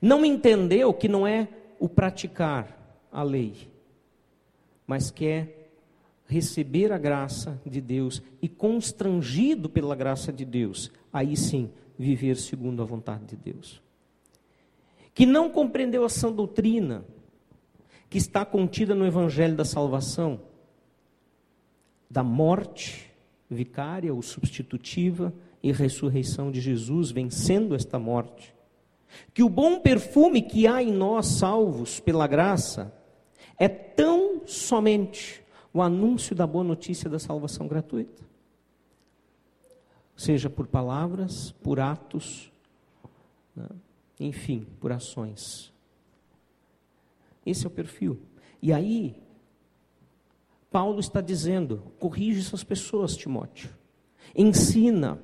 Não 0.00 0.24
entendeu 0.24 0.92
que 0.92 1.08
não 1.08 1.26
é 1.26 1.48
o 1.78 1.88
praticar 1.88 2.76
a 3.10 3.22
lei, 3.22 3.68
mas 4.86 5.10
quer 5.10 5.70
receber 6.26 6.92
a 6.92 6.98
graça 6.98 7.60
de 7.64 7.80
Deus 7.80 8.22
e 8.42 8.48
constrangido 8.48 9.68
pela 9.68 9.96
graça 9.96 10.32
de 10.32 10.44
Deus, 10.44 10.90
aí 11.12 11.36
sim 11.36 11.70
viver 11.98 12.36
segundo 12.36 12.82
a 12.82 12.84
vontade 12.84 13.24
de 13.24 13.36
Deus. 13.36 13.82
Que 15.14 15.24
não 15.24 15.50
compreendeu 15.50 16.04
a 16.04 16.08
sã 16.08 16.30
doutrina 16.30 17.04
que 18.10 18.18
está 18.18 18.44
contida 18.44 18.94
no 18.94 19.06
evangelho 19.06 19.56
da 19.56 19.64
salvação, 19.64 20.40
da 22.10 22.22
morte 22.22 23.10
vicária 23.50 24.12
ou 24.12 24.22
substitutiva 24.22 25.32
e 25.62 25.72
ressurreição 25.72 26.50
de 26.50 26.60
Jesus, 26.60 27.10
vencendo 27.10 27.74
esta 27.74 27.98
morte. 27.98 28.54
Que 29.32 29.42
o 29.42 29.48
bom 29.48 29.80
perfume 29.80 30.42
que 30.42 30.66
há 30.66 30.82
em 30.82 30.92
nós, 30.92 31.26
salvos 31.26 32.00
pela 32.00 32.26
graça, 32.26 32.92
é 33.58 33.68
tão 33.68 34.46
somente 34.46 35.44
o 35.72 35.82
anúncio 35.82 36.34
da 36.34 36.46
boa 36.46 36.64
notícia 36.64 37.10
da 37.10 37.18
salvação 37.18 37.66
gratuita. 37.66 38.22
Seja 40.16 40.50
por 40.50 40.66
palavras, 40.66 41.52
por 41.62 41.78
atos, 41.78 42.52
né? 43.54 43.68
enfim, 44.18 44.66
por 44.80 44.90
ações. 44.90 45.72
Esse 47.46 47.64
é 47.64 47.68
o 47.68 47.70
perfil. 47.70 48.18
E 48.60 48.72
aí, 48.72 49.16
Paulo 50.70 51.00
está 51.00 51.20
dizendo: 51.20 51.82
corrige 51.98 52.40
essas 52.40 52.64
pessoas, 52.64 53.16
Timóteo. 53.16 53.70
Ensina, 54.36 55.18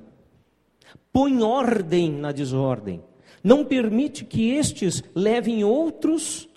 põe 1.11 1.41
ordem 1.43 2.11
na 2.11 2.31
desordem, 2.31 3.03
não 3.45 3.63
permite 3.63 4.25
que 4.25 4.49
estes 4.49 5.03
levem 5.13 5.63
outros 5.63 6.49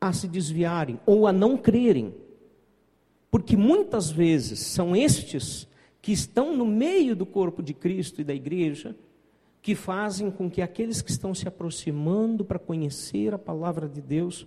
a 0.00 0.12
se 0.12 0.28
desviarem 0.28 1.00
ou 1.04 1.26
a 1.26 1.32
não 1.32 1.56
crerem, 1.56 2.14
porque 3.28 3.56
muitas 3.56 4.08
vezes 4.08 4.60
são 4.60 4.94
estes 4.94 5.66
que 6.00 6.12
estão 6.12 6.56
no 6.56 6.64
meio 6.64 7.16
do 7.16 7.26
corpo 7.26 7.60
de 7.60 7.74
Cristo 7.74 8.20
e 8.20 8.24
da 8.24 8.32
igreja 8.32 8.96
que 9.60 9.74
fazem 9.74 10.30
com 10.30 10.48
que 10.48 10.62
aqueles 10.62 11.02
que 11.02 11.10
estão 11.10 11.34
se 11.34 11.48
aproximando 11.48 12.44
para 12.44 12.60
conhecer 12.60 13.34
a 13.34 13.38
palavra 13.38 13.88
de 13.88 14.00
Deus 14.00 14.46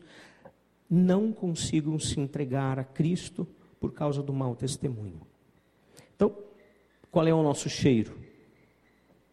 não 0.89 1.33
consigam 1.33 1.99
se 1.99 2.17
entregar 2.19 2.79
a 2.79 2.85
Cristo 2.85 3.45
por 3.79 3.91
causa 3.91 4.23
do 4.23 4.31
mau 4.31 4.55
testemunho. 4.55 5.21
Então, 6.15 6.33
qual 7.11 7.27
é 7.27 7.33
o 7.33 7.43
nosso 7.43 7.69
cheiro? 7.69 8.31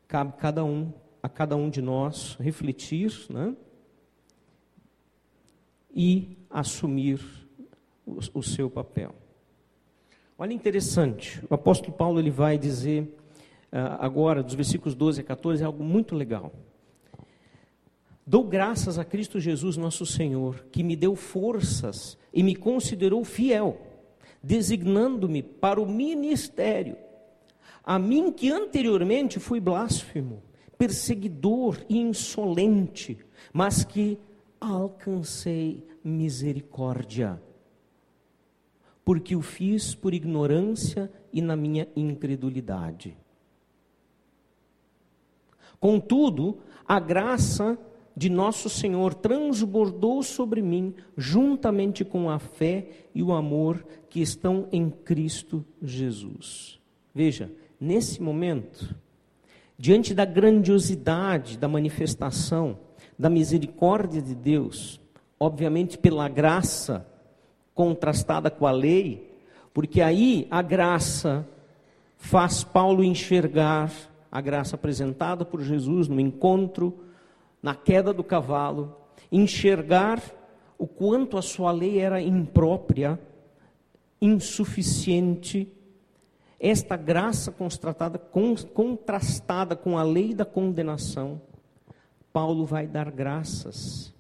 cabe 0.09 0.33
cada 0.39 0.65
um, 0.65 0.91
a 1.23 1.29
cada 1.29 1.57
um 1.57 1.69
de 1.69 1.83
nós 1.83 2.37
refletir, 2.41 3.13
né? 3.31 3.55
e 5.95 6.39
assumir 6.49 7.21
o, 8.07 8.19
o 8.35 8.43
seu 8.43 8.71
papel. 8.71 9.15
Olha 10.39 10.53
interessante, 10.53 11.45
o 11.51 11.55
apóstolo 11.55 11.93
Paulo 11.93 12.21
ele 12.21 12.31
vai 12.31 12.57
dizer 12.57 13.03
uh, 13.73 13.99
agora, 13.99 14.43
dos 14.43 14.55
versículos 14.55 14.95
12 14.95 15.21
a 15.21 15.25
14, 15.25 15.63
é 15.63 15.67
algo 15.67 15.83
muito 15.83 16.15
legal. 16.15 16.53
Dou 18.25 18.45
graças 18.45 18.99
a 18.99 19.05
Cristo 19.05 19.41
Jesus, 19.41 19.77
nosso 19.77 20.07
Senhor, 20.07 20.67
que 20.71 20.85
me 20.85 20.95
deu 20.95 21.17
forças 21.17 22.17
e 22.33 22.43
me 22.43 22.55
considerou 22.55 23.25
fiel, 23.25 23.81
designando-me 24.41 25.43
para 25.43 25.81
o 25.81 25.87
ministério. 25.87 26.97
A 27.83 27.99
mim 27.99 28.31
que 28.31 28.51
anteriormente 28.53 29.41
fui 29.41 29.59
blasfemo, 29.59 30.43
perseguidor 30.79 31.85
e 31.89 31.99
insolente, 31.99 33.19
mas 33.53 33.85
que 33.85 34.19
alcancei 34.61 35.85
misericórdia 36.03 37.43
porque 39.09 39.35
o 39.35 39.41
fiz 39.41 39.95
por 39.95 40.13
ignorância 40.13 41.11
e 41.33 41.41
na 41.41 41.57
minha 41.57 41.89
incredulidade. 41.97 43.17
Contudo, 45.81 46.59
a 46.87 47.01
graça 47.01 47.79
de 48.15 48.29
nosso 48.29 48.69
Senhor 48.69 49.15
transbordou 49.15 50.23
sobre 50.23 50.61
mim, 50.61 50.95
juntamente 51.17 52.05
com 52.05 52.29
a 52.29 52.39
fé 52.39 53.09
e 53.15 53.23
o 53.23 53.33
amor 53.33 53.83
que 54.11 54.21
estão 54.21 54.69
em 54.71 54.91
Cristo 54.91 55.65
Jesus. 55.81 56.79
Veja, 57.15 57.51
nesse 57.81 58.23
momento, 58.23 58.95
diante 59.79 60.13
da 60.13 60.25
grandiosidade 60.25 61.57
da 61.57 61.69
manifestação 61.69 62.77
da 63.17 63.31
misericórdia 63.31 64.21
de 64.21 64.35
Deus, 64.35 65.01
obviamente 65.39 65.97
pela 65.97 66.29
graça 66.29 67.07
contrastada 67.75 68.51
com 68.51 68.67
a 68.67 68.73
lei, 68.73 69.39
porque 69.73 70.01
aí 70.01 70.47
a 70.51 70.61
graça 70.61 71.47
faz 72.17 72.65
Paulo 72.65 73.05
enxergar 73.05 73.93
a 74.31 74.41
graça 74.41 74.75
apresentada 74.75 75.45
por 75.45 75.63
Jesus 75.63 76.09
no 76.09 76.21
encontro, 76.21 76.99
na 77.63 77.75
queda 77.75 78.13
do 78.13 78.25
cavalo, 78.25 78.97
enxergar 79.31 80.21
o 80.77 80.87
quanto 80.87 81.39
a 81.39 81.43
sua 81.43 81.71
lei 81.71 81.99
era 81.99 82.21
imprópria, 82.21 83.19
insuficiente. 84.21 85.73
Esta 86.61 86.97
graça 86.97 87.53
contrastada, 87.53 88.19
com 89.77 89.97
a 89.97 90.03
lei 90.03 90.35
da 90.35 90.45
condenação, 90.45 91.41
Paulo 92.33 92.65
vai 92.65 92.87
dar 92.87 93.11
graças 93.11 94.13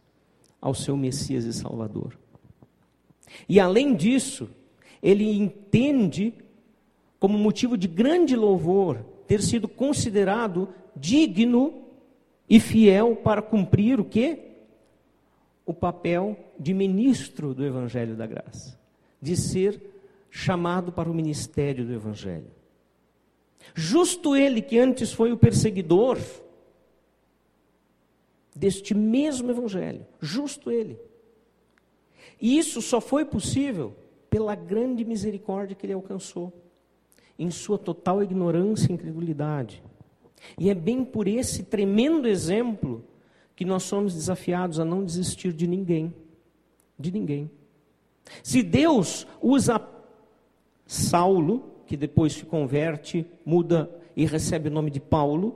ao 0.61 0.73
seu 0.73 0.97
Messias 0.97 1.45
e 1.45 1.53
Salvador. 1.53 2.17
E 3.49 3.59
além 3.59 3.95
disso, 3.95 4.49
ele 5.03 5.25
entende 5.25 6.33
como 7.19 7.37
motivo 7.37 7.77
de 7.77 7.89
grande 7.89 8.37
louvor 8.37 9.05
ter 9.27 9.43
sido 9.43 9.69
considerado 9.69 10.69
digno 10.95 11.83
e 12.49 12.59
fiel 12.59 13.17
para 13.17 13.43
cumprir 13.43 14.01
o 14.01 14.05
quê? 14.05 14.39
O 15.67 15.75
papel 15.75 16.39
de 16.59 16.73
ministro 16.73 17.53
do 17.53 17.65
evangelho 17.65 18.17
da 18.17 18.27
graça, 18.27 18.79
de 19.21 19.37
ser 19.37 19.98
chamado 20.31 20.93
para 20.93 21.11
o 21.11 21.15
ministério 21.15 21.85
do 21.85 21.93
evangelho. 21.93 22.51
Justo 23.75 24.37
ele 24.37 24.63
que 24.63 24.79
antes 24.79 25.13
foi 25.13 25.33
o 25.33 25.37
perseguidor 25.37 26.19
deste 28.55 28.95
mesmo 28.95 29.51
evangelho, 29.51 30.07
justo 30.21 30.71
ele. 30.71 30.99
E 32.41 32.59
isso 32.59 32.81
só 32.81 33.01
foi 33.01 33.25
possível 33.25 33.95
pela 34.31 34.55
grande 34.55 35.05
misericórdia 35.05 35.75
que 35.77 35.87
ele 35.87 35.93
alcançou, 35.93 36.53
em 37.39 37.51
sua 37.51 37.79
total 37.79 38.23
ignorância 38.23 38.91
e 38.91 38.95
incredulidade. 38.95 39.83
E 40.59 40.71
é 40.71 40.75
bem 40.75 41.05
por 41.05 41.27
esse 41.27 41.65
tremendo 41.65 42.29
exemplo 42.29 43.05
que 43.55 43.65
nós 43.65 43.85
somos 43.85 44.15
desafiados 44.15 44.79
a 44.79 44.85
não 44.85 45.05
desistir 45.05 45.53
de 45.53 45.67
ninguém. 45.67 46.15
De 46.99 47.13
ninguém. 47.13 47.51
Se 48.43 48.63
Deus 48.63 49.27
usa 49.41 49.79
Saulo, 50.89 51.71
que 51.87 51.99
depois 51.99 52.33
se 52.33 52.47
converte, 52.47 53.27
muda 53.45 53.91
e 54.17 54.25
recebe 54.25 54.71
o 54.71 54.73
nome 54.73 54.91
de 54.91 54.99
Paulo, 54.99 55.55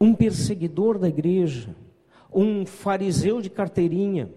um 0.00 0.12
perseguidor 0.12 0.98
da 0.98 1.08
igreja, 1.08 1.74
um 2.34 2.66
fariseu 2.66 3.40
de 3.40 3.48
carteirinha, 3.48 4.28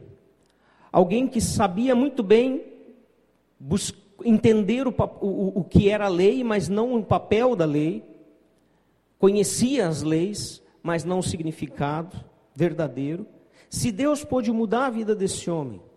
alguém 0.91 1.27
que 1.27 1.41
sabia 1.41 1.95
muito 1.95 2.21
bem 2.21 2.63
entender 4.23 4.87
o, 4.87 4.93
o, 5.19 5.59
o 5.61 5.63
que 5.63 5.89
era 5.89 6.05
a 6.05 6.09
lei, 6.09 6.43
mas 6.43 6.69
não 6.69 6.95
o 6.95 7.03
papel 7.03 7.55
da 7.55 7.65
lei, 7.65 8.03
conhecia 9.17 9.87
as 9.87 10.03
leis, 10.03 10.61
mas 10.83 11.03
não 11.03 11.19
o 11.19 11.23
significado 11.23 12.23
verdadeiro. 12.53 13.25
Se 13.67 13.91
Deus 13.91 14.23
pôde 14.23 14.51
mudar 14.51 14.85
a 14.85 14.91
vida 14.91 15.15
desse 15.15 15.49
homem 15.49 15.88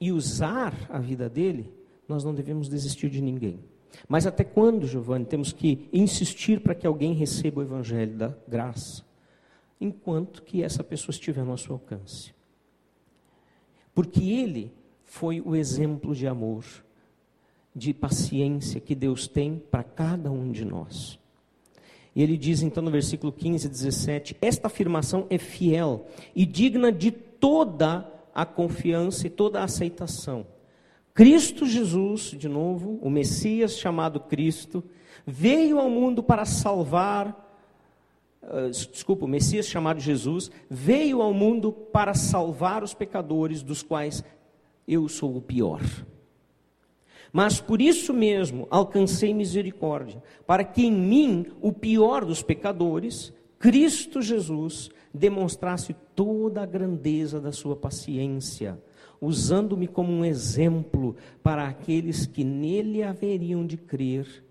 e 0.00 0.10
usar 0.12 0.74
a 0.88 0.98
vida 0.98 1.28
dele, 1.28 1.72
nós 2.08 2.24
não 2.24 2.34
devemos 2.34 2.68
desistir 2.68 3.10
de 3.10 3.20
ninguém. 3.20 3.60
Mas 4.08 4.26
até 4.26 4.44
quando, 4.44 4.86
Giovanni, 4.86 5.24
temos 5.24 5.52
que 5.52 5.88
insistir 5.92 6.60
para 6.60 6.74
que 6.74 6.86
alguém 6.86 7.12
receba 7.12 7.60
o 7.60 7.62
evangelho 7.62 8.16
da 8.16 8.34
graça? 8.48 9.04
enquanto 9.80 10.42
que 10.42 10.62
essa 10.62 10.84
pessoa 10.84 11.12
estiver 11.12 11.40
ao 11.40 11.46
nosso 11.46 11.72
alcance. 11.72 12.34
Porque 13.94 14.22
ele 14.22 14.72
foi 15.04 15.40
o 15.40 15.56
exemplo 15.56 16.14
de 16.14 16.26
amor, 16.26 16.64
de 17.74 17.94
paciência 17.94 18.80
que 18.80 18.94
Deus 18.94 19.26
tem 19.26 19.58
para 19.58 19.82
cada 19.82 20.30
um 20.30 20.52
de 20.52 20.64
nós. 20.64 21.18
E 22.14 22.22
ele 22.22 22.36
diz 22.36 22.60
então 22.60 22.82
no 22.82 22.90
versículo 22.90 23.32
15 23.32 23.66
e 23.66 23.70
17: 23.70 24.36
Esta 24.42 24.66
afirmação 24.66 25.26
é 25.30 25.38
fiel 25.38 26.06
e 26.34 26.44
digna 26.44 26.92
de 26.92 27.10
toda 27.10 28.06
a 28.34 28.44
confiança 28.44 29.26
e 29.26 29.30
toda 29.30 29.60
a 29.60 29.64
aceitação. 29.64 30.46
Cristo 31.14 31.66
Jesus, 31.66 32.34
de 32.36 32.48
novo, 32.48 32.98
o 33.02 33.10
Messias 33.10 33.78
chamado 33.78 34.20
Cristo, 34.20 34.82
veio 35.26 35.78
ao 35.78 35.90
mundo 35.90 36.22
para 36.22 36.44
salvar 36.44 37.50
uh, 38.42 38.70
desculpa, 38.70 39.24
o 39.24 39.28
Messias 39.28 39.66
chamado 39.66 40.00
Jesus, 40.00 40.50
veio 40.68 41.22
ao 41.22 41.32
mundo 41.32 41.72
para 41.72 42.14
salvar 42.14 42.82
os 42.82 42.94
pecadores, 42.94 43.62
dos 43.62 43.82
quais 43.82 44.24
eu 44.86 45.08
sou 45.08 45.36
o 45.36 45.40
pior. 45.40 45.82
Mas 47.32 47.60
por 47.60 47.80
isso 47.80 48.12
mesmo 48.12 48.66
alcancei 48.70 49.32
misericórdia, 49.32 50.22
para 50.46 50.64
que 50.64 50.84
em 50.84 50.92
mim, 50.92 51.46
o 51.60 51.72
pior 51.72 52.24
dos 52.24 52.42
pecadores, 52.42 53.32
Cristo 53.58 54.20
Jesus, 54.20 54.90
demonstrasse 55.12 55.94
toda 56.14 56.62
a 56.62 56.66
grandeza 56.66 57.40
da 57.40 57.52
sua 57.52 57.76
paciência, 57.76 58.80
usando-me 59.20 59.86
como 59.86 60.12
um 60.12 60.24
exemplo 60.24 61.16
para 61.42 61.66
aqueles 61.68 62.26
que 62.26 62.44
nele 62.44 63.02
haveriam 63.02 63.66
de 63.66 63.76
crer 63.76 64.44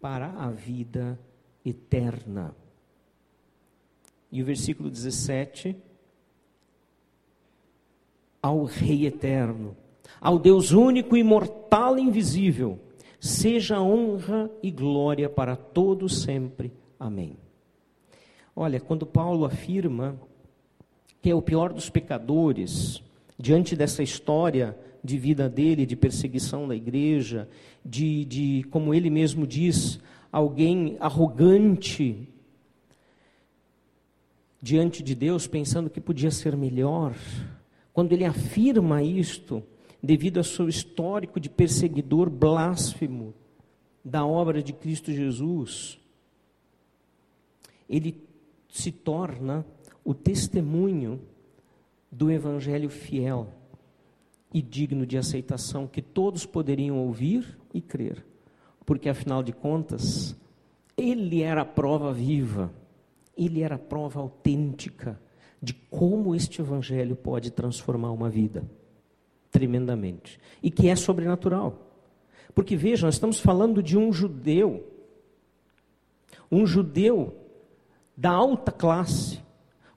para 0.00 0.26
a 0.30 0.50
vida 0.50 1.18
eterna. 1.64 2.54
E 4.30 4.42
o 4.42 4.44
versículo 4.44 4.90
17: 4.90 5.76
Ao 8.42 8.64
Rei 8.64 9.06
eterno, 9.06 9.76
ao 10.20 10.38
Deus 10.38 10.72
único, 10.72 11.16
imortal 11.16 11.98
e 11.98 12.02
invisível, 12.02 12.78
seja 13.20 13.80
honra 13.80 14.50
e 14.62 14.70
glória 14.70 15.28
para 15.28 15.54
todos 15.54 16.22
sempre. 16.22 16.72
Amém. 16.98 17.36
Olha, 18.54 18.78
quando 18.80 19.06
Paulo 19.06 19.44
afirma 19.44 20.16
que 21.22 21.30
é 21.30 21.34
o 21.34 21.40
pior 21.40 21.72
dos 21.72 21.88
pecadores, 21.88 23.02
diante 23.38 23.74
dessa 23.76 24.02
história 24.02 24.76
de 25.02 25.16
vida 25.16 25.48
dele, 25.48 25.86
de 25.86 25.96
perseguição 25.96 26.68
da 26.68 26.76
igreja, 26.76 27.48
de, 27.84 28.24
de 28.24 28.64
como 28.70 28.92
ele 28.92 29.08
mesmo 29.08 29.46
diz, 29.46 30.00
alguém 30.30 30.96
arrogante, 31.00 32.28
diante 34.60 35.02
de 35.02 35.14
Deus 35.14 35.46
pensando 35.46 35.90
que 35.90 36.00
podia 36.00 36.30
ser 36.30 36.56
melhor, 36.56 37.14
quando 37.92 38.12
ele 38.12 38.24
afirma 38.24 39.02
isto, 39.02 39.62
devido 40.02 40.38
ao 40.38 40.44
seu 40.44 40.68
histórico 40.68 41.38
de 41.38 41.48
perseguidor 41.48 42.28
blasfemo 42.28 43.32
da 44.04 44.26
obra 44.26 44.62
de 44.62 44.72
Cristo 44.72 45.12
Jesus, 45.12 45.98
ele 47.88 48.12
se 48.72 48.90
torna 48.90 49.64
o 50.04 50.12
testemunho 50.12 51.20
do 52.10 52.28
evangelho 52.28 52.90
fiel 52.90 53.46
e 54.52 54.60
digno 54.60 55.06
de 55.06 55.16
aceitação 55.16 55.86
que 55.86 56.02
todos 56.02 56.44
poderiam 56.44 56.98
ouvir 56.98 57.56
e 57.72 57.80
crer, 57.80 58.26
porque 58.84 59.08
afinal 59.08 59.44
de 59.44 59.52
contas, 59.52 60.34
ele 60.96 61.40
era 61.42 61.62
a 61.62 61.64
prova 61.64 62.12
viva 62.12 62.72
ele 63.36 63.62
era 63.62 63.76
a 63.76 63.78
prova 63.78 64.20
autêntica 64.20 65.20
de 65.60 65.72
como 65.72 66.34
este 66.34 66.60
evangelho 66.60 67.16
pode 67.16 67.50
transformar 67.50 68.10
uma 68.10 68.28
vida 68.28 68.64
tremendamente. 69.50 70.40
E 70.62 70.70
que 70.70 70.88
é 70.88 70.96
sobrenatural. 70.96 71.78
Porque 72.54 72.76
veja, 72.76 73.06
nós 73.06 73.14
estamos 73.14 73.38
falando 73.38 73.82
de 73.82 73.96
um 73.96 74.12
judeu, 74.12 74.86
um 76.50 76.66
judeu 76.66 77.34
da 78.16 78.30
alta 78.30 78.70
classe, 78.70 79.40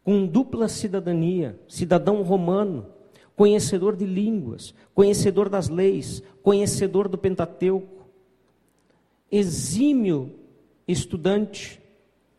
com 0.04 0.26
dupla 0.26 0.68
cidadania, 0.68 1.60
cidadão 1.68 2.22
romano, 2.22 2.86
conhecedor 3.36 3.96
de 3.96 4.06
línguas, 4.06 4.74
conhecedor 4.94 5.50
das 5.50 5.68
leis, 5.68 6.24
conhecedor 6.42 7.08
do 7.08 7.18
Pentateuco, 7.18 8.06
exímio 9.32 10.34
estudante, 10.88 11.82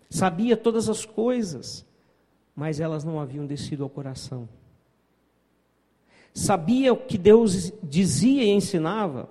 sabia 0.09 0.57
todas 0.57 0.89
as 0.89 1.05
coisas, 1.05 1.85
mas 2.55 2.81
elas 2.81 3.05
não 3.05 3.21
haviam 3.21 3.45
descido 3.45 3.83
ao 3.83 3.91
coração. 3.91 4.49
Sabia 6.33 6.93
o 6.93 6.97
que 6.97 7.19
Deus 7.19 7.73
dizia 7.83 8.45
e 8.45 8.51
ensinava, 8.51 9.29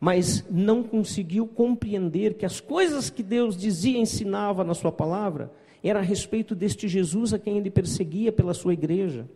mas 0.00 0.44
não 0.50 0.82
conseguiu 0.82 1.46
compreender 1.46 2.34
que 2.34 2.46
as 2.46 2.60
coisas 2.60 3.10
que 3.10 3.22
Deus 3.22 3.56
dizia 3.56 3.98
e 3.98 4.00
ensinava 4.00 4.64
na 4.64 4.74
sua 4.74 4.92
palavra 4.92 5.50
era 5.88 6.00
a 6.00 6.02
respeito 6.02 6.54
deste 6.54 6.88
Jesus 6.88 7.32
a 7.32 7.38
quem 7.38 7.58
ele 7.58 7.70
perseguia 7.70 8.32
pela 8.32 8.54
sua 8.54 8.72
igreja. 8.72 9.28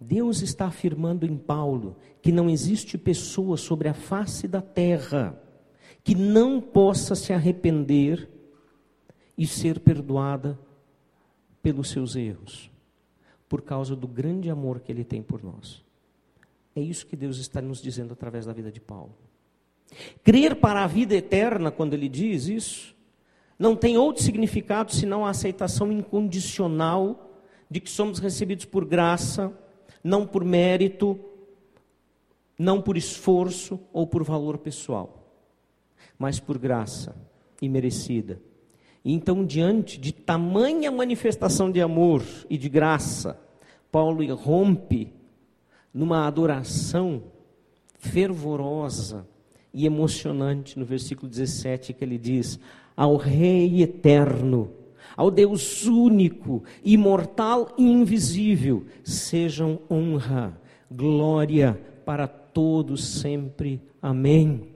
Deus 0.00 0.42
está 0.42 0.66
afirmando 0.66 1.24
em 1.24 1.36
Paulo 1.36 1.96
que 2.20 2.32
não 2.32 2.50
existe 2.50 2.98
pessoa 2.98 3.56
sobre 3.56 3.88
a 3.88 3.94
face 3.94 4.46
da 4.46 4.60
terra 4.60 5.40
que 6.02 6.14
não 6.14 6.60
possa 6.60 7.14
se 7.14 7.32
arrepender 7.32 8.28
e 9.36 9.46
ser 9.46 9.80
perdoada 9.80 10.58
pelos 11.62 11.88
seus 11.88 12.14
erros, 12.14 12.70
por 13.48 13.62
causa 13.62 13.96
do 13.96 14.06
grande 14.06 14.50
amor 14.50 14.80
que 14.80 14.92
ele 14.92 15.02
tem 15.02 15.22
por 15.22 15.42
nós. 15.42 15.82
É 16.76 16.80
isso 16.80 17.06
que 17.06 17.16
Deus 17.16 17.38
está 17.38 17.62
nos 17.62 17.80
dizendo 17.80 18.12
através 18.12 18.44
da 18.44 18.52
vida 18.52 18.70
de 18.70 18.80
Paulo. 18.80 19.16
Crer 20.22 20.56
para 20.56 20.82
a 20.82 20.86
vida 20.86 21.14
eterna, 21.14 21.70
quando 21.70 21.94
ele 21.94 22.08
diz 22.08 22.48
isso, 22.48 22.94
não 23.58 23.76
tem 23.76 23.96
outro 23.96 24.22
significado 24.22 24.92
senão 24.92 25.24
a 25.24 25.30
aceitação 25.30 25.92
incondicional 25.92 27.30
de 27.70 27.80
que 27.80 27.90
somos 27.90 28.18
recebidos 28.18 28.64
por 28.64 28.84
graça, 28.84 29.52
não 30.02 30.26
por 30.26 30.44
mérito, 30.44 31.18
não 32.58 32.80
por 32.80 32.96
esforço 32.96 33.80
ou 33.92 34.06
por 34.06 34.22
valor 34.22 34.58
pessoal, 34.58 35.32
mas 36.18 36.38
por 36.38 36.58
graça 36.58 37.16
imerecida. 37.60 38.40
E 39.04 39.12
então, 39.12 39.44
diante 39.44 39.98
de 39.98 40.12
tamanha 40.12 40.90
manifestação 40.90 41.70
de 41.70 41.80
amor 41.80 42.22
e 42.48 42.56
de 42.56 42.68
graça, 42.68 43.38
Paulo 43.90 44.34
rompe 44.34 45.12
numa 45.92 46.26
adoração 46.26 47.24
fervorosa 47.98 49.26
e 49.74 49.84
emocionante 49.84 50.78
no 50.78 50.84
versículo 50.84 51.28
17 51.28 51.92
que 51.92 52.04
ele 52.04 52.16
diz: 52.16 52.58
Ao 52.96 53.16
Rei 53.16 53.82
eterno, 53.82 54.70
ao 55.16 55.30
Deus 55.30 55.84
único, 55.84 56.62
imortal 56.84 57.74
e 57.76 57.82
invisível, 57.82 58.86
sejam 59.02 59.80
honra, 59.90 60.56
glória 60.88 61.78
para 62.06 62.28
todos 62.28 63.04
sempre. 63.04 63.82
Amém. 64.00 64.68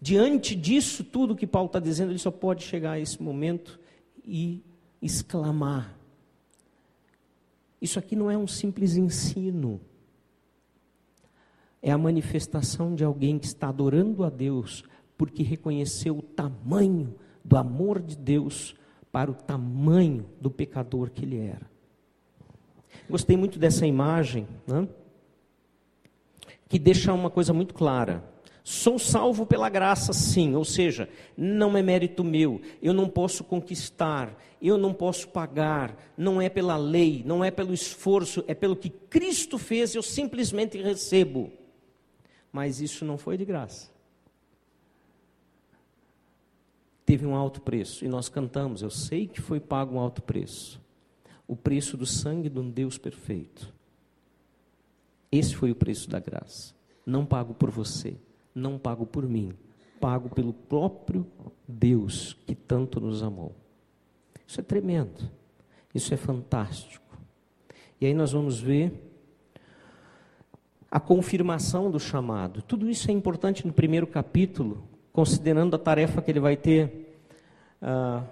Diante 0.00 0.54
disso 0.54 1.04
tudo 1.04 1.36
que 1.36 1.46
Paulo 1.46 1.66
está 1.66 1.78
dizendo, 1.78 2.10
ele 2.10 2.18
só 2.18 2.30
pode 2.30 2.64
chegar 2.64 2.92
a 2.92 3.00
esse 3.00 3.22
momento 3.22 3.78
e 4.26 4.62
exclamar: 5.00 5.94
Isso 7.80 7.98
aqui 7.98 8.16
não 8.16 8.30
é 8.30 8.36
um 8.36 8.46
simples 8.46 8.96
ensino 8.96 9.78
é 11.84 11.90
a 11.90 11.98
manifestação 11.98 12.94
de 12.94 13.04
alguém 13.04 13.38
que 13.38 13.44
está 13.44 13.68
adorando 13.68 14.24
a 14.24 14.30
Deus 14.30 14.84
porque 15.18 15.42
reconheceu 15.42 16.16
o 16.16 16.22
tamanho 16.22 17.14
do 17.44 17.58
amor 17.58 18.00
de 18.00 18.16
Deus 18.16 18.74
para 19.12 19.30
o 19.30 19.34
tamanho 19.34 20.24
do 20.40 20.50
pecador 20.50 21.10
que 21.10 21.26
ele 21.26 21.36
era. 21.36 21.70
Gostei 23.08 23.36
muito 23.36 23.58
dessa 23.58 23.86
imagem, 23.86 24.48
né? 24.66 24.88
que 26.70 26.78
deixa 26.78 27.12
uma 27.12 27.28
coisa 27.28 27.52
muito 27.52 27.74
clara. 27.74 28.24
Sou 28.64 28.98
salvo 28.98 29.44
pela 29.44 29.68
graça, 29.68 30.14
sim, 30.14 30.54
ou 30.54 30.64
seja, 30.64 31.06
não 31.36 31.76
é 31.76 31.82
mérito 31.82 32.24
meu, 32.24 32.62
eu 32.80 32.94
não 32.94 33.10
posso 33.10 33.44
conquistar, 33.44 34.34
eu 34.60 34.78
não 34.78 34.94
posso 34.94 35.28
pagar, 35.28 35.94
não 36.16 36.40
é 36.40 36.48
pela 36.48 36.78
lei, 36.78 37.22
não 37.26 37.44
é 37.44 37.50
pelo 37.50 37.74
esforço, 37.74 38.42
é 38.48 38.54
pelo 38.54 38.74
que 38.74 38.88
Cristo 38.88 39.58
fez, 39.58 39.94
eu 39.94 40.02
simplesmente 40.02 40.80
recebo 40.80 41.52
mas 42.54 42.80
isso 42.80 43.04
não 43.04 43.18
foi 43.18 43.36
de 43.36 43.44
graça. 43.44 43.90
Teve 47.04 47.26
um 47.26 47.34
alto 47.34 47.60
preço, 47.60 48.04
e 48.04 48.08
nós 48.08 48.28
cantamos, 48.28 48.80
eu 48.80 48.90
sei 48.90 49.26
que 49.26 49.40
foi 49.40 49.58
pago 49.58 49.96
um 49.96 49.98
alto 49.98 50.22
preço. 50.22 50.80
O 51.48 51.56
preço 51.56 51.96
do 51.96 52.06
sangue 52.06 52.48
de 52.48 52.60
um 52.60 52.70
Deus 52.70 52.96
perfeito. 52.96 53.74
Esse 55.32 55.56
foi 55.56 55.72
o 55.72 55.74
preço 55.74 56.08
da 56.08 56.20
graça. 56.20 56.72
Não 57.04 57.26
pago 57.26 57.54
por 57.54 57.72
você, 57.72 58.16
não 58.54 58.78
pago 58.78 59.04
por 59.04 59.28
mim, 59.28 59.52
pago 60.00 60.30
pelo 60.30 60.52
próprio 60.52 61.26
Deus 61.66 62.34
que 62.46 62.54
tanto 62.54 63.00
nos 63.00 63.20
amou. 63.20 63.52
Isso 64.46 64.60
é 64.60 64.62
tremendo, 64.62 65.28
isso 65.92 66.14
é 66.14 66.16
fantástico. 66.16 67.18
E 68.00 68.06
aí 68.06 68.14
nós 68.14 68.30
vamos 68.30 68.60
ver 68.60 69.13
a 70.94 71.00
confirmação 71.00 71.90
do 71.90 71.98
chamado. 71.98 72.62
Tudo 72.62 72.88
isso 72.88 73.10
é 73.10 73.12
importante 73.12 73.66
no 73.66 73.72
primeiro 73.72 74.06
capítulo, 74.06 74.84
considerando 75.12 75.74
a 75.74 75.78
tarefa 75.78 76.22
que 76.22 76.30
ele 76.30 76.38
vai 76.38 76.56
ter 76.56 77.18
ah, 77.82 78.22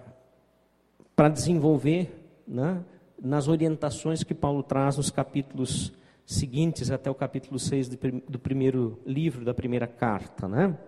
para 1.17 1.29
desenvolver 1.29 2.09
né, 2.47 2.81
nas 3.21 3.49
orientações 3.49 4.23
que 4.23 4.33
Paulo 4.33 4.63
traz 4.63 4.97
nos 4.97 5.11
capítulos 5.11 5.93
seguintes, 6.25 6.93
até 6.93 7.11
o 7.11 7.17
capítulo 7.17 7.59
6 7.59 7.89
do 8.29 8.39
primeiro 8.39 8.97
livro, 9.05 9.45
da 9.45 9.53
primeira 9.53 9.89
carta. 9.89 10.47
Né? 10.47 10.79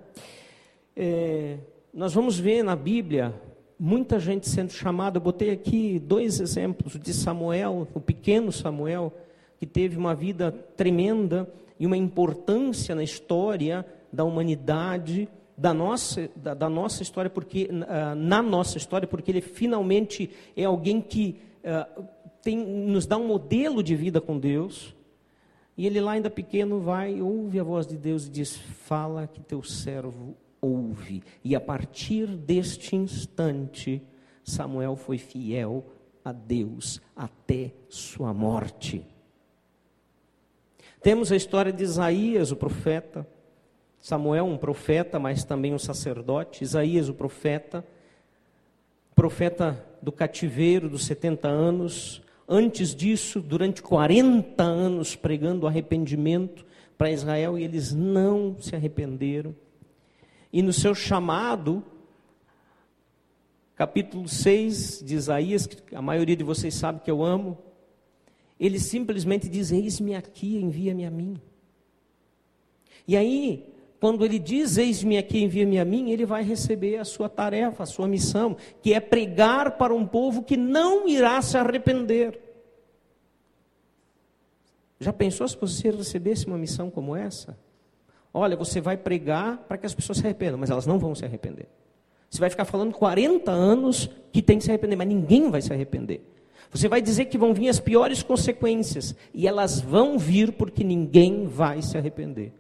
É, 0.95 1.59
nós 1.93 2.15
vamos 2.15 2.39
ver 2.39 2.63
na 2.63 2.77
Bíblia 2.77 3.35
muita 3.77 4.21
gente 4.21 4.49
sendo 4.49 4.71
chamada. 4.71 5.17
Eu 5.17 5.23
botei 5.23 5.51
aqui 5.51 5.99
dois 5.99 6.39
exemplos: 6.39 6.97
de 7.01 7.13
Samuel, 7.13 7.89
o 7.93 8.01
pequeno 8.01 8.53
Samuel, 8.53 9.13
que 9.59 9.67
teve 9.67 9.97
uma 9.97 10.15
vida 10.15 10.53
tremenda 10.77 11.49
e 11.79 11.87
uma 11.87 11.97
importância 11.97 12.95
na 12.95 13.03
história 13.03 13.85
da 14.13 14.25
humanidade, 14.25 15.29
da 15.57 15.73
nossa, 15.73 16.29
da, 16.37 16.55
da 16.55 16.69
nossa 16.69 17.03
história, 17.03 17.31
porque 17.31 17.69
uh, 17.71 18.15
na 18.15 18.43
nossa 18.43 18.79
história, 18.79 19.07
porque 19.07 19.31
ele 19.31 19.41
finalmente 19.41 20.31
é 20.57 20.65
alguém 20.65 21.01
que 21.01 21.41
uh, 21.65 22.05
tem, 22.43 22.57
nos 22.57 23.07
dá 23.07 23.17
um 23.17 23.27
modelo 23.27 23.83
de 23.83 23.95
vida 23.97 24.21
com 24.21 24.39
Deus. 24.39 24.95
E 25.77 25.87
ele 25.87 26.01
lá 26.01 26.13
ainda 26.13 26.31
pequeno 26.31 26.81
vai, 26.81 27.21
ouve 27.21 27.59
a 27.59 27.65
voz 27.65 27.87
de 27.87 27.97
Deus 27.97 28.27
e 28.27 28.31
diz: 28.31 28.57
Fala 28.57 29.27
que 29.27 29.41
teu 29.41 29.63
servo 29.63 30.37
ouve. 30.61 31.23
E 31.43 31.57
a 31.57 31.61
partir 31.61 32.27
deste 32.27 32.95
instante, 32.95 34.01
Samuel 34.45 34.95
foi 34.95 35.19
fiel 35.19 35.85
a 36.25 36.33
Deus 36.33 37.01
até 37.17 37.73
sua 37.89 38.33
morte. 38.33 39.05
Temos 41.05 41.31
a 41.31 41.37
história 41.37 41.71
de 41.71 41.85
Isaías, 41.85 42.51
o 42.51 42.57
profeta, 42.57 43.29
Samuel, 44.01 44.47
um 44.47 44.57
profeta, 44.57 45.19
mas 45.19 45.45
também 45.45 45.75
um 45.75 45.79
sacerdote, 45.79 46.65
Isaías, 46.65 47.11
o 47.11 47.15
profeta, 47.15 47.85
profeta 49.15 49.85
do 50.01 50.11
cativeiro 50.11 50.89
dos 50.89 51.05
70 51.05 51.47
anos, 51.47 52.23
antes 52.49 52.95
disso, 52.95 53.43
durante 53.43 53.83
40 53.83 54.63
anos, 54.63 55.15
pregando 55.15 55.67
arrependimento 55.67 56.65
para 56.97 57.11
Israel 57.11 57.59
e 57.59 57.65
eles 57.65 57.93
não 57.93 58.57
se 58.59 58.75
arrependeram. 58.75 59.55
E 60.51 60.63
no 60.63 60.73
seu 60.73 60.95
chamado, 60.95 61.85
capítulo 63.77 64.27
6 64.27 65.03
de 65.05 65.15
Isaías, 65.17 65.67
que 65.67 65.95
a 65.95 66.01
maioria 66.01 66.35
de 66.35 66.45
vocês 66.45 66.73
sabe 66.73 67.01
que 67.01 67.11
eu 67.11 67.23
amo, 67.23 67.59
ele 68.59 68.79
simplesmente 68.79 69.49
diz: 69.49 69.73
Eis-me 69.73 70.15
aqui, 70.15 70.57
envia-me 70.57 71.05
a 71.05 71.11
mim. 71.11 71.41
E 73.07 73.17
aí, 73.17 73.67
quando 74.01 74.25
ele 74.25 74.39
diz: 74.39 74.77
Eis-me 74.77 75.19
aqui, 75.19 75.43
envia-me 75.43 75.79
a 75.79 75.85
mim, 75.85 76.11
ele 76.11 76.25
vai 76.25 76.43
receber 76.43 76.99
a 76.99 77.05
sua 77.05 77.29
tarefa, 77.29 77.83
a 77.83 77.87
sua 77.87 78.07
missão, 78.07 78.57
que 78.83 78.93
é 78.93 79.01
pregar 79.01 79.79
para 79.79 79.95
um 79.95 80.07
povo 80.07 80.43
que 80.43 80.57
não 80.57 81.09
irá 81.09 81.41
se 81.43 81.57
arrepender. 81.57 82.41
Já 85.01 85.13
pensou 85.13 85.47
se 85.49 85.57
você 85.57 85.91
recebesse 85.91 86.47
uma 86.47 86.57
missão 86.57 86.91
como 86.91 87.15
essa? 87.17 87.59
Olha, 88.33 88.57
você 88.57 88.81
vai 88.81 88.97
pregar 88.97 89.59
para 89.59 89.77
que 89.77 89.87
as 89.87 89.95
pessoas 89.95 90.19
se 90.19 90.25
arrependam, 90.25 90.59
mas 90.59 90.71
elas 90.71 90.87
não 90.87 90.99
vão 90.99 91.15
se 91.15 91.25
arrepender. 91.25 91.69
Você 92.31 92.41
vai 92.41 92.51
ficar 92.51 92.65
falando 92.65 92.93
40 92.93 93.51
anos 93.51 94.11
que 94.33 94.43
tem 94.43 94.59
que 94.59 94.65
se 94.65 94.71
arrepender, 94.71 94.97
mas 94.97 95.07
ninguém 95.07 95.51
vai 95.51 95.63
se 95.63 95.73
arrepender. 95.73 96.21
Você 96.71 96.89
vai 96.89 97.01
dizer 97.01 97.27
que 97.27 97.39
vão 97.39 97.55
vir 97.55 97.69
as 97.69 97.81
piores 97.81 98.23
consequências, 98.23 99.15
e 99.33 99.47
elas 99.47 99.81
vão 99.81 100.19
vir 100.19 100.53
porque 100.53 100.83
ninguém 100.83 101.47
vai 101.47 101.83
se 101.83 101.97
arrepender. 101.97 102.53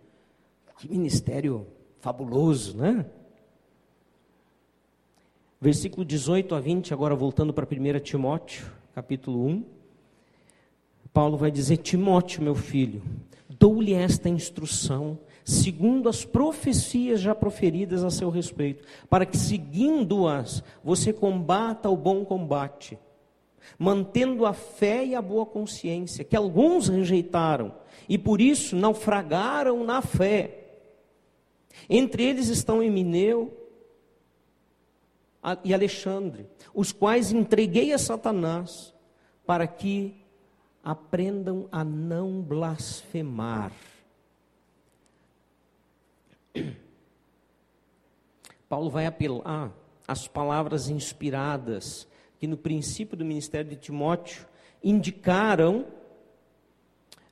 Que 0.79 0.89
ministério 0.89 1.67
fabuloso, 2.01 2.77
né? 2.77 3.07
Versículo 5.61 6.05
18 6.05 6.55
a 6.55 6.61
20, 6.61 6.93
agora 6.93 7.15
voltando 7.15 7.53
para 7.55 7.65
1 7.65 8.01
Timóteo, 8.01 8.71
capítulo 8.95 9.47
1. 9.47 9.65
Paulo 11.13 11.39
vai 11.39 11.51
dizer: 11.51 11.79
Timóteo, 11.79 12.43
meu 12.43 12.55
filho, 12.55 13.03
dou-lhe 13.49 13.95
esta 13.95 14.29
instrução, 14.29 15.19
segundo 15.45 16.09
as 16.09 16.25
profecias 16.25 17.21
já 17.21 17.35
proferidas 17.35 18.05
a 18.05 18.11
seu 18.11 18.29
respeito, 18.29 18.85
para 19.09 19.25
que, 19.25 19.39
seguindo-as, 19.39 20.63
você 20.83 21.13
combata 21.13 21.89
o 21.89 21.97
bom 21.97 22.25
combate, 22.25 22.99
mantendo 23.79 24.47
a 24.47 24.53
fé 24.53 25.05
e 25.05 25.15
a 25.15 25.23
boa 25.23 25.47
consciência, 25.47 26.25
que 26.25 26.37
alguns 26.37 26.89
rejeitaram 26.89 27.75
e 28.09 28.19
por 28.19 28.41
isso 28.41 28.77
naufragaram 28.77 29.85
na 29.85 30.03
fé. 30.03 30.61
Entre 31.89 32.23
eles 32.23 32.49
estão 32.49 32.83
Emineu, 32.83 33.61
e 35.63 35.75
Alexandre, 35.75 36.47
os 36.73 36.91
quais 36.91 37.31
entreguei 37.31 37.93
a 37.93 37.99
Satanás 37.99 38.95
para 39.45 39.67
que 39.67 40.17
aprendam 40.83 41.69
a 41.71 41.85
não 41.85 42.41
blasfemar. 42.41 43.71
Paulo 48.69 48.89
vai 48.91 49.07
apelar 49.07 49.71
às 50.09 50.27
palavras 50.27 50.89
inspiradas 50.89 52.09
que 52.39 52.47
no 52.47 52.57
princípio 52.57 53.17
do 53.17 53.25
ministério 53.25 53.71
de 53.71 53.77
Timóteo 53.77 54.47
indicaram 54.83 55.87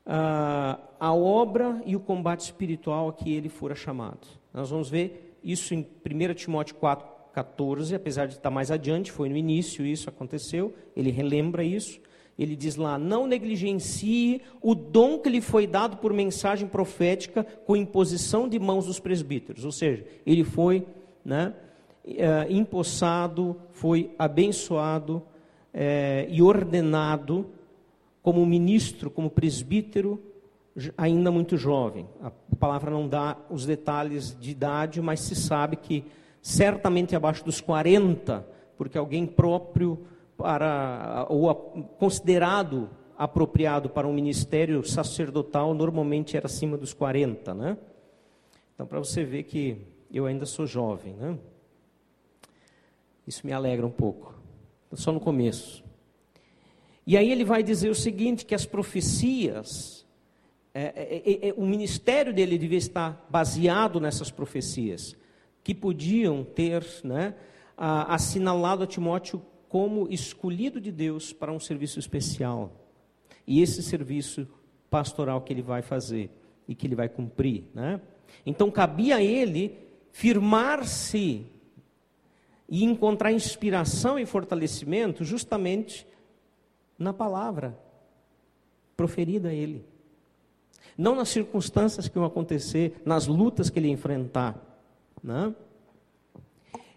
ah, 0.07 0.79
a 0.99 1.13
obra 1.13 1.83
e 1.85 1.95
o 1.95 2.01
combate 2.01 2.41
espiritual 2.41 3.09
a 3.09 3.13
que 3.13 3.33
ele 3.33 3.49
fora 3.49 3.75
chamado. 3.75 4.27
Nós 4.53 4.71
vamos 4.71 4.89
ver 4.89 5.39
isso 5.43 5.75
em 5.75 5.81
1 5.81 6.35
Timóteo 6.35 6.75
4, 6.77 7.07
14, 7.33 7.95
apesar 7.95 8.27
de 8.27 8.35
estar 8.35 8.51
mais 8.51 8.71
adiante, 8.71 9.11
foi 9.11 9.29
no 9.29 9.37
início 9.37 9.85
isso 9.87 10.09
aconteceu, 10.09 10.75
ele 10.95 11.11
relembra 11.11 11.65
isso. 11.65 12.01
Ele 12.39 12.57
diz 12.57 12.77
lá: 12.77 12.99
não 12.99 13.27
negligencie 13.27 14.41
o 14.61 14.75
dom 14.75 15.19
que 15.19 15.29
lhe 15.29 15.41
foi 15.41 15.67
dado 15.67 15.99
por 15.99 16.13
mensagem 16.13 16.67
profética 16.67 17.45
com 17.45 17.77
imposição 17.77 18.49
de 18.49 18.59
mãos 18.59 18.87
dos 18.87 18.99
presbíteros. 18.99 19.65
Ou 19.65 19.73
seja, 19.73 20.05
ele 20.25 20.43
foi 20.43 20.87
né, 21.25 21.55
é, 22.05 22.47
empossado, 22.51 23.57
foi 23.73 24.15
abençoado 24.19 25.23
é, 25.73 26.27
e 26.29 26.43
ordenado 26.43 27.47
como 28.23 28.45
ministro, 28.47 29.11
como 29.11 29.31
presbítero, 29.31 30.21
ainda 30.97 31.31
muito 31.31 31.57
jovem. 31.57 32.07
A 32.23 32.31
palavra 32.57 32.91
não 32.91 33.09
dá 33.09 33.37
os 33.51 33.67
detalhes 33.67 34.37
de 34.39 34.51
idade, 34.51 35.01
mas 35.01 35.21
se 35.21 35.35
sabe 35.35 35.77
que 35.77 36.05
certamente 36.41 37.15
abaixo 37.15 37.45
dos 37.45 37.61
40, 37.61 38.47
porque 38.77 38.97
alguém 38.99 39.27
próprio 39.27 39.99
para 40.37 41.27
ou 41.29 41.55
considerado 41.99 42.89
apropriado 43.17 43.89
para 43.89 44.09
um 44.09 44.13
ministério 44.13 44.83
sacerdotal 44.85 45.75
normalmente 45.75 46.37
era 46.37 46.47
acima 46.47 46.77
dos 46.77 46.93
40, 46.93 47.55
né? 47.55 47.77
Então 48.75 48.87
para 48.87 48.99
você 48.99 49.23
ver 49.25 49.45
que 49.45 49.77
eu 50.13 50.27
ainda 50.27 50.47
sou 50.47 50.67
jovem, 50.67 51.15
né? 51.15 51.39
Isso 53.27 53.47
me 53.47 53.53
alegra 53.53 53.87
um 53.87 53.91
pouco. 53.91 54.35
Só 54.95 55.13
no 55.13 55.21
começo. 55.21 55.83
E 57.07 57.17
aí 57.17 57.31
ele 57.31 57.45
vai 57.45 57.63
dizer 57.63 57.91
o 57.91 57.95
seguinte: 57.95 58.45
que 58.45 58.55
as 58.55 58.67
profecias, 58.67 60.07
é, 60.75 60.83
é, 60.83 61.23
é, 61.25 61.49
é 61.49 61.55
o 61.57 61.67
ministério 61.67 62.33
dele 62.33 62.59
devia 62.59 62.79
estar 62.79 63.27
baseado 63.31 64.01
nessas 64.01 64.31
profecias 64.31 65.17
que 65.65 65.75
podiam 65.75 66.45
ter 66.45 66.85
né, 67.05 67.35
assinalado 67.77 68.83
a 68.83 68.87
Timóteo 68.87 69.43
como 69.69 70.07
escolhido 70.11 70.81
de 70.81 70.93
Deus 70.93 71.33
para 71.33 71.53
um 71.53 71.61
serviço 71.61 71.99
especial. 71.99 72.73
E 73.47 73.63
esse 73.63 73.83
serviço 73.83 74.47
pastoral 74.91 75.41
que 75.41 75.53
ele 75.53 75.63
vai 75.63 75.81
fazer 75.81 76.31
e 76.69 76.75
que 76.75 76.87
ele 76.87 76.95
vai 76.95 77.09
cumprir. 77.09 77.65
Né? 77.75 78.01
Então 78.45 78.71
cabia 78.71 79.17
a 79.17 79.23
ele 79.23 79.79
firmar-se 80.13 81.47
e 82.73 82.85
encontrar 82.85 83.31
inspiração 83.31 84.19
e 84.19 84.25
fortalecimento 84.25 85.27
justamente 85.27 86.07
na 86.99 87.13
palavra 87.13 87.79
proferida 88.97 89.51
a 89.51 89.53
ele. 89.53 89.85
Não 90.97 91.15
nas 91.15 91.29
circunstâncias 91.29 92.09
que 92.09 92.15
vão 92.15 92.25
acontecer, 92.25 92.99
nas 93.05 93.27
lutas 93.27 93.69
que 93.69 93.79
ele 93.79 93.91
enfrentar. 93.91 94.57
Né? 95.23 95.55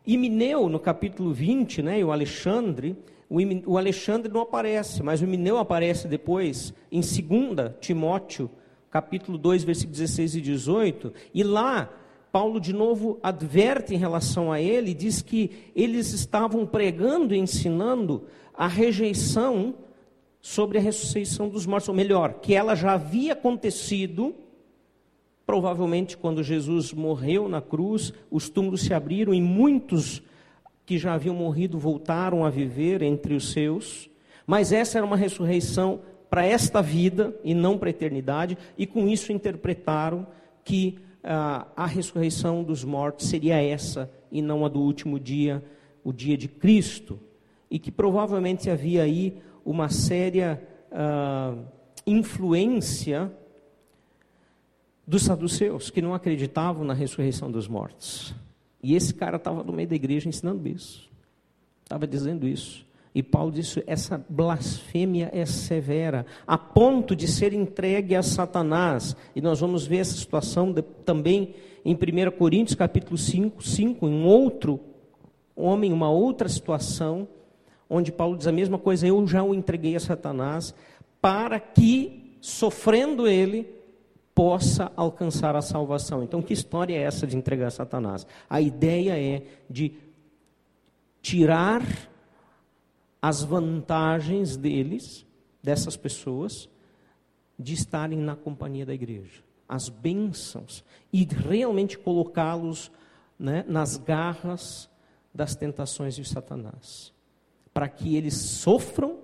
E 0.07 0.15
Mineu, 0.15 0.69
no 0.69 0.79
capítulo 0.79 1.33
20, 1.33 1.81
né, 1.81 1.99
e 1.99 2.05
o 2.05 2.11
Alexandre, 2.13 2.95
o 3.29 3.77
Alexandre 3.77 4.31
não 4.31 4.43
aparece, 4.43 5.03
mas 5.03 5.21
o 5.21 5.27
Mineu 5.27 5.57
aparece 5.57 6.07
depois, 6.07 6.73
em 6.89 7.01
2 7.01 7.73
Timóteo, 7.81 8.49
capítulo 8.89 9.37
2, 9.37 9.65
versículos 9.65 9.99
16 9.99 10.35
e 10.35 10.41
18, 10.41 11.13
e 11.33 11.43
lá 11.43 11.89
Paulo 12.35 12.59
de 12.59 12.73
novo 12.73 13.17
adverte 13.23 13.95
em 13.95 13.97
relação 13.97 14.51
a 14.51 14.59
ele, 14.59 14.93
diz 14.93 15.21
que 15.21 15.71
eles 15.73 16.11
estavam 16.11 16.65
pregando 16.65 17.33
e 17.33 17.37
ensinando 17.37 18.23
a 18.53 18.67
rejeição 18.67 19.73
sobre 20.41 20.77
a 20.77 20.81
ressurreição 20.81 21.47
dos 21.47 21.65
mortos, 21.65 21.87
ou 21.87 21.95
melhor, 21.95 22.41
que 22.41 22.53
ela 22.53 22.75
já 22.75 22.91
havia 22.91 23.31
acontecido 23.31 24.35
Provavelmente, 25.45 26.17
quando 26.17 26.43
Jesus 26.43 26.91
morreu 26.91 27.47
na 27.47 27.61
cruz, 27.61 28.11
os 28.29 28.49
túmulos 28.49 28.81
se 28.81 28.93
abriram 28.93 29.33
e 29.33 29.39
muitos 29.41 30.21
que 30.85 30.97
já 30.97 31.13
haviam 31.13 31.35
morrido 31.35 31.79
voltaram 31.79 32.43
a 32.43 32.49
viver 32.49 33.01
entre 33.01 33.33
os 33.33 33.53
seus. 33.53 34.09
Mas 34.45 34.73
essa 34.73 34.97
era 34.97 35.07
uma 35.07 35.15
ressurreição 35.15 36.01
para 36.29 36.45
esta 36.45 36.81
vida 36.81 37.33
e 37.45 37.53
não 37.53 37.77
para 37.77 37.87
a 37.87 37.91
eternidade, 37.91 38.57
e 38.77 38.85
com 38.85 39.07
isso 39.07 39.31
interpretaram 39.31 40.27
que 40.65 40.97
ah, 41.25 41.67
a 41.75 41.87
ressurreição 41.87 42.63
dos 42.63 42.83
mortos 42.83 43.27
seria 43.27 43.61
essa 43.61 44.09
e 44.31 44.41
não 44.41 44.63
a 44.63 44.69
do 44.69 44.79
último 44.79 45.19
dia, 45.19 45.63
o 46.03 46.13
dia 46.13 46.37
de 46.37 46.47
Cristo, 46.47 47.19
e 47.69 47.79
que 47.79 47.91
provavelmente 47.91 48.69
havia 48.69 49.01
aí 49.01 49.41
uma 49.65 49.89
séria 49.89 50.61
ah, 50.91 51.55
influência 52.05 53.31
dos 55.07 55.23
saduceus, 55.23 55.89
que 55.89 56.01
não 56.01 56.13
acreditavam 56.13 56.83
na 56.83 56.93
ressurreição 56.93 57.51
dos 57.51 57.67
mortos. 57.67 58.35
E 58.81 58.95
esse 58.95 59.13
cara 59.13 59.37
estava 59.37 59.63
no 59.63 59.73
meio 59.73 59.87
da 59.87 59.95
igreja 59.95 60.29
ensinando 60.29 60.67
isso. 60.67 61.09
Estava 61.83 62.05
dizendo 62.05 62.47
isso. 62.47 62.84
E 63.15 63.23
Paulo 63.23 63.49
disse: 63.49 63.81
essa 63.87 64.23
blasfêmia 64.27 65.29
é 65.31 65.45
severa, 65.45 66.25
a 66.45 66.57
ponto 66.57 67.15
de 67.15 67.29
ser 67.29 67.53
entregue 67.53 68.13
a 68.13 68.21
Satanás. 68.21 69.15
E 69.33 69.39
nós 69.39 69.61
vamos 69.61 69.87
ver 69.87 69.99
essa 69.99 70.17
situação 70.17 70.73
de, 70.73 70.81
também 70.81 71.55
em 71.85 71.95
1 71.95 72.31
Coríntios 72.37 72.75
capítulo 72.75 73.17
5, 73.17 73.63
5, 73.63 74.07
em 74.09 74.11
um 74.11 74.25
outro 74.25 74.81
homem, 75.55 75.93
uma 75.93 76.11
outra 76.11 76.49
situação, 76.49 77.25
onde 77.89 78.11
Paulo 78.11 78.35
diz 78.35 78.47
a 78.47 78.51
mesma 78.51 78.77
coisa: 78.77 79.07
eu 79.07 79.25
já 79.25 79.41
o 79.41 79.55
entreguei 79.55 79.95
a 79.95 79.99
Satanás, 80.01 80.75
para 81.21 81.57
que, 81.57 82.35
sofrendo 82.41 83.25
ele, 83.27 83.65
possa 84.33 84.91
alcançar 84.97 85.55
a 85.55 85.61
salvação. 85.61 86.21
Então, 86.21 86.41
que 86.41 86.51
história 86.51 86.93
é 86.93 87.03
essa 87.03 87.25
de 87.25 87.37
entregar 87.37 87.71
Satanás? 87.71 88.27
A 88.49 88.59
ideia 88.59 89.17
é 89.17 89.41
de 89.69 89.93
tirar 91.21 91.81
as 93.25 93.41
vantagens 93.41 94.55
deles, 94.55 95.25
dessas 95.63 95.97
pessoas, 95.97 96.69
de 97.57 97.73
estarem 97.73 98.19
na 98.19 98.35
companhia 98.35 98.85
da 98.85 98.93
igreja, 98.93 99.41
as 99.67 99.89
bênçãos, 99.89 100.83
e 101.11 101.23
realmente 101.23 101.97
colocá-los 101.97 102.91
né, 103.39 103.65
nas 103.67 103.97
garras 103.97 104.87
das 105.33 105.55
tentações 105.55 106.15
de 106.15 106.23
Satanás, 106.23 107.11
para 107.73 107.89
que 107.89 108.15
eles 108.15 108.35
sofram 108.35 109.17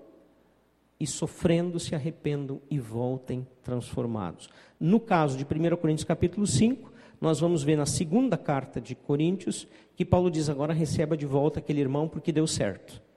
e 1.00 1.06
sofrendo 1.06 1.80
se 1.80 1.94
arrependam 1.94 2.60
e 2.72 2.80
voltem 2.80 3.46
transformados. 3.62 4.50
No 4.80 5.00
caso 5.00 5.38
de 5.38 5.44
1 5.44 5.76
Coríntios 5.76 6.06
capítulo 6.06 6.48
5, 6.48 6.92
nós 7.22 7.40
vamos 7.40 7.62
ver 7.62 7.76
na 7.76 7.86
segunda 7.86 8.36
carta 8.36 8.82
de 8.82 8.96
Coríntios 8.96 9.68
que 9.96 10.04
Paulo 10.04 10.32
diz 10.32 10.50
agora 10.50 10.74
receba 10.74 11.16
de 11.16 11.28
volta 11.28 11.60
aquele 11.60 11.82
irmão 11.82 12.10
porque 12.10 12.32
deu 12.32 12.48
certo. 12.48 13.11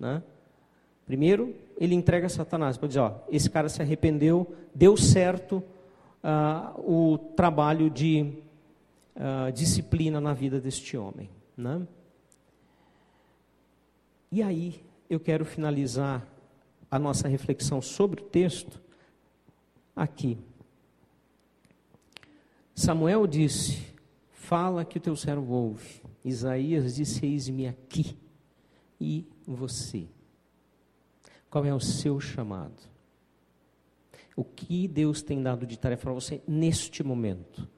Né? 0.00 0.22
Primeiro, 1.06 1.54
ele 1.78 1.94
entrega 1.94 2.26
a 2.26 2.30
Satanás, 2.30 2.76
para 2.76 2.88
dizer, 2.88 3.00
ó, 3.00 3.14
esse 3.30 3.50
cara 3.50 3.68
se 3.68 3.82
arrependeu, 3.82 4.54
deu 4.74 4.96
certo 4.96 5.62
uh, 6.22 6.80
o 6.80 7.18
trabalho 7.18 7.90
de 7.90 8.32
uh, 9.16 9.52
disciplina 9.52 10.20
na 10.20 10.32
vida 10.32 10.60
deste 10.60 10.96
homem. 10.96 11.28
Né? 11.56 11.86
E 14.32 14.42
aí, 14.42 14.80
eu 15.08 15.20
quero 15.20 15.44
finalizar 15.44 16.26
a 16.90 16.98
nossa 16.98 17.28
reflexão 17.28 17.82
sobre 17.82 18.20
o 18.20 18.24
texto 18.24 18.80
aqui. 19.94 20.38
Samuel 22.74 23.26
disse: 23.26 23.94
Fala 24.32 24.84
que 24.84 24.98
o 24.98 25.00
teu 25.00 25.14
servo 25.14 25.52
ouve. 25.52 26.02
Isaías 26.24 26.96
disse: 26.96 27.24
Eis-me 27.24 27.68
aqui. 27.68 28.16
E 29.00 29.24
você? 29.46 30.06
Qual 31.50 31.64
é 31.64 31.74
o 31.74 31.80
seu 31.80 32.18
chamado? 32.18 32.82
O 34.36 34.42
que 34.42 34.88
Deus 34.88 35.22
tem 35.22 35.42
dado 35.42 35.66
de 35.66 35.78
tarefa 35.78 36.02
para 36.04 36.12
você 36.12 36.42
neste 36.46 37.02
momento? 37.02 37.68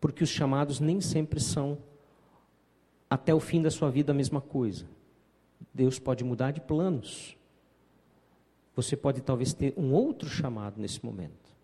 Porque 0.00 0.24
os 0.24 0.30
chamados 0.30 0.80
nem 0.80 1.00
sempre 1.00 1.38
são 1.38 1.78
até 3.08 3.34
o 3.34 3.40
fim 3.40 3.60
da 3.60 3.70
sua 3.70 3.90
vida 3.90 4.12
a 4.12 4.14
mesma 4.14 4.40
coisa. 4.40 4.86
Deus 5.72 5.98
pode 5.98 6.24
mudar 6.24 6.50
de 6.50 6.60
planos. 6.60 7.36
Você 8.74 8.96
pode 8.96 9.20
talvez 9.20 9.52
ter 9.52 9.74
um 9.76 9.92
outro 9.92 10.28
chamado 10.28 10.80
nesse 10.80 11.04
momento. 11.04 11.54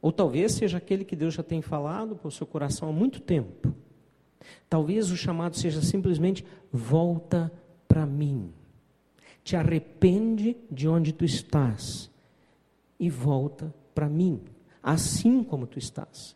Ou 0.00 0.10
talvez 0.10 0.52
seja 0.52 0.78
aquele 0.78 1.04
que 1.04 1.14
Deus 1.14 1.34
já 1.34 1.44
tem 1.44 1.62
falado 1.62 2.16
para 2.16 2.26
o 2.26 2.32
seu 2.32 2.46
coração 2.46 2.88
há 2.88 2.92
muito 2.92 3.20
tempo. 3.20 3.72
Talvez 4.68 5.10
o 5.12 5.16
chamado 5.16 5.56
seja 5.56 5.80
simplesmente 5.80 6.44
volta 6.72 7.52
para 7.92 8.06
mim. 8.06 8.50
Te 9.44 9.54
arrepende 9.54 10.56
de 10.70 10.88
onde 10.88 11.12
tu 11.12 11.26
estás 11.26 12.10
e 12.98 13.10
volta 13.10 13.74
para 13.94 14.08
mim, 14.08 14.40
assim 14.82 15.44
como 15.44 15.66
tu 15.66 15.78
estás. 15.78 16.34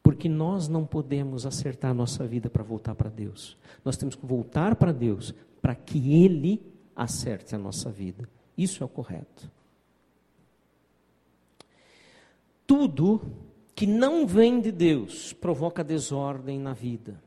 Porque 0.00 0.28
nós 0.28 0.68
não 0.68 0.86
podemos 0.86 1.44
acertar 1.44 1.90
a 1.90 1.94
nossa 1.94 2.24
vida 2.28 2.48
para 2.48 2.62
voltar 2.62 2.94
para 2.94 3.10
Deus. 3.10 3.58
Nós 3.84 3.96
temos 3.96 4.14
que 4.14 4.24
voltar 4.24 4.76
para 4.76 4.92
Deus 4.92 5.34
para 5.60 5.74
que 5.74 6.22
Ele 6.22 6.62
acerte 6.94 7.56
a 7.56 7.58
nossa 7.58 7.90
vida. 7.90 8.28
Isso 8.56 8.84
é 8.84 8.86
o 8.86 8.88
correto. 8.88 9.50
Tudo 12.64 13.20
que 13.74 13.84
não 13.84 14.28
vem 14.28 14.60
de 14.60 14.70
Deus 14.70 15.32
provoca 15.32 15.82
desordem 15.82 16.60
na 16.60 16.72
vida, 16.72 17.20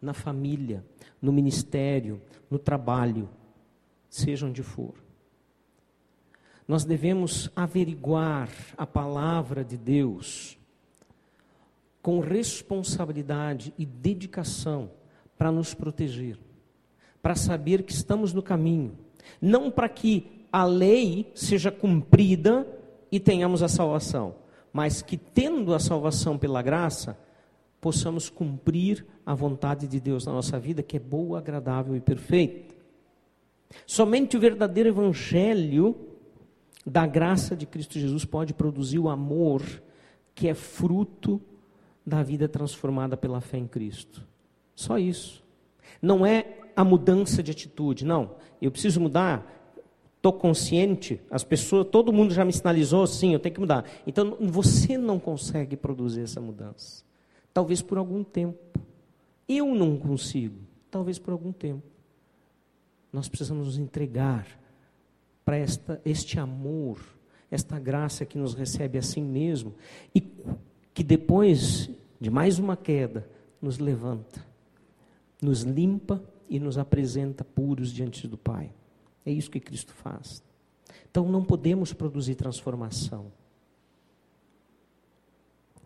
na 0.00 0.12
família, 0.12 0.84
no 1.20 1.32
ministério, 1.32 2.20
no 2.50 2.58
trabalho, 2.58 3.28
seja 4.08 4.46
onde 4.46 4.62
for. 4.62 4.94
Nós 6.66 6.84
devemos 6.84 7.50
averiguar 7.56 8.50
a 8.76 8.86
palavra 8.86 9.64
de 9.64 9.76
Deus 9.76 10.58
com 12.02 12.20
responsabilidade 12.20 13.72
e 13.78 13.84
dedicação 13.84 14.90
para 15.36 15.50
nos 15.50 15.74
proteger, 15.74 16.38
para 17.22 17.34
saber 17.34 17.82
que 17.82 17.92
estamos 17.92 18.32
no 18.32 18.42
caminho, 18.42 18.96
não 19.40 19.70
para 19.70 19.88
que 19.88 20.46
a 20.52 20.64
lei 20.64 21.30
seja 21.34 21.70
cumprida 21.70 22.66
e 23.10 23.18
tenhamos 23.18 23.62
a 23.62 23.68
salvação, 23.68 24.34
mas 24.72 25.02
que 25.02 25.16
tendo 25.16 25.74
a 25.74 25.78
salvação 25.78 26.38
pela 26.38 26.62
graça, 26.62 27.18
possamos 27.80 28.28
cumprir 28.28 29.06
a 29.24 29.34
vontade 29.34 29.86
de 29.86 30.00
Deus 30.00 30.26
na 30.26 30.32
nossa 30.32 30.58
vida, 30.58 30.82
que 30.82 30.96
é 30.96 31.00
boa, 31.00 31.38
agradável 31.38 31.94
e 31.94 32.00
perfeita. 32.00 32.74
Somente 33.86 34.36
o 34.36 34.40
verdadeiro 34.40 34.88
evangelho 34.88 35.94
da 36.84 37.06
graça 37.06 37.54
de 37.54 37.66
Cristo 37.66 37.98
Jesus 37.98 38.24
pode 38.24 38.54
produzir 38.54 38.98
o 38.98 39.08
amor 39.08 39.62
que 40.34 40.48
é 40.48 40.54
fruto 40.54 41.40
da 42.06 42.22
vida 42.22 42.48
transformada 42.48 43.16
pela 43.16 43.40
fé 43.40 43.58
em 43.58 43.66
Cristo. 43.66 44.26
Só 44.74 44.98
isso. 44.98 45.44
Não 46.00 46.24
é 46.24 46.58
a 46.74 46.84
mudança 46.84 47.42
de 47.42 47.50
atitude, 47.50 48.04
não. 48.04 48.36
Eu 48.60 48.70
preciso 48.70 49.00
mudar 49.00 49.58
Estou 50.18 50.32
consciente, 50.32 51.20
as 51.30 51.44
pessoas, 51.44 51.86
todo 51.92 52.12
mundo 52.12 52.34
já 52.34 52.44
me 52.44 52.52
sinalizou, 52.52 53.06
sim, 53.06 53.32
eu 53.32 53.38
tenho 53.38 53.54
que 53.54 53.60
mudar. 53.60 53.84
Então 54.04 54.36
você 54.40 54.98
não 54.98 55.16
consegue 55.16 55.76
produzir 55.76 56.22
essa 56.22 56.40
mudança. 56.40 57.04
Talvez 57.58 57.82
por 57.82 57.98
algum 57.98 58.22
tempo. 58.22 58.56
Eu 59.48 59.74
não 59.74 59.98
consigo, 59.98 60.60
talvez 60.88 61.18
por 61.18 61.32
algum 61.32 61.50
tempo. 61.50 61.82
Nós 63.12 63.28
precisamos 63.28 63.66
nos 63.66 63.78
entregar 63.78 64.46
para 65.44 65.56
esta, 65.56 66.00
este 66.04 66.38
amor, 66.38 67.00
esta 67.50 67.76
graça 67.80 68.24
que 68.24 68.38
nos 68.38 68.54
recebe 68.54 68.96
assim 68.96 69.24
mesmo 69.24 69.74
e 70.14 70.20
que 70.94 71.02
depois 71.02 71.90
de 72.20 72.30
mais 72.30 72.60
uma 72.60 72.76
queda 72.76 73.28
nos 73.60 73.78
levanta, 73.78 74.46
nos 75.42 75.62
limpa 75.62 76.22
e 76.48 76.60
nos 76.60 76.78
apresenta 76.78 77.42
puros 77.42 77.92
diante 77.92 78.28
do 78.28 78.38
Pai. 78.38 78.72
É 79.26 79.32
isso 79.32 79.50
que 79.50 79.58
Cristo 79.58 79.92
faz. 79.94 80.44
Então 81.10 81.28
não 81.28 81.44
podemos 81.44 81.92
produzir 81.92 82.36
transformação 82.36 83.32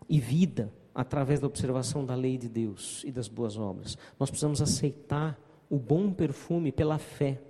e 0.07 0.19
vida 0.19 0.71
através 0.93 1.39
da 1.39 1.47
observação 1.47 2.05
da 2.05 2.15
lei 2.15 2.37
de 2.37 2.47
Deus 2.47 3.03
e 3.03 3.11
das 3.11 3.27
boas 3.27 3.57
obras. 3.57 3.97
Nós 4.19 4.29
precisamos 4.29 4.61
aceitar 4.61 5.39
o 5.69 5.77
bom 5.77 6.11
perfume 6.11 6.71
pela 6.71 6.97
fé. 6.97 7.41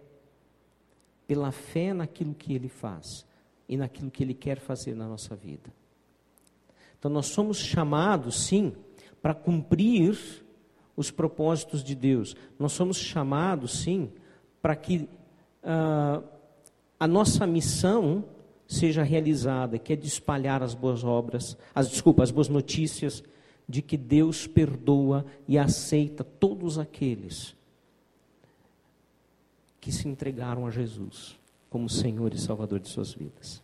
Pela 1.27 1.51
fé 1.51 1.93
naquilo 1.93 2.33
que 2.33 2.53
ele 2.53 2.69
faz 2.69 3.25
e 3.67 3.75
naquilo 3.75 4.11
que 4.11 4.23
ele 4.23 4.33
quer 4.33 4.59
fazer 4.59 4.95
na 4.95 5.07
nossa 5.07 5.35
vida. 5.35 5.73
Então 6.97 7.11
nós 7.11 7.27
somos 7.27 7.57
chamados, 7.57 8.45
sim, 8.45 8.73
para 9.21 9.33
cumprir 9.33 10.43
os 10.95 11.11
propósitos 11.11 11.83
de 11.83 11.95
Deus. 11.95 12.35
Nós 12.57 12.71
somos 12.71 12.97
chamados, 12.97 13.79
sim, 13.81 14.11
para 14.61 14.75
que 14.75 15.09
uh, 15.63 16.23
a 16.99 17.07
nossa 17.07 17.45
missão 17.45 18.23
seja 18.73 19.03
realizada, 19.03 19.77
que 19.77 19.93
é 19.93 19.95
de 19.95 20.07
espalhar 20.07 20.63
as 20.63 20.73
boas 20.73 21.03
obras, 21.03 21.57
as 21.73 21.89
desculpa, 21.89 22.23
as 22.23 22.31
boas 22.31 22.49
notícias 22.49 23.23
de 23.67 23.81
que 23.81 23.95
Deus 23.95 24.47
perdoa 24.47 25.25
e 25.47 25.57
aceita 25.57 26.23
todos 26.23 26.77
aqueles 26.77 27.55
que 29.79 29.91
se 29.91 30.07
entregaram 30.07 30.65
a 30.65 30.71
Jesus 30.71 31.37
como 31.69 31.89
Senhor 31.89 32.33
e 32.33 32.39
Salvador 32.39 32.79
de 32.79 32.87
suas 32.87 33.13
vidas. 33.13 33.61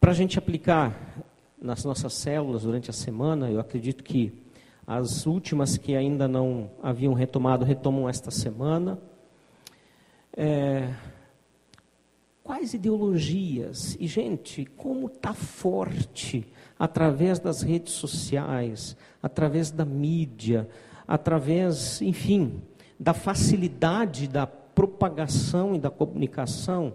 Para 0.00 0.10
a 0.10 0.14
gente 0.14 0.38
aplicar 0.38 1.24
nas 1.60 1.84
nossas 1.84 2.14
células 2.14 2.62
durante 2.62 2.90
a 2.90 2.92
semana, 2.92 3.50
eu 3.50 3.60
acredito 3.60 4.02
que 4.02 4.32
as 4.86 5.26
últimas 5.26 5.78
que 5.78 5.94
ainda 5.94 6.26
não 6.26 6.70
haviam 6.82 7.14
retomado, 7.14 7.64
retomam 7.64 8.08
esta 8.08 8.30
semana. 8.30 8.98
É, 10.36 10.92
quais 12.42 12.74
ideologias? 12.74 13.96
E, 13.98 14.06
gente, 14.06 14.64
como 14.76 15.06
está 15.06 15.32
forte 15.32 16.46
através 16.78 17.38
das 17.38 17.62
redes 17.62 17.92
sociais, 17.92 18.96
através 19.22 19.70
da 19.70 19.84
mídia, 19.84 20.68
através, 21.06 22.00
enfim, 22.02 22.62
da 22.98 23.14
facilidade 23.14 24.28
da 24.28 24.46
propagação 24.46 25.74
e 25.74 25.78
da 25.78 25.90
comunicação, 25.90 26.94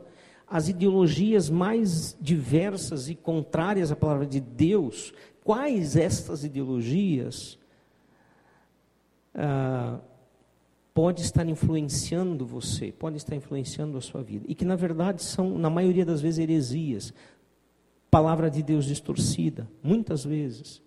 as 0.49 0.69
ideologias 0.69 1.49
mais 1.49 2.17
diversas 2.19 3.09
e 3.09 3.15
contrárias 3.15 3.91
à 3.91 3.95
palavra 3.95 4.25
de 4.25 4.39
Deus, 4.39 5.13
quais 5.43 5.95
estas 5.95 6.43
ideologias 6.43 7.57
ah, 9.35 9.99
pode 10.97 11.21
estar 11.21 11.47
influenciando 11.47 12.43
você, 12.43 12.91
pode 12.91 13.17
estar 13.17 13.35
influenciando 13.35 13.99
a 13.99 14.01
sua 14.01 14.23
vida. 14.23 14.45
E 14.49 14.55
que, 14.55 14.65
na 14.65 14.75
verdade, 14.75 15.21
são, 15.21 15.55
na 15.55 15.69
maioria 15.69 16.03
das 16.03 16.21
vezes, 16.21 16.39
heresias. 16.39 17.13
Palavra 18.09 18.49
de 18.49 18.63
Deus 18.63 18.85
distorcida, 18.85 19.69
muitas 19.83 20.25
vezes. 20.25 20.77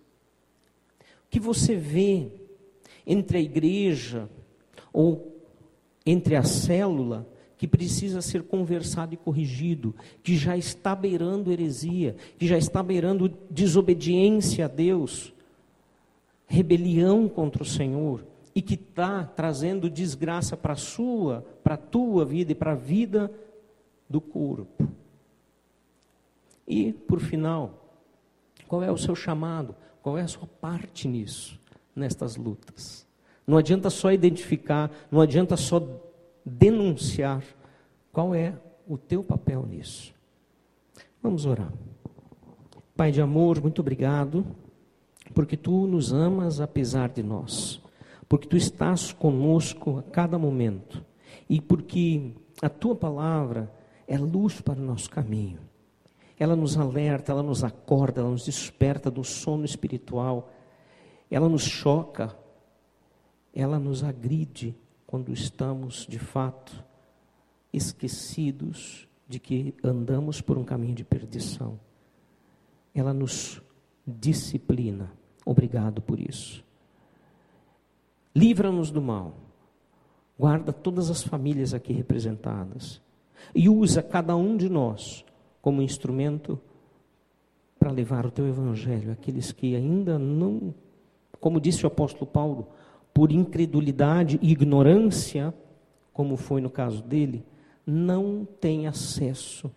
O 1.01 1.29
que 1.29 1.39
você 1.39 1.77
vê 1.77 2.29
entre 3.07 3.37
a 3.37 3.41
igreja 3.41 4.29
ou 4.91 5.41
entre 6.05 6.35
a 6.35 6.43
célula 6.43 7.25
que 7.57 7.65
precisa 7.65 8.21
ser 8.21 8.43
conversado 8.43 9.13
e 9.13 9.17
corrigido, 9.17 9.95
que 10.21 10.35
já 10.35 10.57
está 10.57 10.93
beirando 10.93 11.53
heresia, 11.53 12.17
que 12.37 12.45
já 12.45 12.57
está 12.57 12.83
beirando 12.83 13.31
desobediência 13.49 14.65
a 14.65 14.67
Deus, 14.67 15.33
rebelião 16.47 17.29
contra 17.29 17.63
o 17.63 17.65
Senhor 17.65 18.29
e 18.53 18.61
que 18.61 18.73
está 18.73 19.23
trazendo 19.23 19.89
desgraça 19.89 20.57
para 20.57 20.73
a 20.73 20.77
sua, 20.77 21.45
para 21.63 21.75
a 21.75 21.77
tua 21.77 22.25
vida 22.25 22.51
e 22.51 22.55
para 22.55 22.73
a 22.73 22.75
vida 22.75 23.31
do 24.09 24.19
corpo. 24.19 24.87
E, 26.67 26.93
por 26.93 27.19
final, 27.19 27.97
qual 28.67 28.83
é 28.83 28.91
o 28.91 28.97
seu 28.97 29.15
chamado? 29.15 29.75
Qual 30.01 30.17
é 30.17 30.21
a 30.21 30.27
sua 30.27 30.47
parte 30.47 31.07
nisso, 31.07 31.59
nestas 31.95 32.35
lutas? 32.35 33.07
Não 33.47 33.57
adianta 33.57 33.89
só 33.89 34.11
identificar, 34.11 34.91
não 35.09 35.21
adianta 35.21 35.55
só 35.55 35.81
denunciar. 36.45 37.43
Qual 38.11 38.35
é 38.35 38.53
o 38.87 38.97
teu 38.97 39.23
papel 39.23 39.65
nisso? 39.65 40.13
Vamos 41.21 41.45
orar. 41.45 41.71
Pai 42.95 43.11
de 43.11 43.21
amor, 43.21 43.61
muito 43.61 43.79
obrigado, 43.79 44.45
porque 45.33 45.55
tu 45.55 45.87
nos 45.87 46.11
amas 46.11 46.59
apesar 46.59 47.09
de 47.09 47.23
nós 47.23 47.81
porque 48.31 48.47
tu 48.47 48.55
estás 48.55 49.11
conosco 49.11 49.97
a 49.97 50.03
cada 50.03 50.39
momento 50.39 51.03
e 51.49 51.59
porque 51.59 52.33
a 52.61 52.69
tua 52.69 52.95
palavra 52.95 53.69
é 54.07 54.17
luz 54.17 54.61
para 54.61 54.79
o 54.79 54.85
nosso 54.85 55.09
caminho. 55.09 55.59
Ela 56.39 56.55
nos 56.55 56.77
alerta, 56.77 57.33
ela 57.33 57.43
nos 57.43 57.61
acorda, 57.61 58.21
ela 58.21 58.29
nos 58.29 58.45
desperta 58.45 59.11
do 59.11 59.21
sono 59.21 59.65
espiritual, 59.65 60.49
ela 61.29 61.49
nos 61.49 61.63
choca, 61.63 62.33
ela 63.53 63.77
nos 63.77 64.01
agride 64.01 64.77
quando 65.05 65.33
estamos 65.33 66.07
de 66.07 66.17
fato 66.17 66.85
esquecidos 67.73 69.09
de 69.27 69.41
que 69.41 69.75
andamos 69.83 70.39
por 70.39 70.57
um 70.57 70.63
caminho 70.63 70.95
de 70.95 71.03
perdição. 71.03 71.77
Ela 72.95 73.13
nos 73.13 73.61
disciplina. 74.07 75.11
Obrigado 75.45 76.01
por 76.01 76.17
isso. 76.17 76.63
Livra-nos 78.35 78.91
do 78.91 79.01
mal. 79.01 79.33
Guarda 80.37 80.73
todas 80.73 81.09
as 81.09 81.21
famílias 81.21 81.73
aqui 81.73 81.93
representadas. 81.93 83.01
E 83.53 83.69
usa 83.69 84.01
cada 84.01 84.35
um 84.35 84.55
de 84.55 84.69
nós 84.69 85.25
como 85.61 85.81
instrumento 85.81 86.59
para 87.77 87.91
levar 87.91 88.25
o 88.25 88.31
teu 88.31 88.47
evangelho 88.47 89.11
àqueles 89.11 89.51
que 89.51 89.75
ainda 89.75 90.17
não, 90.17 90.73
como 91.39 91.59
disse 91.59 91.83
o 91.83 91.87
apóstolo 91.87 92.25
Paulo, 92.25 92.67
por 93.13 93.31
incredulidade 93.31 94.39
e 94.41 94.51
ignorância, 94.51 95.53
como 96.13 96.37
foi 96.37 96.61
no 96.61 96.69
caso 96.69 97.03
dele, 97.03 97.43
não 97.85 98.47
têm 98.59 98.87
acesso 98.87 99.71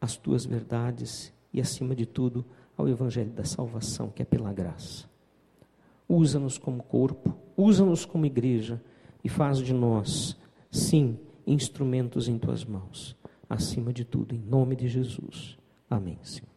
às 0.00 0.16
tuas 0.16 0.44
verdades 0.44 1.32
e, 1.52 1.60
acima 1.60 1.94
de 1.94 2.06
tudo, 2.06 2.44
ao 2.76 2.88
evangelho 2.88 3.30
da 3.30 3.44
salvação, 3.44 4.08
que 4.08 4.22
é 4.22 4.24
pela 4.24 4.52
graça. 4.52 5.09
Usa-nos 6.12 6.58
como 6.58 6.82
corpo, 6.82 7.36
usa-nos 7.56 8.04
como 8.04 8.26
igreja 8.26 8.82
e 9.22 9.28
faz 9.28 9.58
de 9.58 9.72
nós, 9.72 10.36
sim, 10.68 11.16
instrumentos 11.46 12.26
em 12.26 12.36
tuas 12.36 12.64
mãos. 12.64 13.16
Acima 13.48 13.92
de 13.92 14.04
tudo, 14.04 14.34
em 14.34 14.38
nome 14.38 14.74
de 14.74 14.88
Jesus. 14.88 15.56
Amém, 15.88 16.18
Senhor. 16.24 16.49